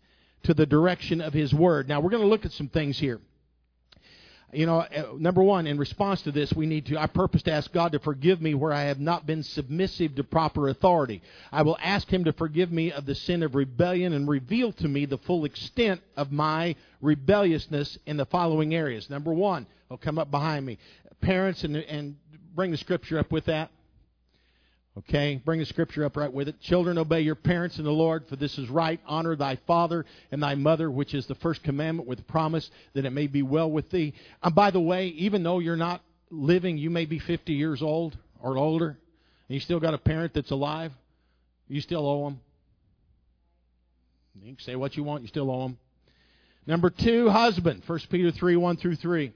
to 0.43 0.53
the 0.53 0.65
direction 0.65 1.19
of 1.19 1.33
His 1.33 1.53
Word. 1.53 1.89
Now, 1.89 1.99
we're 1.99 2.11
going 2.11 2.23
to 2.23 2.29
look 2.29 2.45
at 2.45 2.53
some 2.53 2.69
things 2.69 2.97
here 2.97 3.19
you 4.53 4.65
know, 4.65 4.79
uh, 4.79 5.13
number 5.17 5.43
one, 5.43 5.67
in 5.67 5.77
response 5.77 6.21
to 6.23 6.31
this, 6.31 6.53
we 6.53 6.65
need 6.65 6.85
to, 6.87 6.97
I 6.97 7.07
purpose 7.07 7.43
to 7.43 7.51
ask 7.51 7.71
God 7.71 7.91
to 7.93 7.99
forgive 7.99 8.41
me 8.41 8.53
where 8.53 8.73
I 8.73 8.83
have 8.83 8.99
not 8.99 9.25
been 9.25 9.43
submissive 9.43 10.15
to 10.15 10.23
proper 10.23 10.69
authority. 10.69 11.21
I 11.51 11.61
will 11.63 11.77
ask 11.81 12.07
Him 12.07 12.23
to 12.25 12.33
forgive 12.33 12.71
me 12.71 12.91
of 12.91 13.05
the 13.05 13.15
sin 13.15 13.43
of 13.43 13.55
rebellion 13.55 14.13
and 14.13 14.27
reveal 14.27 14.71
to 14.73 14.87
me 14.87 15.05
the 15.05 15.17
full 15.17 15.45
extent 15.45 16.01
of 16.15 16.31
my 16.31 16.75
rebelliousness 17.01 17.97
in 18.05 18.17
the 18.17 18.25
following 18.25 18.73
areas. 18.73 19.09
Number 19.09 19.33
one, 19.33 19.67
will 19.89 19.97
come 19.97 20.17
up 20.17 20.31
behind 20.31 20.65
me. 20.65 20.79
Parents, 21.21 21.63
and, 21.63 21.75
and 21.75 22.15
bring 22.55 22.71
the 22.71 22.77
scripture 22.77 23.19
up 23.19 23.31
with 23.31 23.45
that. 23.45 23.69
Okay, 24.95 25.41
bring 25.43 25.59
the 25.59 25.65
scripture 25.65 26.05
up 26.05 26.15
right 26.15 26.31
with 26.31 26.47
it. 26.47 26.61
Children, 26.61 26.99
obey 26.99 27.21
your 27.21 27.33
parents 27.33 27.79
in 27.79 27.83
the 27.83 27.91
Lord, 27.91 28.27
for 28.27 28.35
this 28.35 28.59
is 28.59 28.69
right. 28.69 28.99
Honor 29.07 29.35
thy 29.35 29.55
father 29.65 30.05
and 30.31 30.41
thy 30.41 30.53
mother, 30.53 30.91
which 30.91 31.15
is 31.15 31.25
the 31.25 31.33
first 31.35 31.63
commandment 31.63 32.07
with 32.07 32.27
promise 32.27 32.69
that 32.93 33.03
it 33.03 33.09
may 33.09 33.25
be 33.25 33.41
well 33.41 33.71
with 33.71 33.89
thee. 33.89 34.13
And 34.43 34.53
by 34.53 34.69
the 34.69 34.79
way, 34.79 35.07
even 35.07 35.41
though 35.41 35.57
you're 35.57 35.75
not 35.75 36.03
living, 36.29 36.77
you 36.77 36.91
may 36.91 37.05
be 37.05 37.17
50 37.17 37.53
years 37.53 37.81
old 37.81 38.15
or 38.39 38.55
older, 38.55 38.89
and 38.89 39.55
you 39.55 39.59
still 39.59 39.79
got 39.79 39.95
a 39.95 39.97
parent 39.97 40.35
that's 40.35 40.51
alive, 40.51 40.91
you 41.67 41.81
still 41.81 42.07
owe 42.07 42.25
them. 42.25 42.39
You 44.43 44.55
can 44.55 44.63
say 44.63 44.75
what 44.75 44.95
you 44.95 45.03
want, 45.03 45.23
you 45.23 45.27
still 45.27 45.49
owe 45.49 45.63
them. 45.63 45.77
Number 46.67 46.91
two, 46.91 47.29
husband. 47.29 47.81
1 47.85 47.99
Peter 48.11 48.31
3 48.31 48.55
1 48.57 48.77
through 48.77 48.95
3. 48.97 49.33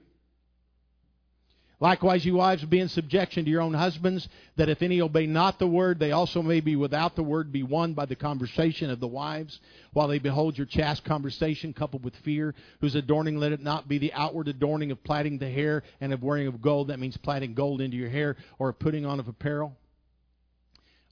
Likewise, 1.80 2.24
you 2.24 2.34
wives, 2.34 2.64
be 2.64 2.80
in 2.80 2.88
subjection 2.88 3.44
to 3.44 3.50
your 3.50 3.62
own 3.62 3.72
husbands, 3.72 4.28
that 4.56 4.68
if 4.68 4.82
any 4.82 5.00
obey 5.00 5.26
not 5.26 5.60
the 5.60 5.66
word, 5.66 6.00
they 6.00 6.10
also 6.10 6.42
may 6.42 6.58
be 6.58 6.74
without 6.74 7.14
the 7.14 7.22
word 7.22 7.52
be 7.52 7.62
won 7.62 7.94
by 7.94 8.04
the 8.04 8.16
conversation 8.16 8.90
of 8.90 8.98
the 8.98 9.06
wives, 9.06 9.60
while 9.92 10.08
they 10.08 10.18
behold 10.18 10.58
your 10.58 10.66
chaste 10.66 11.04
conversation 11.04 11.72
coupled 11.72 12.02
with 12.02 12.16
fear, 12.24 12.52
whose 12.80 12.96
adorning 12.96 13.36
let 13.36 13.52
it 13.52 13.62
not 13.62 13.86
be 13.86 13.98
the 13.98 14.12
outward 14.12 14.48
adorning 14.48 14.90
of 14.90 15.04
plaiting 15.04 15.38
the 15.38 15.48
hair 15.48 15.84
and 16.00 16.12
of 16.12 16.20
wearing 16.20 16.48
of 16.48 16.60
gold. 16.60 16.88
That 16.88 16.98
means 16.98 17.16
plaiting 17.16 17.54
gold 17.54 17.80
into 17.80 17.96
your 17.96 18.10
hair 18.10 18.36
or 18.58 18.72
putting 18.72 19.06
on 19.06 19.20
of 19.20 19.28
apparel. 19.28 19.76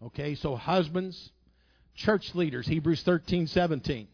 Okay, 0.03 0.35
so 0.35 0.57
husbands, 0.57 1.31
church 1.95 2.35
leaders, 2.35 2.67
Hebrews 2.67 3.03
thirteen 3.05 3.47
seventeen. 3.47 4.09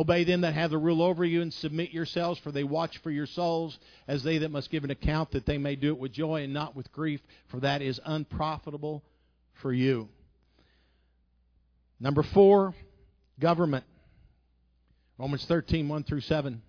Obey 0.00 0.24
them 0.24 0.40
that 0.40 0.54
have 0.54 0.70
the 0.70 0.78
rule 0.78 1.02
over 1.02 1.26
you 1.26 1.42
and 1.42 1.52
submit 1.52 1.90
yourselves, 1.90 2.40
for 2.40 2.50
they 2.50 2.64
watch 2.64 2.96
for 3.02 3.10
your 3.10 3.26
souls 3.26 3.78
as 4.08 4.22
they 4.22 4.38
that 4.38 4.50
must 4.50 4.70
give 4.70 4.82
an 4.82 4.90
account, 4.90 5.32
that 5.32 5.44
they 5.44 5.58
may 5.58 5.76
do 5.76 5.88
it 5.88 5.98
with 5.98 6.10
joy 6.10 6.42
and 6.42 6.54
not 6.54 6.74
with 6.74 6.90
grief, 6.90 7.20
for 7.48 7.60
that 7.60 7.82
is 7.82 8.00
unprofitable 8.06 9.04
for 9.60 9.70
you. 9.74 10.08
Number 12.00 12.22
four, 12.22 12.74
government. 13.38 13.84
Romans 15.18 15.44
13, 15.44 15.86
1 15.86 16.04
through 16.04 16.22
7. 16.22 16.62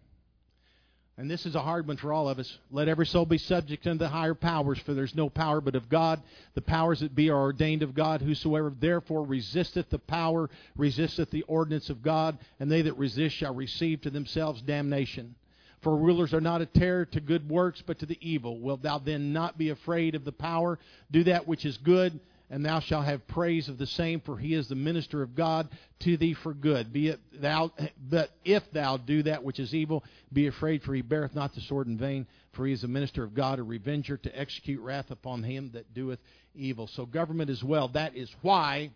And 1.17 1.29
this 1.29 1.45
is 1.45 1.55
a 1.55 1.61
hard 1.61 1.87
one 1.87 1.97
for 1.97 2.13
all 2.13 2.29
of 2.29 2.39
us. 2.39 2.57
Let 2.71 2.87
every 2.87 3.05
soul 3.05 3.25
be 3.25 3.37
subject 3.37 3.85
unto 3.85 3.99
the 3.99 4.09
higher 4.09 4.33
powers, 4.33 4.79
for 4.79 4.93
there's 4.93 5.13
no 5.13 5.29
power 5.29 5.61
but 5.61 5.75
of 5.75 5.89
God. 5.89 6.21
The 6.55 6.61
powers 6.61 7.01
that 7.01 7.13
be 7.13 7.29
are 7.29 7.39
ordained 7.39 7.83
of 7.83 7.93
God. 7.93 8.21
Whosoever 8.21 8.73
therefore 8.79 9.25
resisteth 9.25 9.89
the 9.89 9.99
power 9.99 10.49
resisteth 10.75 11.29
the 11.29 11.43
ordinance 11.43 11.89
of 11.89 12.01
God, 12.01 12.39
and 12.59 12.71
they 12.71 12.81
that 12.83 12.97
resist 12.97 13.35
shall 13.35 13.53
receive 13.53 14.01
to 14.01 14.09
themselves 14.09 14.61
damnation. 14.61 15.35
For 15.81 15.95
rulers 15.95 16.33
are 16.33 16.41
not 16.41 16.61
a 16.61 16.65
terror 16.65 17.05
to 17.05 17.19
good 17.19 17.49
works, 17.49 17.83
but 17.85 17.99
to 17.99 18.05
the 18.05 18.17
evil. 18.21 18.59
Wilt 18.59 18.83
thou 18.83 18.99
then 18.99 19.33
not 19.33 19.57
be 19.57 19.69
afraid 19.69 20.15
of 20.15 20.25
the 20.25 20.31
power? 20.31 20.79
Do 21.11 21.23
that 21.25 21.47
which 21.47 21.65
is 21.65 21.77
good 21.77 22.19
and 22.51 22.65
thou 22.65 22.81
shalt 22.81 23.05
have 23.05 23.25
praise 23.27 23.69
of 23.69 23.77
the 23.77 23.87
same, 23.87 24.19
for 24.19 24.37
he 24.37 24.53
is 24.53 24.67
the 24.67 24.75
minister 24.75 25.23
of 25.23 25.35
God 25.35 25.69
to 26.01 26.17
thee 26.17 26.33
for 26.33 26.53
good. 26.53 26.91
Be 26.91 27.07
it 27.07 27.19
thou, 27.33 27.71
but 27.97 28.29
if 28.43 28.61
thou 28.73 28.97
do 28.97 29.23
that 29.23 29.45
which 29.45 29.57
is 29.57 29.73
evil, 29.73 30.03
be 30.33 30.47
afraid, 30.47 30.83
for 30.83 30.93
he 30.93 31.01
beareth 31.01 31.33
not 31.33 31.55
the 31.55 31.61
sword 31.61 31.87
in 31.87 31.97
vain, 31.97 32.27
for 32.51 32.67
he 32.67 32.73
is 32.73 32.81
the 32.81 32.89
minister 32.89 33.23
of 33.23 33.33
God, 33.33 33.59
a 33.59 33.63
revenger 33.63 34.17
to 34.17 34.37
execute 34.37 34.81
wrath 34.81 35.11
upon 35.11 35.43
him 35.43 35.71
that 35.73 35.93
doeth 35.93 36.19
evil. 36.53 36.87
So 36.87 37.05
government 37.05 37.49
as 37.49 37.63
well. 37.63 37.87
That 37.87 38.17
is 38.17 38.29
why 38.41 38.91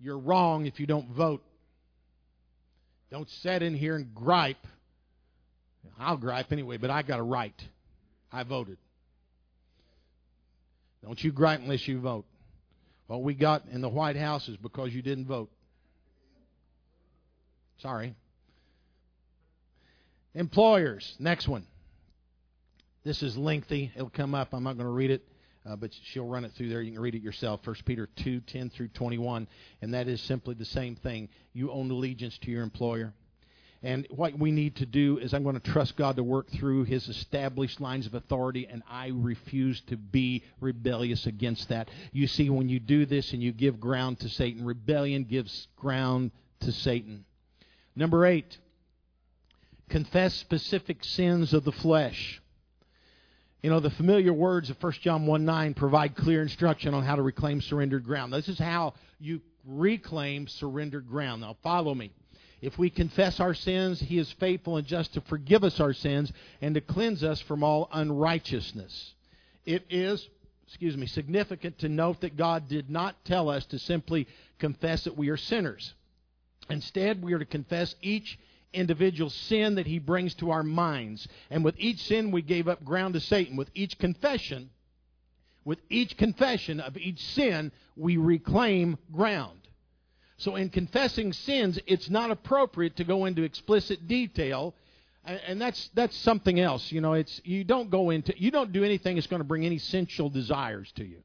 you're 0.00 0.18
wrong 0.18 0.66
if 0.66 0.80
you 0.80 0.86
don't 0.86 1.10
vote. 1.10 1.42
Don't 3.12 3.30
sit 3.30 3.62
in 3.62 3.74
here 3.74 3.94
and 3.94 4.12
gripe. 4.12 4.66
I'll 6.00 6.16
gripe 6.16 6.50
anyway, 6.50 6.78
but 6.78 6.90
I 6.90 7.02
got 7.02 7.20
a 7.20 7.22
right. 7.22 7.54
I 8.32 8.42
voted. 8.42 8.78
Don't 11.04 11.22
you 11.22 11.32
gripe 11.32 11.60
unless 11.60 11.86
you 11.86 12.00
vote. 12.00 12.24
What 13.06 13.22
we 13.22 13.34
got 13.34 13.64
in 13.70 13.80
the 13.80 13.88
White 13.88 14.16
House 14.16 14.48
is 14.48 14.56
because 14.56 14.94
you 14.94 15.02
didn't 15.02 15.26
vote. 15.26 15.50
Sorry. 17.78 18.14
Employers, 20.34 21.14
next 21.18 21.46
one. 21.46 21.66
This 23.04 23.22
is 23.22 23.36
lengthy. 23.36 23.92
It'll 23.94 24.08
come 24.08 24.34
up. 24.34 24.54
I'm 24.54 24.64
not 24.64 24.78
going 24.78 24.86
to 24.86 24.92
read 24.92 25.10
it, 25.10 25.22
uh, 25.66 25.76
but 25.76 25.90
she'll 26.04 26.26
run 26.26 26.46
it 26.46 26.52
through 26.56 26.70
there. 26.70 26.80
You 26.80 26.92
can 26.92 27.02
read 27.02 27.14
it 27.14 27.22
yourself. 27.22 27.60
1 27.64 27.76
Peter 27.84 28.08
2 28.24 28.40
10 28.40 28.70
through 28.70 28.88
21. 28.88 29.46
And 29.82 29.92
that 29.92 30.08
is 30.08 30.22
simply 30.22 30.54
the 30.54 30.64
same 30.64 30.96
thing. 30.96 31.28
You 31.52 31.70
own 31.70 31.90
allegiance 31.90 32.38
to 32.38 32.50
your 32.50 32.62
employer. 32.62 33.12
And 33.84 34.06
what 34.08 34.38
we 34.38 34.50
need 34.50 34.76
to 34.76 34.86
do 34.86 35.18
is 35.18 35.34
I'm 35.34 35.42
going 35.42 35.60
to 35.60 35.72
trust 35.72 35.94
God 35.98 36.16
to 36.16 36.24
work 36.24 36.48
through 36.50 36.84
His 36.84 37.06
established 37.06 37.82
lines 37.82 38.06
of 38.06 38.14
authority, 38.14 38.66
and 38.66 38.82
I 38.90 39.08
refuse 39.12 39.78
to 39.88 39.98
be 39.98 40.42
rebellious 40.58 41.26
against 41.26 41.68
that. 41.68 41.90
You 42.10 42.26
see, 42.26 42.48
when 42.48 42.70
you 42.70 42.80
do 42.80 43.04
this 43.04 43.34
and 43.34 43.42
you 43.42 43.52
give 43.52 43.78
ground 43.78 44.20
to 44.20 44.30
Satan, 44.30 44.64
rebellion 44.64 45.24
gives 45.24 45.68
ground 45.76 46.30
to 46.60 46.72
Satan. 46.72 47.26
Number 47.94 48.24
eight, 48.24 48.56
confess 49.90 50.32
specific 50.32 51.04
sins 51.04 51.52
of 51.52 51.64
the 51.64 51.72
flesh. 51.72 52.40
You 53.62 53.68
know, 53.68 53.80
the 53.80 53.90
familiar 53.90 54.32
words 54.32 54.70
of 54.70 54.82
1 54.82 54.92
John 55.02 55.26
1 55.26 55.44
9 55.44 55.74
provide 55.74 56.16
clear 56.16 56.40
instruction 56.40 56.94
on 56.94 57.04
how 57.04 57.16
to 57.16 57.22
reclaim 57.22 57.60
surrendered 57.60 58.04
ground. 58.04 58.32
This 58.32 58.48
is 58.48 58.58
how 58.58 58.94
you 59.20 59.42
reclaim 59.66 60.48
surrendered 60.48 61.06
ground. 61.06 61.42
Now, 61.42 61.58
follow 61.62 61.94
me. 61.94 62.12
If 62.64 62.78
we 62.78 62.88
confess 62.88 63.40
our 63.40 63.52
sins, 63.52 64.00
He 64.00 64.16
is 64.16 64.32
faithful 64.32 64.78
and 64.78 64.86
just 64.86 65.12
to 65.14 65.20
forgive 65.20 65.64
us 65.64 65.80
our 65.80 65.92
sins 65.92 66.32
and 66.62 66.74
to 66.74 66.80
cleanse 66.80 67.22
us 67.22 67.38
from 67.42 67.62
all 67.62 67.90
unrighteousness. 67.92 69.12
It 69.66 69.84
is, 69.90 70.26
excuse 70.66 70.96
me, 70.96 71.06
significant 71.06 71.78
to 71.80 71.90
note 71.90 72.22
that 72.22 72.38
God 72.38 72.66
did 72.68 72.88
not 72.88 73.22
tell 73.26 73.50
us 73.50 73.66
to 73.66 73.78
simply 73.78 74.26
confess 74.58 75.04
that 75.04 75.16
we 75.16 75.28
are 75.28 75.36
sinners. 75.36 75.92
Instead, 76.70 77.22
we 77.22 77.34
are 77.34 77.38
to 77.38 77.44
confess 77.44 77.94
each 78.00 78.38
individual 78.72 79.28
sin 79.28 79.74
that 79.74 79.86
He 79.86 79.98
brings 79.98 80.34
to 80.36 80.50
our 80.50 80.62
minds. 80.62 81.28
And 81.50 81.64
with 81.66 81.74
each 81.78 82.02
sin, 82.04 82.30
we 82.30 82.40
gave 82.40 82.66
up 82.66 82.82
ground 82.82 83.12
to 83.12 83.20
Satan. 83.20 83.56
With 83.56 83.68
each 83.74 83.98
confession, 83.98 84.70
with 85.66 85.80
each 85.90 86.16
confession 86.16 86.80
of 86.80 86.96
each 86.96 87.20
sin, 87.34 87.72
we 87.94 88.16
reclaim 88.16 88.96
ground. 89.12 89.63
So, 90.36 90.56
in 90.56 90.68
confessing 90.68 91.32
sins, 91.32 91.78
it's 91.86 92.10
not 92.10 92.30
appropriate 92.30 92.96
to 92.96 93.04
go 93.04 93.24
into 93.24 93.42
explicit 93.42 94.08
detail, 94.08 94.74
and 95.24 95.60
that's 95.60 95.90
that's 95.94 96.16
something 96.16 96.58
else. 96.58 96.90
You 96.90 97.00
know, 97.00 97.12
it's 97.12 97.40
you 97.44 97.64
don't 97.64 97.90
go 97.90 98.10
into 98.10 98.34
you 98.36 98.50
don't 98.50 98.72
do 98.72 98.84
anything 98.84 99.14
that's 99.14 99.28
going 99.28 99.40
to 99.40 99.48
bring 99.48 99.64
any 99.64 99.78
sensual 99.78 100.30
desires 100.30 100.92
to 100.96 101.04
you. 101.04 101.22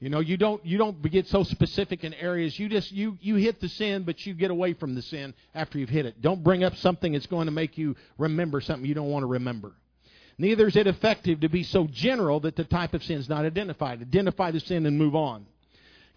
You 0.00 0.08
know, 0.08 0.20
you 0.20 0.38
don't 0.38 0.64
you 0.64 0.78
don't 0.78 1.02
get 1.10 1.26
so 1.28 1.42
specific 1.44 2.04
in 2.04 2.14
areas. 2.14 2.58
You 2.58 2.70
just 2.70 2.90
you 2.90 3.18
you 3.20 3.36
hit 3.36 3.60
the 3.60 3.68
sin, 3.68 4.04
but 4.04 4.24
you 4.24 4.32
get 4.32 4.50
away 4.50 4.72
from 4.72 4.94
the 4.94 5.02
sin 5.02 5.34
after 5.54 5.78
you've 5.78 5.90
hit 5.90 6.06
it. 6.06 6.22
Don't 6.22 6.42
bring 6.42 6.64
up 6.64 6.74
something 6.76 7.12
that's 7.12 7.26
going 7.26 7.46
to 7.46 7.52
make 7.52 7.76
you 7.76 7.94
remember 8.16 8.62
something 8.62 8.86
you 8.86 8.94
don't 8.94 9.10
want 9.10 9.24
to 9.24 9.28
remember. 9.28 9.72
Neither 10.38 10.68
is 10.68 10.76
it 10.76 10.86
effective 10.86 11.40
to 11.40 11.50
be 11.50 11.62
so 11.62 11.86
general 11.86 12.40
that 12.40 12.56
the 12.56 12.64
type 12.64 12.94
of 12.94 13.04
sin 13.04 13.18
is 13.18 13.28
not 13.28 13.44
identified. 13.44 14.00
Identify 14.00 14.52
the 14.52 14.60
sin 14.60 14.86
and 14.86 14.96
move 14.96 15.14
on. 15.14 15.44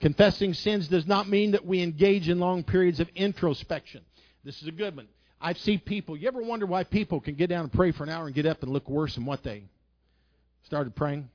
Confessing 0.04 0.54
sins 0.54 0.90
does 0.90 1.08
not 1.08 1.30
mean 1.30 1.52
that 1.52 1.66
we 1.66 1.82
engage 1.82 2.28
in 2.28 2.38
long 2.38 2.62
periods 2.62 3.00
of 3.00 3.08
introspection. 3.16 4.02
This 4.44 4.62
is 4.62 4.68
a 4.68 4.72
good 4.74 4.98
one. 4.98 5.08
I've 5.40 5.58
seen 5.58 5.80
people, 5.80 6.18
you 6.18 6.28
ever 6.28 6.42
wonder 6.42 6.66
why 6.66 6.84
people 6.84 7.22
can 7.22 7.36
get 7.36 7.48
down 7.48 7.62
and 7.62 7.72
pray 7.72 7.94
for 7.94 8.04
an 8.04 8.10
hour 8.10 8.26
and 8.26 8.36
get 8.36 8.46
up 8.46 8.64
and 8.64 8.74
look 8.74 8.90
worse 8.90 9.16
than 9.16 9.24
what 9.24 9.44
they 9.44 9.64
started 10.64 10.94
praying? 10.94 11.30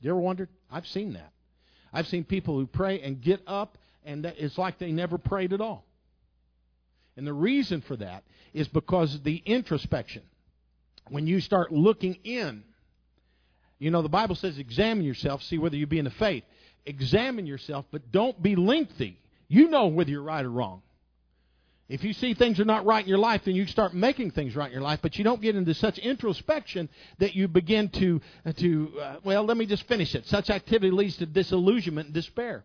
You 0.00 0.10
ever 0.10 0.18
wondered? 0.18 0.48
I've 0.68 0.88
seen 0.88 1.12
that. 1.12 1.30
I've 1.92 2.08
seen 2.08 2.24
people 2.24 2.58
who 2.58 2.66
pray 2.66 3.00
and 3.02 3.20
get 3.20 3.40
up 3.46 3.78
and 4.04 4.26
it's 4.26 4.58
like 4.58 4.78
they 4.78 4.90
never 4.90 5.16
prayed 5.16 5.52
at 5.52 5.60
all. 5.60 5.84
And 7.16 7.24
the 7.24 7.32
reason 7.32 7.82
for 7.82 7.94
that 7.94 8.24
is 8.52 8.66
because 8.66 9.22
the 9.22 9.36
introspection. 9.36 10.22
When 11.08 11.28
you 11.28 11.38
start 11.38 11.70
looking 11.70 12.18
in, 12.24 12.64
you 13.78 13.92
know, 13.92 14.02
the 14.02 14.08
Bible 14.08 14.34
says 14.34 14.58
examine 14.58 15.04
yourself, 15.04 15.40
see 15.44 15.58
whether 15.58 15.76
you 15.76 15.86
be 15.86 16.00
in 16.00 16.04
the 16.04 16.10
faith 16.10 16.42
examine 16.86 17.46
yourself, 17.46 17.86
but 17.90 18.10
don't 18.12 18.40
be 18.42 18.56
lengthy. 18.56 19.18
You 19.48 19.68
know 19.68 19.88
whether 19.88 20.10
you're 20.10 20.22
right 20.22 20.44
or 20.44 20.50
wrong. 20.50 20.82
If 21.86 22.02
you 22.02 22.14
see 22.14 22.32
things 22.32 22.58
are 22.60 22.64
not 22.64 22.86
right 22.86 23.02
in 23.02 23.08
your 23.08 23.18
life, 23.18 23.42
then 23.44 23.54
you 23.54 23.66
start 23.66 23.92
making 23.92 24.30
things 24.30 24.56
right 24.56 24.66
in 24.66 24.72
your 24.72 24.82
life, 24.82 25.00
but 25.02 25.18
you 25.18 25.24
don't 25.24 25.42
get 25.42 25.54
into 25.54 25.74
such 25.74 25.98
introspection 25.98 26.88
that 27.18 27.34
you 27.34 27.46
begin 27.46 27.90
to, 27.90 28.22
uh, 28.46 28.52
to 28.52 28.92
uh, 29.00 29.16
well, 29.22 29.44
let 29.44 29.58
me 29.58 29.66
just 29.66 29.86
finish 29.86 30.14
it. 30.14 30.26
Such 30.26 30.48
activity 30.48 30.90
leads 30.90 31.18
to 31.18 31.26
disillusionment 31.26 32.06
and 32.06 32.14
despair. 32.14 32.64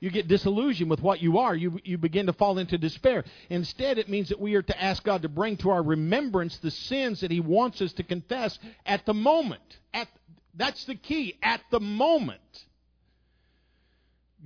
You 0.00 0.10
get 0.10 0.28
disillusioned 0.28 0.88
with 0.88 1.00
what 1.00 1.20
you 1.20 1.38
are. 1.38 1.56
You, 1.56 1.80
you 1.82 1.98
begin 1.98 2.26
to 2.26 2.32
fall 2.32 2.58
into 2.58 2.78
despair. 2.78 3.24
Instead, 3.50 3.98
it 3.98 4.08
means 4.08 4.28
that 4.28 4.38
we 4.38 4.54
are 4.54 4.62
to 4.62 4.82
ask 4.82 5.02
God 5.02 5.22
to 5.22 5.28
bring 5.28 5.56
to 5.58 5.70
our 5.70 5.82
remembrance 5.82 6.56
the 6.58 6.70
sins 6.70 7.20
that 7.20 7.32
He 7.32 7.40
wants 7.40 7.80
us 7.82 7.92
to 7.94 8.04
confess 8.04 8.56
at 8.86 9.04
the 9.06 9.14
moment. 9.14 9.78
At, 9.92 10.06
that's 10.54 10.84
the 10.84 10.94
key, 10.94 11.36
at 11.42 11.60
the 11.72 11.80
moment. 11.80 12.40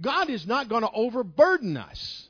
God 0.01 0.31
is 0.31 0.47
not 0.47 0.69
going 0.69 0.83
to 0.83 0.91
overburden 0.91 1.77
us. 1.77 2.29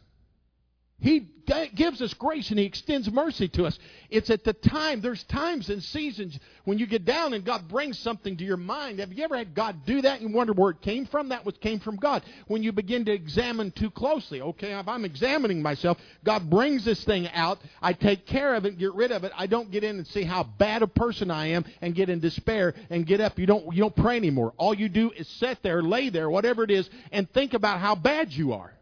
He 1.03 1.27
gives 1.75 2.01
us 2.01 2.15
grace 2.15 2.51
and 2.51 2.59
He 2.61 2.65
extends 2.65 3.11
mercy 3.11 3.49
to 3.49 3.67
us. 3.67 3.77
It's 4.09 4.31
at 4.31 4.45
the 4.45 4.53
time, 4.53 5.01
there's 5.01 5.25
times 5.25 5.69
and 5.69 5.83
seasons 5.83 6.39
when 6.65 6.79
you 6.79 6.87
get 6.87 7.05
down 7.05 7.33
and 7.33 7.45
God 7.45 7.67
brings 7.67 7.99
something 7.99 8.37
to 8.37 8.45
your 8.45 8.57
mind. 8.57 9.01
Have 9.01 9.13
you 9.13 9.25
ever 9.25 9.37
had 9.37 9.53
God 9.53 9.85
do 9.85 10.01
that 10.03 10.21
and 10.21 10.33
wonder 10.33 10.53
where 10.53 10.71
it 10.71 10.81
came 10.81 11.05
from? 11.07 11.31
That 11.31 11.45
was 11.45 11.57
came 11.57 11.81
from 11.81 11.97
God. 11.97 12.23
When 12.47 12.63
you 12.63 12.71
begin 12.71 13.05
to 13.07 13.13
examine 13.13 13.73
too 13.73 13.91
closely, 13.91 14.41
okay, 14.43 14.79
if 14.79 14.87
I'm 14.87 15.05
examining 15.05 15.61
myself, 15.61 15.99
God 16.23 16.49
brings 16.49 16.85
this 16.85 17.03
thing 17.03 17.29
out. 17.31 17.59
I 17.83 17.95
take 17.95 18.25
care 18.25 18.55
of 18.55 18.65
it, 18.65 18.79
get 18.79 18.95
rid 18.95 19.11
of 19.11 19.25
it. 19.25 19.33
I 19.37 19.49
don't 19.49 19.73
get 19.73 19.83
in 19.83 19.97
and 19.97 20.07
see 20.07 20.23
how 20.23 20.45
bad 20.45 20.83
a 20.83 20.87
person 20.87 21.33
I 21.33 21.49
am 21.49 21.65
and 21.81 21.97
get 21.97 22.11
in 22.11 22.21
despair 22.21 22.75
and 22.91 23.05
get 23.05 23.21
up. 23.21 23.41
You 23.41 23.47
don't, 23.47 23.75
you 23.75 23.83
don't 23.83 23.97
pray 23.97 24.17
anymore. 24.17 24.53
All 24.57 24.73
you 24.73 24.89
do 24.89 25.11
is 25.11 25.27
sit 25.27 25.65
there, 25.65 25.83
lay 25.83 26.11
there, 26.11 26.31
whatever 26.31 26.63
it 26.63 26.71
is, 26.71 26.89
and 27.11 27.29
think 27.33 27.55
about 27.55 27.81
how 27.81 27.97
bad 27.97 28.33
you 28.33 28.53
are. 28.53 28.73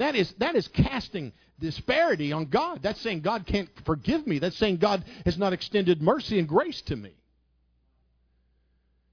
That 0.00 0.16
is, 0.16 0.32
that 0.38 0.56
is 0.56 0.66
casting 0.66 1.30
disparity 1.58 2.32
on 2.32 2.46
God. 2.46 2.80
That's 2.82 2.98
saying 3.02 3.20
God 3.20 3.46
can't 3.46 3.68
forgive 3.84 4.26
me. 4.26 4.38
That's 4.38 4.56
saying 4.56 4.78
God 4.78 5.04
has 5.26 5.36
not 5.36 5.52
extended 5.52 6.00
mercy 6.00 6.38
and 6.38 6.48
grace 6.48 6.80
to 6.86 6.96
me. 6.96 7.12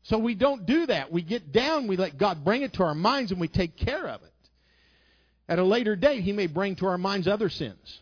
So 0.04 0.18
we 0.18 0.34
don't 0.34 0.66
do 0.66 0.86
that. 0.86 1.12
We 1.12 1.24
get 1.24 1.52
down, 1.52 1.88
we 1.88 1.98
let 1.98 2.18
God 2.18 2.46
bring 2.46 2.62
it 2.62 2.72
to 2.76 2.84
our 2.84 2.96
minds, 2.96 3.34
and 3.34 3.42
we 3.42 3.50
take 3.50 3.76
care 3.76 4.08
of 4.08 4.24
it. 4.24 4.32
At 5.50 5.60
a 5.60 5.64
later 5.66 5.98
date, 5.98 6.22
He 6.22 6.32
may 6.32 6.48
bring 6.48 6.78
to 6.78 6.86
our 6.86 6.98
minds 6.98 7.28
other 7.28 7.50
sins. 7.50 8.00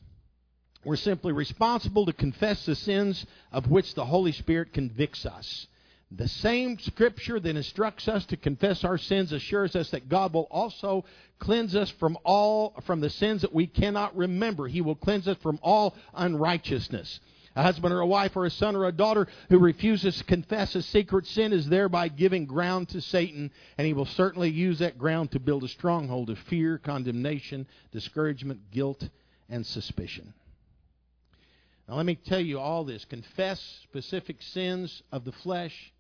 We're 0.84 0.96
simply 0.96 1.34
responsible 1.34 2.06
to 2.06 2.14
confess 2.14 2.68
the 2.68 2.76
sins 2.76 3.26
of 3.52 3.68
which 3.68 3.96
the 3.96 4.06
Holy 4.06 4.32
Spirit 4.32 4.74
convicts 4.74 5.26
us. 5.26 5.66
The 6.12 6.28
same 6.28 6.78
scripture 6.80 7.40
that 7.40 7.56
instructs 7.56 8.08
us 8.08 8.26
to 8.28 8.38
confess 8.38 8.84
our 8.84 8.98
sins 8.98 9.32
assures 9.32 9.76
us 9.76 9.90
that 9.90 10.08
God 10.08 10.34
will 10.34 10.48
also 10.52 11.04
cleanse 11.40 11.76
us 11.76 11.90
from 11.90 12.18
all 12.24 12.76
from 12.86 13.02
the 13.02 13.10
sins 13.10 13.42
that 13.42 13.54
we 13.54 13.68
cannot 13.68 14.16
remember. 14.16 14.68
He 14.68 14.82
will 14.82 14.96
cleanse 14.96 15.28
us 15.28 15.38
from 15.42 15.60
all 15.62 15.96
unrighteousness. 16.14 17.20
A 17.58 17.64
husband 17.64 17.94
or 17.94 18.02
a 18.02 18.08
wife 18.08 18.36
or 18.36 18.46
a 18.46 18.52
son 18.52 18.76
or 18.76 18.86
a 18.86 18.92
daughter 18.92 19.28
who 19.50 19.58
refuses 19.60 20.18
to 20.18 20.24
confess 20.26 20.76
a 20.76 20.82
secret 20.82 21.26
sin 21.26 21.54
is 21.54 21.68
thereby 21.68 22.10
giving 22.10 22.46
ground 22.46 22.90
to 22.90 23.02
Satan, 23.02 23.50
and 23.78 23.88
he 23.88 23.94
will 23.94 24.06
certainly 24.06 24.50
use 24.50 24.80
that 24.80 24.98
ground 24.98 25.32
to 25.32 25.40
build 25.40 25.64
a 25.64 25.70
stronghold 25.70 26.30
of 26.30 26.38
fear, 26.38 26.78
condemnation, 26.78 27.66
discouragement, 27.92 28.72
guilt, 28.72 29.08
and 29.50 29.66
suspicion. 29.66 30.34
Now, 31.88 31.96
let 31.96 32.06
me 32.06 32.16
tell 32.16 32.42
you 32.42 32.60
all 32.60 32.84
this. 32.84 33.06
Confess 33.06 33.62
specific 33.84 34.42
sins 34.42 35.02
of 35.12 35.24
the 35.24 35.32
flesh 35.32 35.94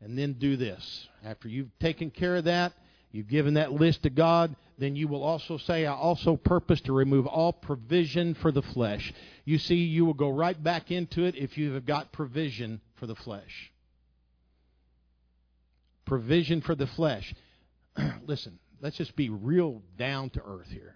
and 0.00 0.16
then 0.16 0.34
do 0.34 0.56
this. 0.56 1.08
After 1.24 1.48
you've 1.48 1.76
taken 1.80 2.10
care 2.10 2.36
of 2.36 2.44
that, 2.44 2.72
you've 3.10 3.28
given 3.28 3.54
that 3.54 3.72
list 3.72 4.04
to 4.04 4.10
God, 4.10 4.54
then 4.78 4.94
you 4.94 5.08
will 5.08 5.24
also 5.24 5.58
say, 5.58 5.86
I 5.86 5.92
also 5.92 6.36
purpose 6.36 6.80
to 6.82 6.92
remove 6.92 7.26
all 7.26 7.52
provision 7.52 8.34
for 8.34 8.52
the 8.52 8.62
flesh. 8.62 9.12
You 9.44 9.58
see, 9.58 9.76
you 9.76 10.04
will 10.04 10.14
go 10.14 10.28
right 10.28 10.60
back 10.62 10.90
into 10.90 11.24
it 11.24 11.34
if 11.34 11.58
you 11.58 11.72
have 11.72 11.84
got 11.84 12.12
provision 12.12 12.80
for 12.96 13.06
the 13.06 13.16
flesh. 13.16 13.72
Provision 16.06 16.60
for 16.60 16.74
the 16.74 16.86
flesh. 16.86 17.34
Listen, 18.26 18.58
let's 18.80 18.96
just 18.96 19.16
be 19.16 19.28
real 19.30 19.82
down 19.98 20.30
to 20.30 20.42
earth 20.42 20.68
here. 20.70 20.94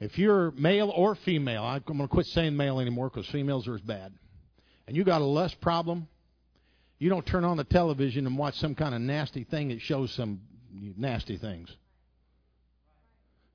If 0.00 0.18
you're 0.18 0.50
male 0.52 0.90
or 0.90 1.14
female, 1.14 1.62
I'm 1.62 1.82
going 1.86 2.00
to 2.00 2.08
quit 2.08 2.26
saying 2.26 2.56
male 2.56 2.80
anymore 2.80 3.10
because 3.10 3.28
females 3.28 3.68
are 3.68 3.74
as 3.74 3.82
bad, 3.82 4.12
and 4.88 4.96
you 4.96 5.04
got 5.04 5.20
a 5.20 5.26
lust 5.26 5.60
problem, 5.60 6.08
you 7.00 7.08
don't 7.08 7.26
turn 7.26 7.44
on 7.44 7.56
the 7.56 7.64
television 7.64 8.26
and 8.26 8.38
watch 8.38 8.54
some 8.56 8.74
kind 8.74 8.94
of 8.94 9.00
nasty 9.00 9.42
thing 9.42 9.68
that 9.68 9.80
shows 9.80 10.12
some 10.12 10.42
nasty 10.96 11.38
things. 11.38 11.74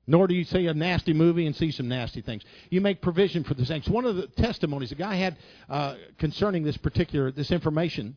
Nor 0.08 0.26
do 0.26 0.34
you 0.34 0.44
see 0.44 0.66
a 0.66 0.74
nasty 0.74 1.12
movie 1.12 1.46
and 1.46 1.54
see 1.54 1.70
some 1.70 1.88
nasty 1.88 2.22
things. 2.22 2.42
You 2.70 2.80
make 2.80 3.00
provision 3.00 3.44
for 3.44 3.54
the 3.54 3.64
things. 3.64 3.88
One 3.88 4.04
of 4.04 4.16
the 4.16 4.26
testimonies 4.26 4.92
a 4.92 4.96
guy 4.96 5.14
had 5.14 5.36
uh, 5.68 5.94
concerning 6.18 6.64
this 6.64 6.76
particular 6.76 7.30
this 7.30 7.52
information, 7.52 8.16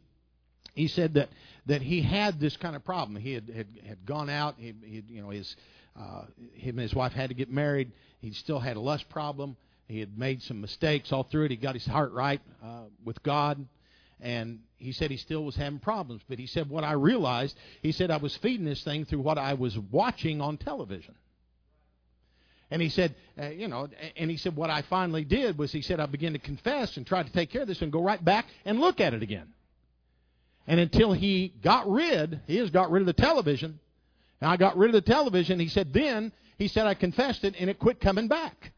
he 0.73 0.87
said 0.87 1.13
that 1.13 1.29
that 1.67 1.83
he 1.83 2.01
had 2.01 2.39
this 2.39 2.57
kind 2.57 2.75
of 2.75 2.83
problem. 2.83 3.15
He 3.21 3.33
had 3.33 3.49
had, 3.49 3.67
had 3.87 4.05
gone 4.05 4.29
out. 4.29 4.55
He, 4.57 4.73
he 4.83 5.03
you 5.07 5.21
know 5.21 5.29
his 5.29 5.55
uh, 5.99 6.23
him 6.53 6.77
and 6.77 6.81
his 6.81 6.93
wife 6.93 7.13
had 7.13 7.29
to 7.29 7.35
get 7.35 7.51
married. 7.51 7.91
He 8.19 8.33
still 8.33 8.59
had 8.59 8.77
a 8.77 8.81
lust 8.81 9.09
problem. 9.09 9.57
He 9.87 9.99
had 9.99 10.17
made 10.17 10.41
some 10.43 10.61
mistakes 10.61 11.11
all 11.11 11.23
through 11.23 11.45
it. 11.45 11.51
He 11.51 11.57
got 11.57 11.73
his 11.75 11.85
heart 11.85 12.13
right 12.13 12.41
uh, 12.63 12.83
with 13.03 13.21
God 13.23 13.65
and 14.21 14.59
he 14.77 14.91
said 14.91 15.11
he 15.11 15.17
still 15.17 15.43
was 15.43 15.55
having 15.55 15.79
problems. 15.79 16.21
But 16.27 16.39
he 16.39 16.47
said, 16.47 16.69
What 16.69 16.83
I 16.83 16.93
realized, 16.93 17.57
he 17.81 17.91
said, 17.91 18.11
I 18.11 18.17
was 18.17 18.35
feeding 18.37 18.65
this 18.65 18.83
thing 18.83 19.05
through 19.05 19.21
what 19.21 19.37
I 19.37 19.53
was 19.53 19.77
watching 19.77 20.41
on 20.41 20.57
television. 20.57 21.15
And 22.71 22.81
he 22.81 22.89
said, 22.89 23.15
uh, 23.39 23.49
you 23.49 23.67
know, 23.67 23.87
and 24.15 24.29
he 24.29 24.37
said, 24.37 24.55
what 24.55 24.69
I 24.69 24.83
finally 24.83 25.23
did 25.23 25.57
was 25.57 25.71
he 25.71 25.81
said, 25.81 25.99
I 25.99 26.05
began 26.05 26.33
to 26.33 26.39
confess 26.39 26.97
and 26.97 27.07
try 27.07 27.23
to 27.23 27.31
take 27.31 27.51
care 27.51 27.63
of 27.63 27.67
this 27.67 27.81
and 27.81 27.91
go 27.91 28.01
right 28.01 28.23
back 28.23 28.45
and 28.63 28.79
look 28.79 28.99
at 28.99 29.13
it 29.13 29.23
again. 29.23 29.47
And 30.67 30.79
until 30.79 31.11
he 31.11 31.51
got 31.63 31.89
rid, 31.89 32.41
he 32.45 32.57
has 32.57 32.69
got 32.69 32.91
rid 32.91 33.01
of 33.01 33.07
the 33.07 33.13
television. 33.13 33.79
And 34.39 34.51
I 34.51 34.55
got 34.55 34.77
rid 34.77 34.93
of 34.93 35.03
the 35.03 35.11
television. 35.11 35.59
He 35.59 35.67
said, 35.67 35.93
then, 35.93 36.31
he 36.59 36.67
said, 36.67 36.85
I 36.85 36.93
confessed 36.93 37.43
it 37.43 37.55
and 37.59 37.71
it 37.71 37.79
quit 37.79 37.99
coming 37.99 38.27
back. 38.27 38.71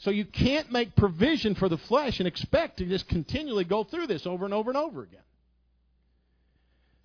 So 0.00 0.10
you 0.10 0.24
can't 0.24 0.72
make 0.72 0.96
provision 0.96 1.54
for 1.54 1.68
the 1.68 1.76
flesh 1.76 2.20
and 2.20 2.26
expect 2.26 2.78
to 2.78 2.86
just 2.86 3.06
continually 3.08 3.64
go 3.64 3.84
through 3.84 4.06
this 4.06 4.26
over 4.26 4.46
and 4.46 4.54
over 4.54 4.70
and 4.70 4.78
over 4.78 5.02
again. 5.02 5.20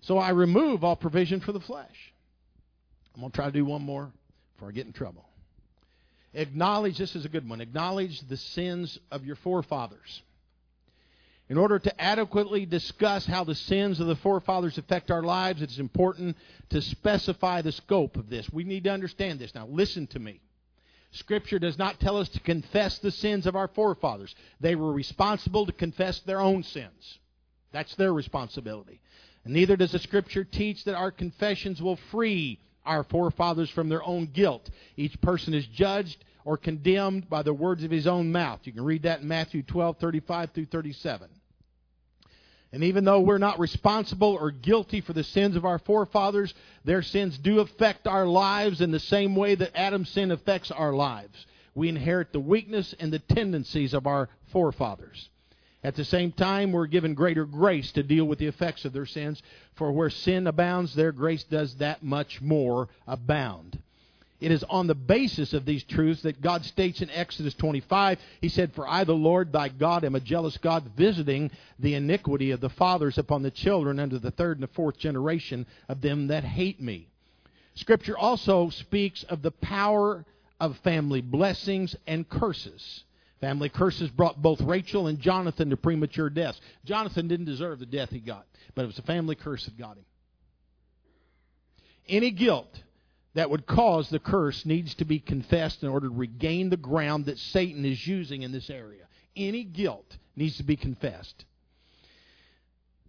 So 0.00 0.16
I 0.16 0.30
remove 0.30 0.82
all 0.82 0.96
provision 0.96 1.40
for 1.40 1.52
the 1.52 1.60
flesh. 1.60 2.12
I'm 3.14 3.20
going 3.20 3.32
to 3.32 3.36
try 3.36 3.46
to 3.46 3.52
do 3.52 3.66
one 3.66 3.82
more 3.82 4.10
before 4.54 4.70
I 4.70 4.72
get 4.72 4.86
in 4.86 4.94
trouble. 4.94 5.26
Acknowledge, 6.32 6.96
this 6.96 7.14
is 7.14 7.26
a 7.26 7.28
good 7.28 7.48
one, 7.48 7.60
acknowledge 7.60 8.20
the 8.22 8.36
sins 8.36 8.98
of 9.10 9.26
your 9.26 9.36
forefathers. 9.36 10.22
In 11.48 11.58
order 11.58 11.78
to 11.78 12.00
adequately 12.00 12.66
discuss 12.66 13.26
how 13.26 13.44
the 13.44 13.54
sins 13.54 14.00
of 14.00 14.06
the 14.06 14.16
forefathers 14.16 14.78
affect 14.78 15.10
our 15.10 15.22
lives, 15.22 15.60
it's 15.60 15.78
important 15.78 16.36
to 16.70 16.80
specify 16.80 17.62
the 17.62 17.72
scope 17.72 18.16
of 18.16 18.30
this. 18.30 18.50
We 18.50 18.64
need 18.64 18.84
to 18.84 18.90
understand 18.90 19.38
this. 19.38 19.54
Now, 19.54 19.66
listen 19.66 20.06
to 20.08 20.18
me. 20.18 20.40
Scripture 21.16 21.58
does 21.58 21.78
not 21.78 22.00
tell 22.00 22.16
us 22.16 22.28
to 22.30 22.40
confess 22.40 22.98
the 22.98 23.10
sins 23.10 23.46
of 23.46 23.56
our 23.56 23.68
forefathers. 23.68 24.34
They 24.60 24.74
were 24.74 24.92
responsible 24.92 25.66
to 25.66 25.72
confess 25.72 26.20
their 26.20 26.40
own 26.40 26.62
sins. 26.62 27.18
That's 27.72 27.94
their 27.96 28.12
responsibility. 28.12 29.00
And 29.44 29.54
neither 29.54 29.76
does 29.76 29.92
the 29.92 29.98
Scripture 29.98 30.44
teach 30.44 30.84
that 30.84 30.94
our 30.94 31.10
confessions 31.10 31.82
will 31.82 31.98
free 32.10 32.60
our 32.84 33.04
forefathers 33.04 33.70
from 33.70 33.88
their 33.88 34.04
own 34.04 34.26
guilt. 34.26 34.70
Each 34.96 35.20
person 35.20 35.54
is 35.54 35.66
judged 35.66 36.24
or 36.44 36.56
condemned 36.56 37.28
by 37.28 37.42
the 37.42 37.52
words 37.52 37.82
of 37.82 37.90
his 37.90 38.06
own 38.06 38.30
mouth. 38.30 38.60
You 38.64 38.72
can 38.72 38.84
read 38.84 39.02
that 39.02 39.20
in 39.20 39.28
Matthew 39.28 39.62
12, 39.62 39.98
35 39.98 40.50
through 40.52 40.66
37. 40.66 41.28
And 42.76 42.84
even 42.84 43.06
though 43.06 43.20
we're 43.20 43.38
not 43.38 43.58
responsible 43.58 44.36
or 44.38 44.50
guilty 44.50 45.00
for 45.00 45.14
the 45.14 45.24
sins 45.24 45.56
of 45.56 45.64
our 45.64 45.78
forefathers, 45.78 46.52
their 46.84 47.00
sins 47.00 47.38
do 47.38 47.60
affect 47.60 48.06
our 48.06 48.26
lives 48.26 48.82
in 48.82 48.90
the 48.90 49.00
same 49.00 49.34
way 49.34 49.54
that 49.54 49.74
Adam's 49.74 50.10
sin 50.10 50.30
affects 50.30 50.70
our 50.70 50.92
lives. 50.92 51.46
We 51.74 51.88
inherit 51.88 52.34
the 52.34 52.38
weakness 52.38 52.94
and 53.00 53.10
the 53.10 53.18
tendencies 53.18 53.94
of 53.94 54.06
our 54.06 54.28
forefathers. 54.52 55.30
At 55.82 55.94
the 55.94 56.04
same 56.04 56.32
time, 56.32 56.70
we're 56.70 56.86
given 56.86 57.14
greater 57.14 57.46
grace 57.46 57.92
to 57.92 58.02
deal 58.02 58.26
with 58.26 58.38
the 58.38 58.46
effects 58.46 58.84
of 58.84 58.92
their 58.92 59.06
sins, 59.06 59.42
for 59.76 59.90
where 59.90 60.10
sin 60.10 60.46
abounds, 60.46 60.94
their 60.94 61.12
grace 61.12 61.44
does 61.44 61.76
that 61.76 62.02
much 62.02 62.42
more 62.42 62.90
abound. 63.06 63.78
It 64.38 64.50
is 64.50 64.62
on 64.64 64.86
the 64.86 64.94
basis 64.94 65.54
of 65.54 65.64
these 65.64 65.82
truths 65.84 66.22
that 66.22 66.42
God 66.42 66.64
states 66.64 67.00
in 67.00 67.08
Exodus 67.10 67.54
25, 67.54 68.18
He 68.40 68.50
said, 68.50 68.74
For 68.74 68.86
I, 68.86 69.04
the 69.04 69.14
Lord 69.14 69.50
thy 69.50 69.68
God, 69.68 70.04
am 70.04 70.14
a 70.14 70.20
jealous 70.20 70.58
God, 70.58 70.90
visiting 70.96 71.50
the 71.78 71.94
iniquity 71.94 72.50
of 72.50 72.60
the 72.60 72.68
fathers 72.68 73.16
upon 73.16 73.42
the 73.42 73.50
children 73.50 73.98
unto 73.98 74.18
the 74.18 74.30
third 74.30 74.58
and 74.58 74.62
the 74.62 74.74
fourth 74.74 74.98
generation 74.98 75.66
of 75.88 76.02
them 76.02 76.26
that 76.26 76.44
hate 76.44 76.80
me. 76.80 77.08
Scripture 77.74 78.16
also 78.16 78.68
speaks 78.68 79.22
of 79.24 79.40
the 79.40 79.50
power 79.50 80.24
of 80.60 80.76
family 80.78 81.22
blessings 81.22 81.96
and 82.06 82.28
curses. 82.28 83.04
Family 83.40 83.68
curses 83.68 84.10
brought 84.10 84.40
both 84.40 84.60
Rachel 84.60 85.06
and 85.06 85.18
Jonathan 85.18 85.70
to 85.70 85.76
premature 85.76 86.30
deaths. 86.30 86.60
Jonathan 86.84 87.28
didn't 87.28 87.46
deserve 87.46 87.78
the 87.78 87.86
death 87.86 88.10
he 88.10 88.18
got, 88.18 88.46
but 88.74 88.82
it 88.82 88.86
was 88.86 88.98
a 88.98 89.02
family 89.02 89.34
curse 89.34 89.64
that 89.64 89.78
got 89.78 89.96
him. 89.96 90.04
Any 92.08 92.30
guilt 92.30 92.82
that 93.36 93.50
would 93.50 93.66
cause 93.66 94.08
the 94.08 94.18
curse 94.18 94.64
needs 94.64 94.94
to 94.94 95.04
be 95.04 95.18
confessed 95.18 95.82
in 95.82 95.90
order 95.90 96.08
to 96.08 96.14
regain 96.14 96.70
the 96.70 96.76
ground 96.76 97.26
that 97.26 97.38
Satan 97.38 97.84
is 97.84 98.06
using 98.06 98.40
in 98.40 98.50
this 98.50 98.70
area. 98.70 99.04
Any 99.36 99.62
guilt 99.62 100.16
needs 100.36 100.56
to 100.56 100.62
be 100.62 100.74
confessed. 100.74 101.44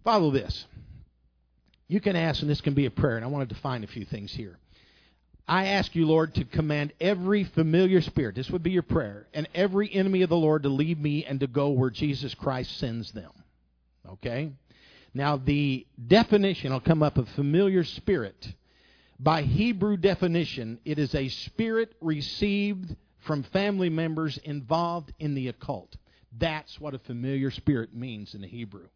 Follow 0.04 0.30
this. 0.30 0.66
You 1.88 2.02
can 2.02 2.14
ask, 2.14 2.42
and 2.42 2.50
this 2.50 2.60
can 2.60 2.74
be 2.74 2.84
a 2.84 2.90
prayer, 2.90 3.16
and 3.16 3.24
I 3.24 3.28
want 3.28 3.48
to 3.48 3.54
define 3.54 3.84
a 3.84 3.86
few 3.86 4.04
things 4.04 4.30
here. 4.30 4.58
I 5.48 5.68
ask 5.68 5.94
you, 5.94 6.06
Lord, 6.06 6.34
to 6.34 6.44
command 6.44 6.92
every 7.00 7.44
familiar 7.44 8.02
spirit, 8.02 8.34
this 8.34 8.50
would 8.50 8.62
be 8.62 8.72
your 8.72 8.82
prayer, 8.82 9.26
and 9.32 9.48
every 9.54 9.90
enemy 9.90 10.20
of 10.20 10.28
the 10.28 10.36
Lord 10.36 10.64
to 10.64 10.68
leave 10.68 10.98
me 10.98 11.24
and 11.24 11.40
to 11.40 11.46
go 11.46 11.70
where 11.70 11.88
Jesus 11.88 12.34
Christ 12.34 12.76
sends 12.76 13.12
them. 13.12 13.32
Okay? 14.06 14.52
Now, 15.14 15.38
the 15.38 15.86
definition 16.06 16.74
will 16.74 16.80
come 16.80 17.02
up 17.02 17.16
of 17.16 17.30
familiar 17.30 17.82
spirit 17.82 18.52
By 19.20 19.42
Hebrew 19.42 19.96
definition, 19.96 20.78
it 20.84 20.98
is 20.98 21.14
a 21.14 21.28
spirit 21.28 21.94
received 22.00 22.94
from 23.26 23.42
family 23.42 23.90
members 23.90 24.38
involved 24.38 25.12
in 25.18 25.34
the 25.34 25.48
occult. 25.48 25.96
That's 26.38 26.80
what 26.80 26.94
a 26.94 27.00
familiar 27.00 27.50
spirit 27.50 27.94
means 27.94 28.34
in 28.34 28.42
the 28.42 28.46
Hebrew. 28.46 28.88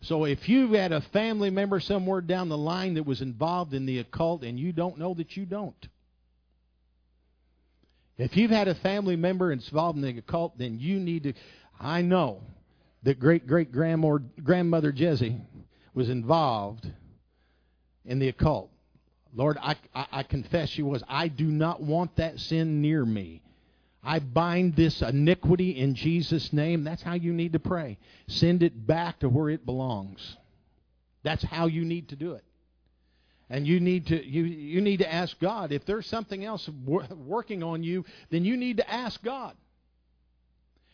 So 0.00 0.24
if 0.24 0.48
you've 0.48 0.72
had 0.72 0.92
a 0.92 1.00
family 1.12 1.50
member 1.50 1.78
somewhere 1.78 2.20
down 2.20 2.48
the 2.48 2.58
line 2.58 2.94
that 2.94 3.06
was 3.06 3.20
involved 3.20 3.74
in 3.74 3.86
the 3.86 3.98
occult 4.00 4.42
and 4.42 4.58
you 4.58 4.72
don't 4.72 4.98
know 4.98 5.14
that 5.14 5.36
you 5.36 5.46
don't. 5.46 5.88
If 8.18 8.36
you've 8.36 8.50
had 8.50 8.68
a 8.68 8.74
family 8.74 9.16
member 9.16 9.52
involved 9.52 9.98
in 9.98 10.02
the 10.02 10.18
occult, 10.18 10.58
then 10.58 10.80
you 10.80 10.98
need 10.98 11.22
to. 11.24 11.34
I 11.78 12.02
know 12.02 12.42
that 13.04 13.20
great 13.20 13.46
great 13.46 13.70
grandmother 13.72 14.92
Jesse 14.92 15.40
was 15.94 16.08
involved 16.08 16.90
in 18.04 18.18
the 18.18 18.28
occult. 18.28 18.71
Lord, 19.34 19.58
I, 19.60 19.76
I, 19.94 20.06
I 20.12 20.22
confess 20.22 20.68
she 20.68 20.82
was. 20.82 21.02
I 21.08 21.28
do 21.28 21.46
not 21.46 21.82
want 21.82 22.16
that 22.16 22.38
sin 22.38 22.82
near 22.82 23.04
me. 23.04 23.42
I 24.04 24.18
bind 24.18 24.74
this 24.74 25.00
iniquity 25.00 25.70
in 25.70 25.94
Jesus' 25.94 26.52
name. 26.52 26.84
That's 26.84 27.02
how 27.02 27.14
you 27.14 27.32
need 27.32 27.52
to 27.52 27.60
pray. 27.60 27.98
Send 28.26 28.62
it 28.62 28.86
back 28.86 29.20
to 29.20 29.28
where 29.28 29.48
it 29.48 29.64
belongs. 29.64 30.36
That's 31.22 31.44
how 31.44 31.66
you 31.66 31.84
need 31.84 32.08
to 32.08 32.16
do 32.16 32.32
it. 32.32 32.44
And 33.48 33.66
you 33.66 33.80
need 33.80 34.06
to 34.06 34.26
you 34.26 34.44
you 34.44 34.80
need 34.80 34.98
to 34.98 35.12
ask 35.12 35.38
God 35.38 35.72
if 35.72 35.84
there's 35.84 36.06
something 36.06 36.42
else 36.44 36.68
working 36.86 37.62
on 37.62 37.82
you, 37.82 38.04
then 38.30 38.44
you 38.44 38.56
need 38.56 38.78
to 38.78 38.90
ask 38.90 39.22
God. 39.22 39.54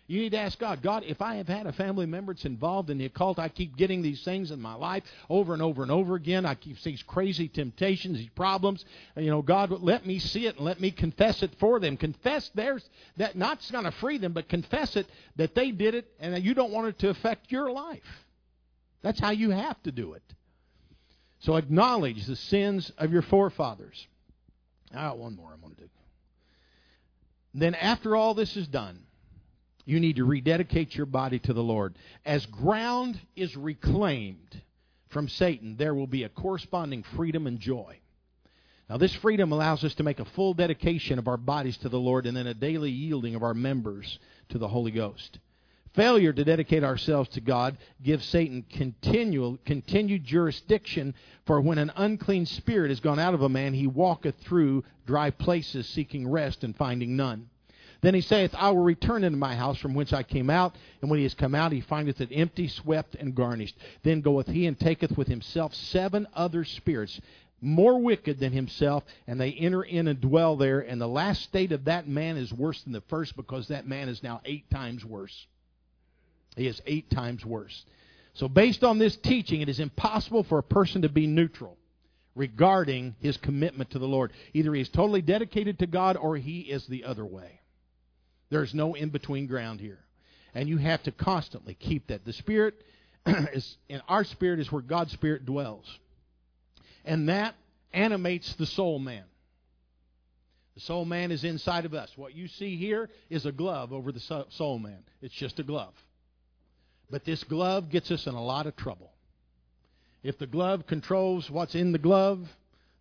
You 0.08 0.22
need 0.22 0.30
to 0.30 0.38
ask 0.38 0.58
God, 0.58 0.80
God, 0.80 1.04
if 1.06 1.20
I 1.20 1.36
have 1.36 1.48
had 1.48 1.66
a 1.66 1.72
family 1.72 2.06
member 2.06 2.32
that's 2.32 2.46
involved 2.46 2.88
in 2.88 2.96
the 2.96 3.04
occult, 3.04 3.38
I 3.38 3.50
keep 3.50 3.76
getting 3.76 4.00
these 4.00 4.24
things 4.24 4.50
in 4.50 4.58
my 4.58 4.72
life 4.72 5.04
over 5.28 5.52
and 5.52 5.60
over 5.60 5.82
and 5.82 5.92
over 5.92 6.14
again. 6.14 6.46
I 6.46 6.54
keep 6.54 6.80
these 6.82 7.02
crazy 7.02 7.46
temptations, 7.46 8.16
these 8.16 8.30
problems. 8.30 8.86
You 9.16 9.30
know, 9.30 9.42
God, 9.42 9.70
let 9.70 10.06
me 10.06 10.18
see 10.18 10.46
it 10.46 10.56
and 10.56 10.64
let 10.64 10.80
me 10.80 10.90
confess 10.90 11.42
it 11.42 11.50
for 11.60 11.78
them. 11.78 11.98
Confess 11.98 12.48
theirs 12.54 12.88
that 13.18 13.36
not 13.36 13.60
going 13.70 13.84
to 13.84 13.90
free 13.90 14.16
them, 14.16 14.32
but 14.32 14.48
confess 14.48 14.96
it 14.96 15.06
that 15.36 15.54
they 15.54 15.72
did 15.72 15.94
it 15.94 16.10
and 16.18 16.32
that 16.32 16.42
you 16.42 16.54
don't 16.54 16.72
want 16.72 16.88
it 16.88 16.98
to 17.00 17.10
affect 17.10 17.52
your 17.52 17.70
life. 17.70 18.00
That's 19.02 19.20
how 19.20 19.30
you 19.30 19.50
have 19.50 19.80
to 19.82 19.92
do 19.92 20.14
it. 20.14 20.22
So 21.40 21.56
acknowledge 21.56 22.24
the 22.24 22.34
sins 22.34 22.90
of 22.96 23.12
your 23.12 23.22
forefathers. 23.22 24.06
I 24.90 25.02
got 25.02 25.18
one 25.18 25.36
more 25.36 25.50
I'm 25.52 25.60
going 25.60 25.74
to 25.74 25.82
do. 25.82 25.88
Then 27.52 27.74
after 27.74 28.16
all 28.16 28.32
this 28.32 28.56
is 28.56 28.66
done, 28.66 29.00
you 29.88 30.00
need 30.00 30.16
to 30.16 30.24
rededicate 30.26 30.94
your 30.94 31.06
body 31.06 31.38
to 31.38 31.54
the 31.54 31.62
Lord. 31.62 31.94
As 32.26 32.44
ground 32.44 33.18
is 33.34 33.56
reclaimed 33.56 34.60
from 35.08 35.28
Satan, 35.28 35.76
there 35.78 35.94
will 35.94 36.06
be 36.06 36.24
a 36.24 36.28
corresponding 36.28 37.02
freedom 37.16 37.46
and 37.46 37.58
joy. 37.58 37.98
Now, 38.90 38.98
this 38.98 39.14
freedom 39.14 39.50
allows 39.50 39.84
us 39.84 39.94
to 39.94 40.02
make 40.02 40.20
a 40.20 40.26
full 40.26 40.52
dedication 40.52 41.18
of 41.18 41.26
our 41.26 41.38
bodies 41.38 41.78
to 41.78 41.88
the 41.88 41.98
Lord 41.98 42.26
and 42.26 42.36
then 42.36 42.46
a 42.46 42.52
daily 42.52 42.90
yielding 42.90 43.34
of 43.34 43.42
our 43.42 43.54
members 43.54 44.18
to 44.50 44.58
the 44.58 44.68
Holy 44.68 44.90
Ghost. 44.90 45.38
Failure 45.94 46.34
to 46.34 46.44
dedicate 46.44 46.84
ourselves 46.84 47.30
to 47.30 47.40
God 47.40 47.78
gives 48.02 48.26
Satan 48.26 48.66
continual, 48.70 49.58
continued 49.64 50.22
jurisdiction, 50.22 51.14
for 51.46 51.62
when 51.62 51.78
an 51.78 51.92
unclean 51.96 52.44
spirit 52.44 52.90
has 52.90 53.00
gone 53.00 53.18
out 53.18 53.32
of 53.32 53.40
a 53.40 53.48
man, 53.48 53.72
he 53.72 53.86
walketh 53.86 54.36
through 54.40 54.84
dry 55.06 55.30
places 55.30 55.88
seeking 55.88 56.28
rest 56.28 56.62
and 56.62 56.76
finding 56.76 57.16
none. 57.16 57.48
Then 58.00 58.14
he 58.14 58.20
saith, 58.20 58.54
I 58.54 58.70
will 58.70 58.82
return 58.82 59.24
into 59.24 59.38
my 59.38 59.56
house 59.56 59.78
from 59.78 59.94
whence 59.94 60.12
I 60.12 60.22
came 60.22 60.50
out. 60.50 60.76
And 61.00 61.10
when 61.10 61.18
he 61.18 61.26
is 61.26 61.34
come 61.34 61.54
out, 61.54 61.72
he 61.72 61.80
findeth 61.80 62.20
it 62.20 62.30
empty, 62.32 62.68
swept, 62.68 63.16
and 63.16 63.34
garnished. 63.34 63.76
Then 64.04 64.20
goeth 64.20 64.46
he 64.46 64.66
and 64.66 64.78
taketh 64.78 65.16
with 65.16 65.26
himself 65.26 65.74
seven 65.74 66.26
other 66.32 66.64
spirits, 66.64 67.20
more 67.60 68.00
wicked 68.00 68.38
than 68.38 68.52
himself, 68.52 69.02
and 69.26 69.40
they 69.40 69.52
enter 69.52 69.82
in 69.82 70.06
and 70.06 70.20
dwell 70.20 70.56
there. 70.56 70.80
And 70.80 71.00
the 71.00 71.08
last 71.08 71.42
state 71.42 71.72
of 71.72 71.86
that 71.86 72.06
man 72.06 72.36
is 72.36 72.52
worse 72.52 72.80
than 72.82 72.92
the 72.92 73.00
first, 73.02 73.36
because 73.36 73.68
that 73.68 73.88
man 73.88 74.08
is 74.08 74.22
now 74.22 74.40
eight 74.44 74.70
times 74.70 75.04
worse. 75.04 75.46
He 76.56 76.68
is 76.68 76.80
eight 76.86 77.10
times 77.10 77.44
worse. 77.44 77.84
So, 78.34 78.48
based 78.48 78.84
on 78.84 78.98
this 78.98 79.16
teaching, 79.16 79.60
it 79.60 79.68
is 79.68 79.80
impossible 79.80 80.44
for 80.44 80.58
a 80.58 80.62
person 80.62 81.02
to 81.02 81.08
be 81.08 81.26
neutral 81.26 81.76
regarding 82.36 83.16
his 83.18 83.36
commitment 83.36 83.90
to 83.90 83.98
the 83.98 84.06
Lord. 84.06 84.32
Either 84.54 84.72
he 84.72 84.80
is 84.80 84.88
totally 84.88 85.22
dedicated 85.22 85.80
to 85.80 85.88
God 85.88 86.16
or 86.16 86.36
he 86.36 86.60
is 86.60 86.86
the 86.86 87.04
other 87.04 87.26
way. 87.26 87.58
There's 88.50 88.74
no 88.74 88.94
in 88.94 89.10
between 89.10 89.46
ground 89.46 89.80
here. 89.80 89.98
And 90.54 90.68
you 90.68 90.78
have 90.78 91.02
to 91.04 91.12
constantly 91.12 91.74
keep 91.74 92.08
that. 92.08 92.24
The 92.24 92.32
Spirit 92.32 92.74
is, 93.26 93.76
and 93.90 94.02
our 94.08 94.24
spirit 94.24 94.60
is 94.60 94.72
where 94.72 94.82
God's 94.82 95.12
Spirit 95.12 95.44
dwells. 95.44 95.86
And 97.04 97.28
that 97.28 97.54
animates 97.92 98.54
the 98.54 98.66
soul 98.66 98.98
man. 98.98 99.24
The 100.74 100.80
soul 100.80 101.04
man 101.04 101.32
is 101.32 101.44
inside 101.44 101.84
of 101.84 101.94
us. 101.94 102.12
What 102.16 102.34
you 102.34 102.48
see 102.48 102.76
here 102.76 103.10
is 103.28 103.46
a 103.46 103.52
glove 103.52 103.92
over 103.92 104.12
the 104.12 104.46
soul 104.48 104.78
man. 104.78 105.02
It's 105.20 105.34
just 105.34 105.58
a 105.58 105.64
glove. 105.64 105.94
But 107.10 107.24
this 107.24 107.42
glove 107.44 107.88
gets 107.88 108.10
us 108.10 108.26
in 108.26 108.34
a 108.34 108.42
lot 108.42 108.66
of 108.66 108.76
trouble. 108.76 109.12
If 110.22 110.38
the 110.38 110.46
glove 110.46 110.86
controls 110.86 111.50
what's 111.50 111.74
in 111.74 111.92
the 111.92 111.98
glove, 111.98 112.48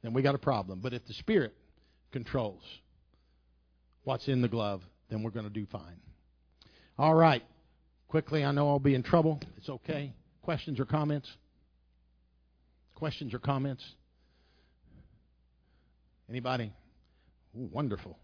then 0.02 0.14
we 0.14 0.22
got 0.22 0.36
a 0.36 0.40
problem. 0.40 0.80
But 0.82 0.94
if 0.94 1.06
the 1.06 1.14
Spirit 1.14 1.54
controls 2.12 2.64
what's 4.04 4.28
in 4.28 4.42
the 4.42 4.48
glove, 4.48 4.82
then 5.10 5.24
we're 5.24 5.32
going 5.32 5.46
to 5.46 5.52
do 5.52 5.66
fine. 5.66 6.00
All 6.98 7.14
right. 7.14 7.44
Quickly, 8.08 8.44
I 8.44 8.52
know 8.52 8.70
I'll 8.70 8.80
be 8.80 8.96
in 8.96 9.04
trouble. 9.04 9.42
It's 9.58 9.70
okay. 9.70 10.14
Questions 10.42 10.80
or 10.80 10.86
comments? 10.86 11.30
Questions 12.96 13.34
or 13.34 13.40
comments? 13.40 13.84
Anybody? 16.30 16.72
Ooh, 17.58 17.70
wonderful. 17.72 18.18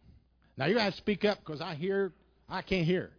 Now 0.58 0.66
you 0.66 0.76
to 0.76 0.92
speak 0.94 1.26
up 1.26 1.40
because 1.46 1.62
I 1.62 1.76
hear, 1.76 2.12
I 2.48 2.62
can't 2.62 2.86
hear. 2.86 3.12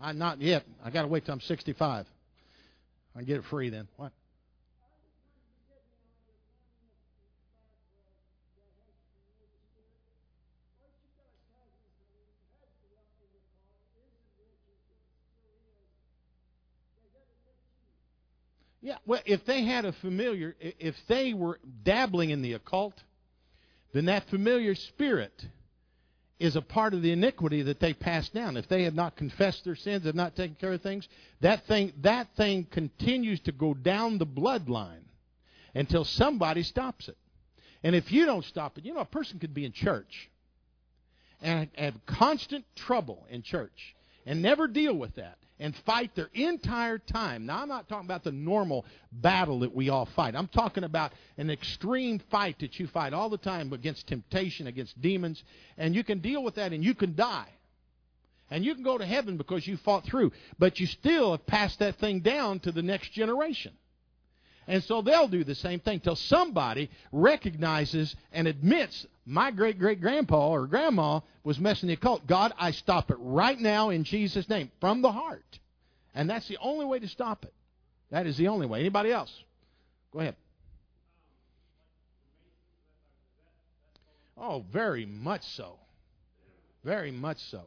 I'm 0.00 0.18
not 0.18 0.40
yet. 0.40 0.64
I 0.82 0.90
got 0.90 1.02
to 1.02 1.08
wait 1.08 1.26
till 1.26 1.34
I'm 1.34 1.40
65. 1.40 2.06
I 3.14 3.22
get 3.22 3.36
it 3.36 3.44
free 3.50 3.70
then. 3.70 3.88
What? 3.96 4.12
Yeah, 18.90 18.96
well, 19.06 19.20
if 19.24 19.44
they 19.44 19.62
had 19.62 19.84
a 19.84 19.92
familiar, 19.92 20.56
if 20.58 20.96
they 21.06 21.32
were 21.32 21.60
dabbling 21.84 22.30
in 22.30 22.42
the 22.42 22.54
occult, 22.54 23.00
then 23.92 24.06
that 24.06 24.28
familiar 24.30 24.74
spirit 24.74 25.46
is 26.40 26.56
a 26.56 26.60
part 26.60 26.92
of 26.92 27.00
the 27.00 27.12
iniquity 27.12 27.62
that 27.62 27.78
they 27.78 27.94
passed 27.94 28.34
down. 28.34 28.56
If 28.56 28.66
they 28.66 28.82
have 28.82 28.96
not 28.96 29.14
confessed 29.14 29.64
their 29.64 29.76
sins, 29.76 30.06
have 30.06 30.16
not 30.16 30.34
taken 30.34 30.56
care 30.56 30.72
of 30.72 30.82
things, 30.82 31.06
that 31.40 31.68
thing 31.68 31.92
that 32.00 32.34
thing 32.36 32.66
continues 32.68 33.38
to 33.42 33.52
go 33.52 33.74
down 33.74 34.18
the 34.18 34.26
bloodline 34.26 35.04
until 35.72 36.04
somebody 36.04 36.64
stops 36.64 37.08
it. 37.08 37.16
And 37.84 37.94
if 37.94 38.10
you 38.10 38.26
don't 38.26 38.44
stop 38.44 38.76
it, 38.76 38.84
you 38.84 38.92
know 38.92 38.98
a 38.98 39.04
person 39.04 39.38
could 39.38 39.54
be 39.54 39.66
in 39.66 39.70
church 39.70 40.28
and 41.40 41.68
have 41.76 41.94
constant 42.06 42.64
trouble 42.74 43.24
in 43.30 43.42
church 43.42 43.94
and 44.26 44.42
never 44.42 44.66
deal 44.66 44.94
with 44.94 45.14
that 45.14 45.38
and 45.60 45.76
fight 45.86 46.14
their 46.16 46.30
entire 46.32 46.98
time. 46.98 47.46
Now, 47.46 47.62
I'm 47.62 47.68
not 47.68 47.88
talking 47.88 48.06
about 48.06 48.24
the 48.24 48.32
normal 48.32 48.86
battle 49.12 49.60
that 49.60 49.74
we 49.74 49.90
all 49.90 50.06
fight. 50.16 50.34
I'm 50.34 50.48
talking 50.48 50.84
about 50.84 51.12
an 51.36 51.50
extreme 51.50 52.20
fight 52.30 52.58
that 52.60 52.80
you 52.80 52.88
fight 52.88 53.12
all 53.12 53.28
the 53.28 53.38
time 53.38 53.72
against 53.72 54.08
temptation, 54.08 54.66
against 54.66 55.00
demons, 55.00 55.44
and 55.76 55.94
you 55.94 56.02
can 56.02 56.20
deal 56.20 56.42
with 56.42 56.54
that 56.56 56.72
and 56.72 56.82
you 56.82 56.94
can 56.94 57.14
die. 57.14 57.48
And 58.50 58.64
you 58.64 58.74
can 58.74 58.82
go 58.82 58.98
to 58.98 59.06
heaven 59.06 59.36
because 59.36 59.66
you 59.66 59.76
fought 59.76 60.04
through, 60.04 60.32
but 60.58 60.80
you 60.80 60.86
still 60.86 61.32
have 61.32 61.46
passed 61.46 61.78
that 61.78 61.96
thing 61.96 62.20
down 62.20 62.58
to 62.60 62.72
the 62.72 62.82
next 62.82 63.12
generation. 63.12 63.72
And 64.66 64.82
so 64.84 65.02
they'll 65.02 65.28
do 65.28 65.44
the 65.44 65.54
same 65.54 65.80
thing 65.80 66.00
till 66.00 66.16
somebody 66.16 66.90
recognizes 67.12 68.14
and 68.32 68.48
admits 68.48 69.06
my 69.26 69.50
great 69.50 69.78
great 69.78 70.00
grandpa 70.00 70.48
or 70.48 70.66
grandma 70.66 71.20
was 71.44 71.58
messing 71.58 71.88
the 71.88 71.94
occult. 71.94 72.26
God, 72.26 72.52
I 72.58 72.70
stop 72.72 73.10
it 73.10 73.16
right 73.20 73.58
now 73.58 73.90
in 73.90 74.04
Jesus' 74.04 74.48
name 74.48 74.70
from 74.80 75.02
the 75.02 75.12
heart. 75.12 75.58
And 76.14 76.28
that's 76.28 76.48
the 76.48 76.58
only 76.58 76.86
way 76.86 76.98
to 76.98 77.08
stop 77.08 77.44
it. 77.44 77.54
That 78.10 78.26
is 78.26 78.36
the 78.36 78.48
only 78.48 78.66
way. 78.66 78.80
Anybody 78.80 79.12
else? 79.12 79.32
Go 80.12 80.20
ahead. 80.20 80.36
Oh, 84.36 84.64
very 84.72 85.06
much 85.06 85.44
so. 85.54 85.76
Very 86.82 87.10
much 87.10 87.38
so. 87.50 87.62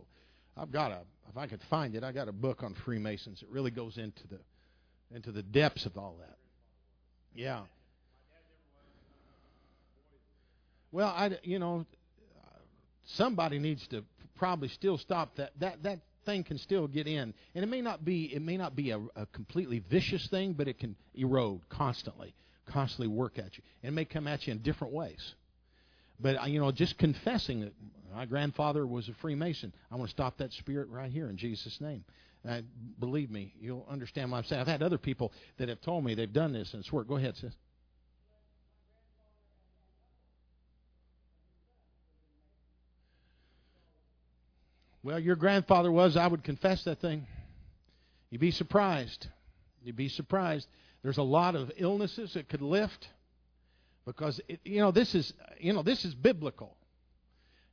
I've 0.57 0.71
got 0.71 0.91
a 0.91 0.99
if 1.29 1.37
I 1.37 1.47
could 1.47 1.61
find 1.69 1.95
it, 1.95 2.03
I 2.03 2.11
got 2.11 2.27
a 2.27 2.31
book 2.31 2.61
on 2.61 2.75
Freemasons. 2.85 3.41
It 3.41 3.49
really 3.49 3.71
goes 3.71 3.97
into 3.97 4.27
the 4.27 4.39
into 5.15 5.31
the 5.31 5.43
depths 5.43 5.85
of 5.85 5.97
all 5.97 6.15
that. 6.19 6.37
Yeah. 7.33 7.61
Well, 10.93 11.09
I, 11.09 11.31
you 11.43 11.59
know, 11.59 11.85
somebody 13.15 13.59
needs 13.59 13.85
to 13.89 14.05
probably 14.35 14.69
still 14.69 14.97
stop 14.97 15.35
that. 15.35 15.51
That 15.59 15.83
that 15.83 15.99
thing 16.25 16.45
can 16.45 16.57
still 16.57 16.87
get 16.87 17.07
in, 17.07 17.33
and 17.53 17.63
it 17.63 17.67
may 17.67 17.81
not 17.81 18.05
be 18.05 18.31
it 18.33 18.41
may 18.41 18.55
not 18.55 18.77
be 18.77 18.91
a, 18.91 18.99
a 19.17 19.25
completely 19.33 19.79
vicious 19.89 20.25
thing, 20.29 20.53
but 20.53 20.69
it 20.69 20.79
can 20.79 20.95
erode 21.15 21.67
constantly 21.67 22.33
constantly 22.65 23.07
work 23.07 23.37
at 23.37 23.57
you. 23.57 23.63
And 23.81 23.89
it 23.89 23.95
may 23.95 24.05
come 24.05 24.27
at 24.27 24.45
you 24.47 24.51
in 24.51 24.59
different 24.59 24.93
ways. 24.93 25.33
But, 26.19 26.41
uh, 26.41 26.45
you 26.45 26.59
know, 26.59 26.71
just 26.71 26.97
confessing 26.97 27.61
that 27.61 27.73
my 28.13 28.25
grandfather 28.25 28.85
was 28.85 29.09
a 29.09 29.13
Freemason, 29.21 29.73
I 29.91 29.95
want 29.95 30.09
to 30.09 30.15
stop 30.15 30.37
that 30.37 30.51
spirit 30.53 30.89
right 30.89 31.11
here 31.11 31.29
in 31.29 31.37
Jesus' 31.37 31.79
name. 31.81 32.03
And 32.45 32.65
believe 32.99 33.31
me, 33.31 33.53
you'll 33.59 33.87
understand 33.89 34.31
what 34.31 34.37
I'm 34.37 34.43
saying. 34.43 34.61
I've 34.61 34.67
had 34.67 34.83
other 34.83 34.97
people 34.97 35.31
that 35.57 35.69
have 35.69 35.81
told 35.81 36.03
me 36.03 36.13
they've 36.13 36.31
done 36.31 36.53
this 36.53 36.73
and 36.73 36.81
it's 36.81 36.91
worked. 36.91 37.09
Go 37.09 37.15
ahead, 37.15 37.35
sis. 37.37 37.53
Well, 45.03 45.19
your 45.19 45.35
grandfather 45.35 45.91
was, 45.91 46.15
I 46.15 46.27
would 46.27 46.43
confess 46.43 46.83
that 46.85 46.99
thing. 46.99 47.27
You'd 48.29 48.41
be 48.41 48.51
surprised. 48.51 49.27
You'd 49.83 49.97
be 49.97 50.09
surprised. 50.09 50.67
There's 51.03 51.17
a 51.17 51.23
lot 51.23 51.55
of 51.55 51.71
illnesses 51.77 52.33
that 52.33 52.47
could 52.47 52.61
lift 52.61 53.07
because 54.05 54.39
it, 54.47 54.59
you 54.63 54.79
know 54.79 54.91
this 54.91 55.13
is 55.13 55.33
you 55.59 55.73
know 55.73 55.83
this 55.83 56.05
is 56.05 56.15
biblical. 56.15 56.75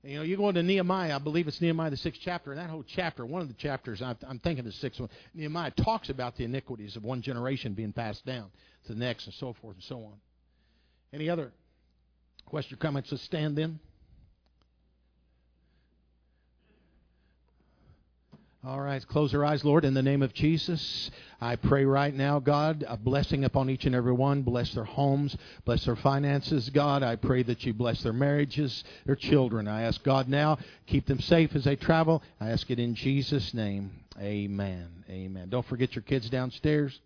You 0.03 0.17
know, 0.17 0.23
you 0.23 0.39
go 0.39 0.49
into 0.49 0.63
Nehemiah, 0.63 1.17
I 1.17 1.19
believe 1.19 1.47
it's 1.47 1.61
Nehemiah 1.61 1.91
the 1.91 1.97
sixth 1.97 2.23
chapter, 2.25 2.53
and 2.53 2.59
that 2.59 2.71
whole 2.71 2.85
chapter, 2.87 3.27
one 3.27 3.43
of 3.43 3.49
the 3.49 3.55
chapters, 3.55 4.01
I'm 4.01 4.39
thinking 4.39 4.65
the 4.65 4.73
sixth 4.73 4.99
one, 4.99 5.11
Nehemiah 5.35 5.73
talks 5.73 6.09
about 6.09 6.37
the 6.37 6.45
iniquities 6.45 6.97
of 6.97 7.05
one 7.05 7.21
generation 7.21 7.75
being 7.75 7.93
passed 7.93 8.25
down 8.25 8.51
to 8.87 8.95
the 8.95 8.99
next, 8.99 9.27
and 9.27 9.35
so 9.35 9.53
forth 9.61 9.75
and 9.75 9.85
so 9.85 9.97
on. 9.97 10.15
Any 11.13 11.29
other 11.29 11.53
questions 12.47 12.73
or 12.73 12.77
comments? 12.77 13.13
Let's 13.13 13.25
stand 13.25 13.59
then. 13.59 13.79
All 18.63 18.79
right, 18.83 19.07
close 19.09 19.33
our 19.33 19.43
eyes, 19.43 19.65
Lord, 19.65 19.87
in 19.87 19.95
the 19.95 20.03
name 20.03 20.21
of 20.21 20.35
Jesus. 20.35 21.11
I 21.41 21.57
pray 21.57 21.87
right 21.87 22.15
now, 22.15 22.41
God, 22.41 22.85
a 22.87 22.99
blessing 22.99 23.47
upon 23.47 23.71
each 23.71 23.87
and 23.87 23.95
every 23.95 24.13
one. 24.13 24.43
Bless 24.43 24.75
their 24.75 24.85
homes, 24.85 25.35
bless 25.65 25.87
their 25.87 25.97
finances, 25.97 26.69
God. 26.69 27.03
I 27.03 27.17
pray 27.17 27.43
that 27.45 27.65
you 27.65 27.73
bless 27.73 28.03
their 28.03 28.13
marriages, 28.13 28.85
their 29.07 29.17
children. 29.17 29.67
I 29.67 29.85
ask 29.85 30.03
God 30.05 30.29
now, 30.29 30.59
keep 30.87 31.07
them 31.07 31.21
safe 31.21 31.57
as 31.57 31.65
they 31.65 31.75
travel. 31.75 32.23
I 32.39 32.51
ask 32.51 32.71
it 32.71 32.79
in 32.79 32.95
Jesus' 32.95 33.55
name. 33.55 33.93
Amen. 34.21 35.05
Amen. 35.09 35.49
Don't 35.49 35.65
forget 35.65 35.95
your 35.95 36.03
kids 36.03 36.29
downstairs. 36.29 37.01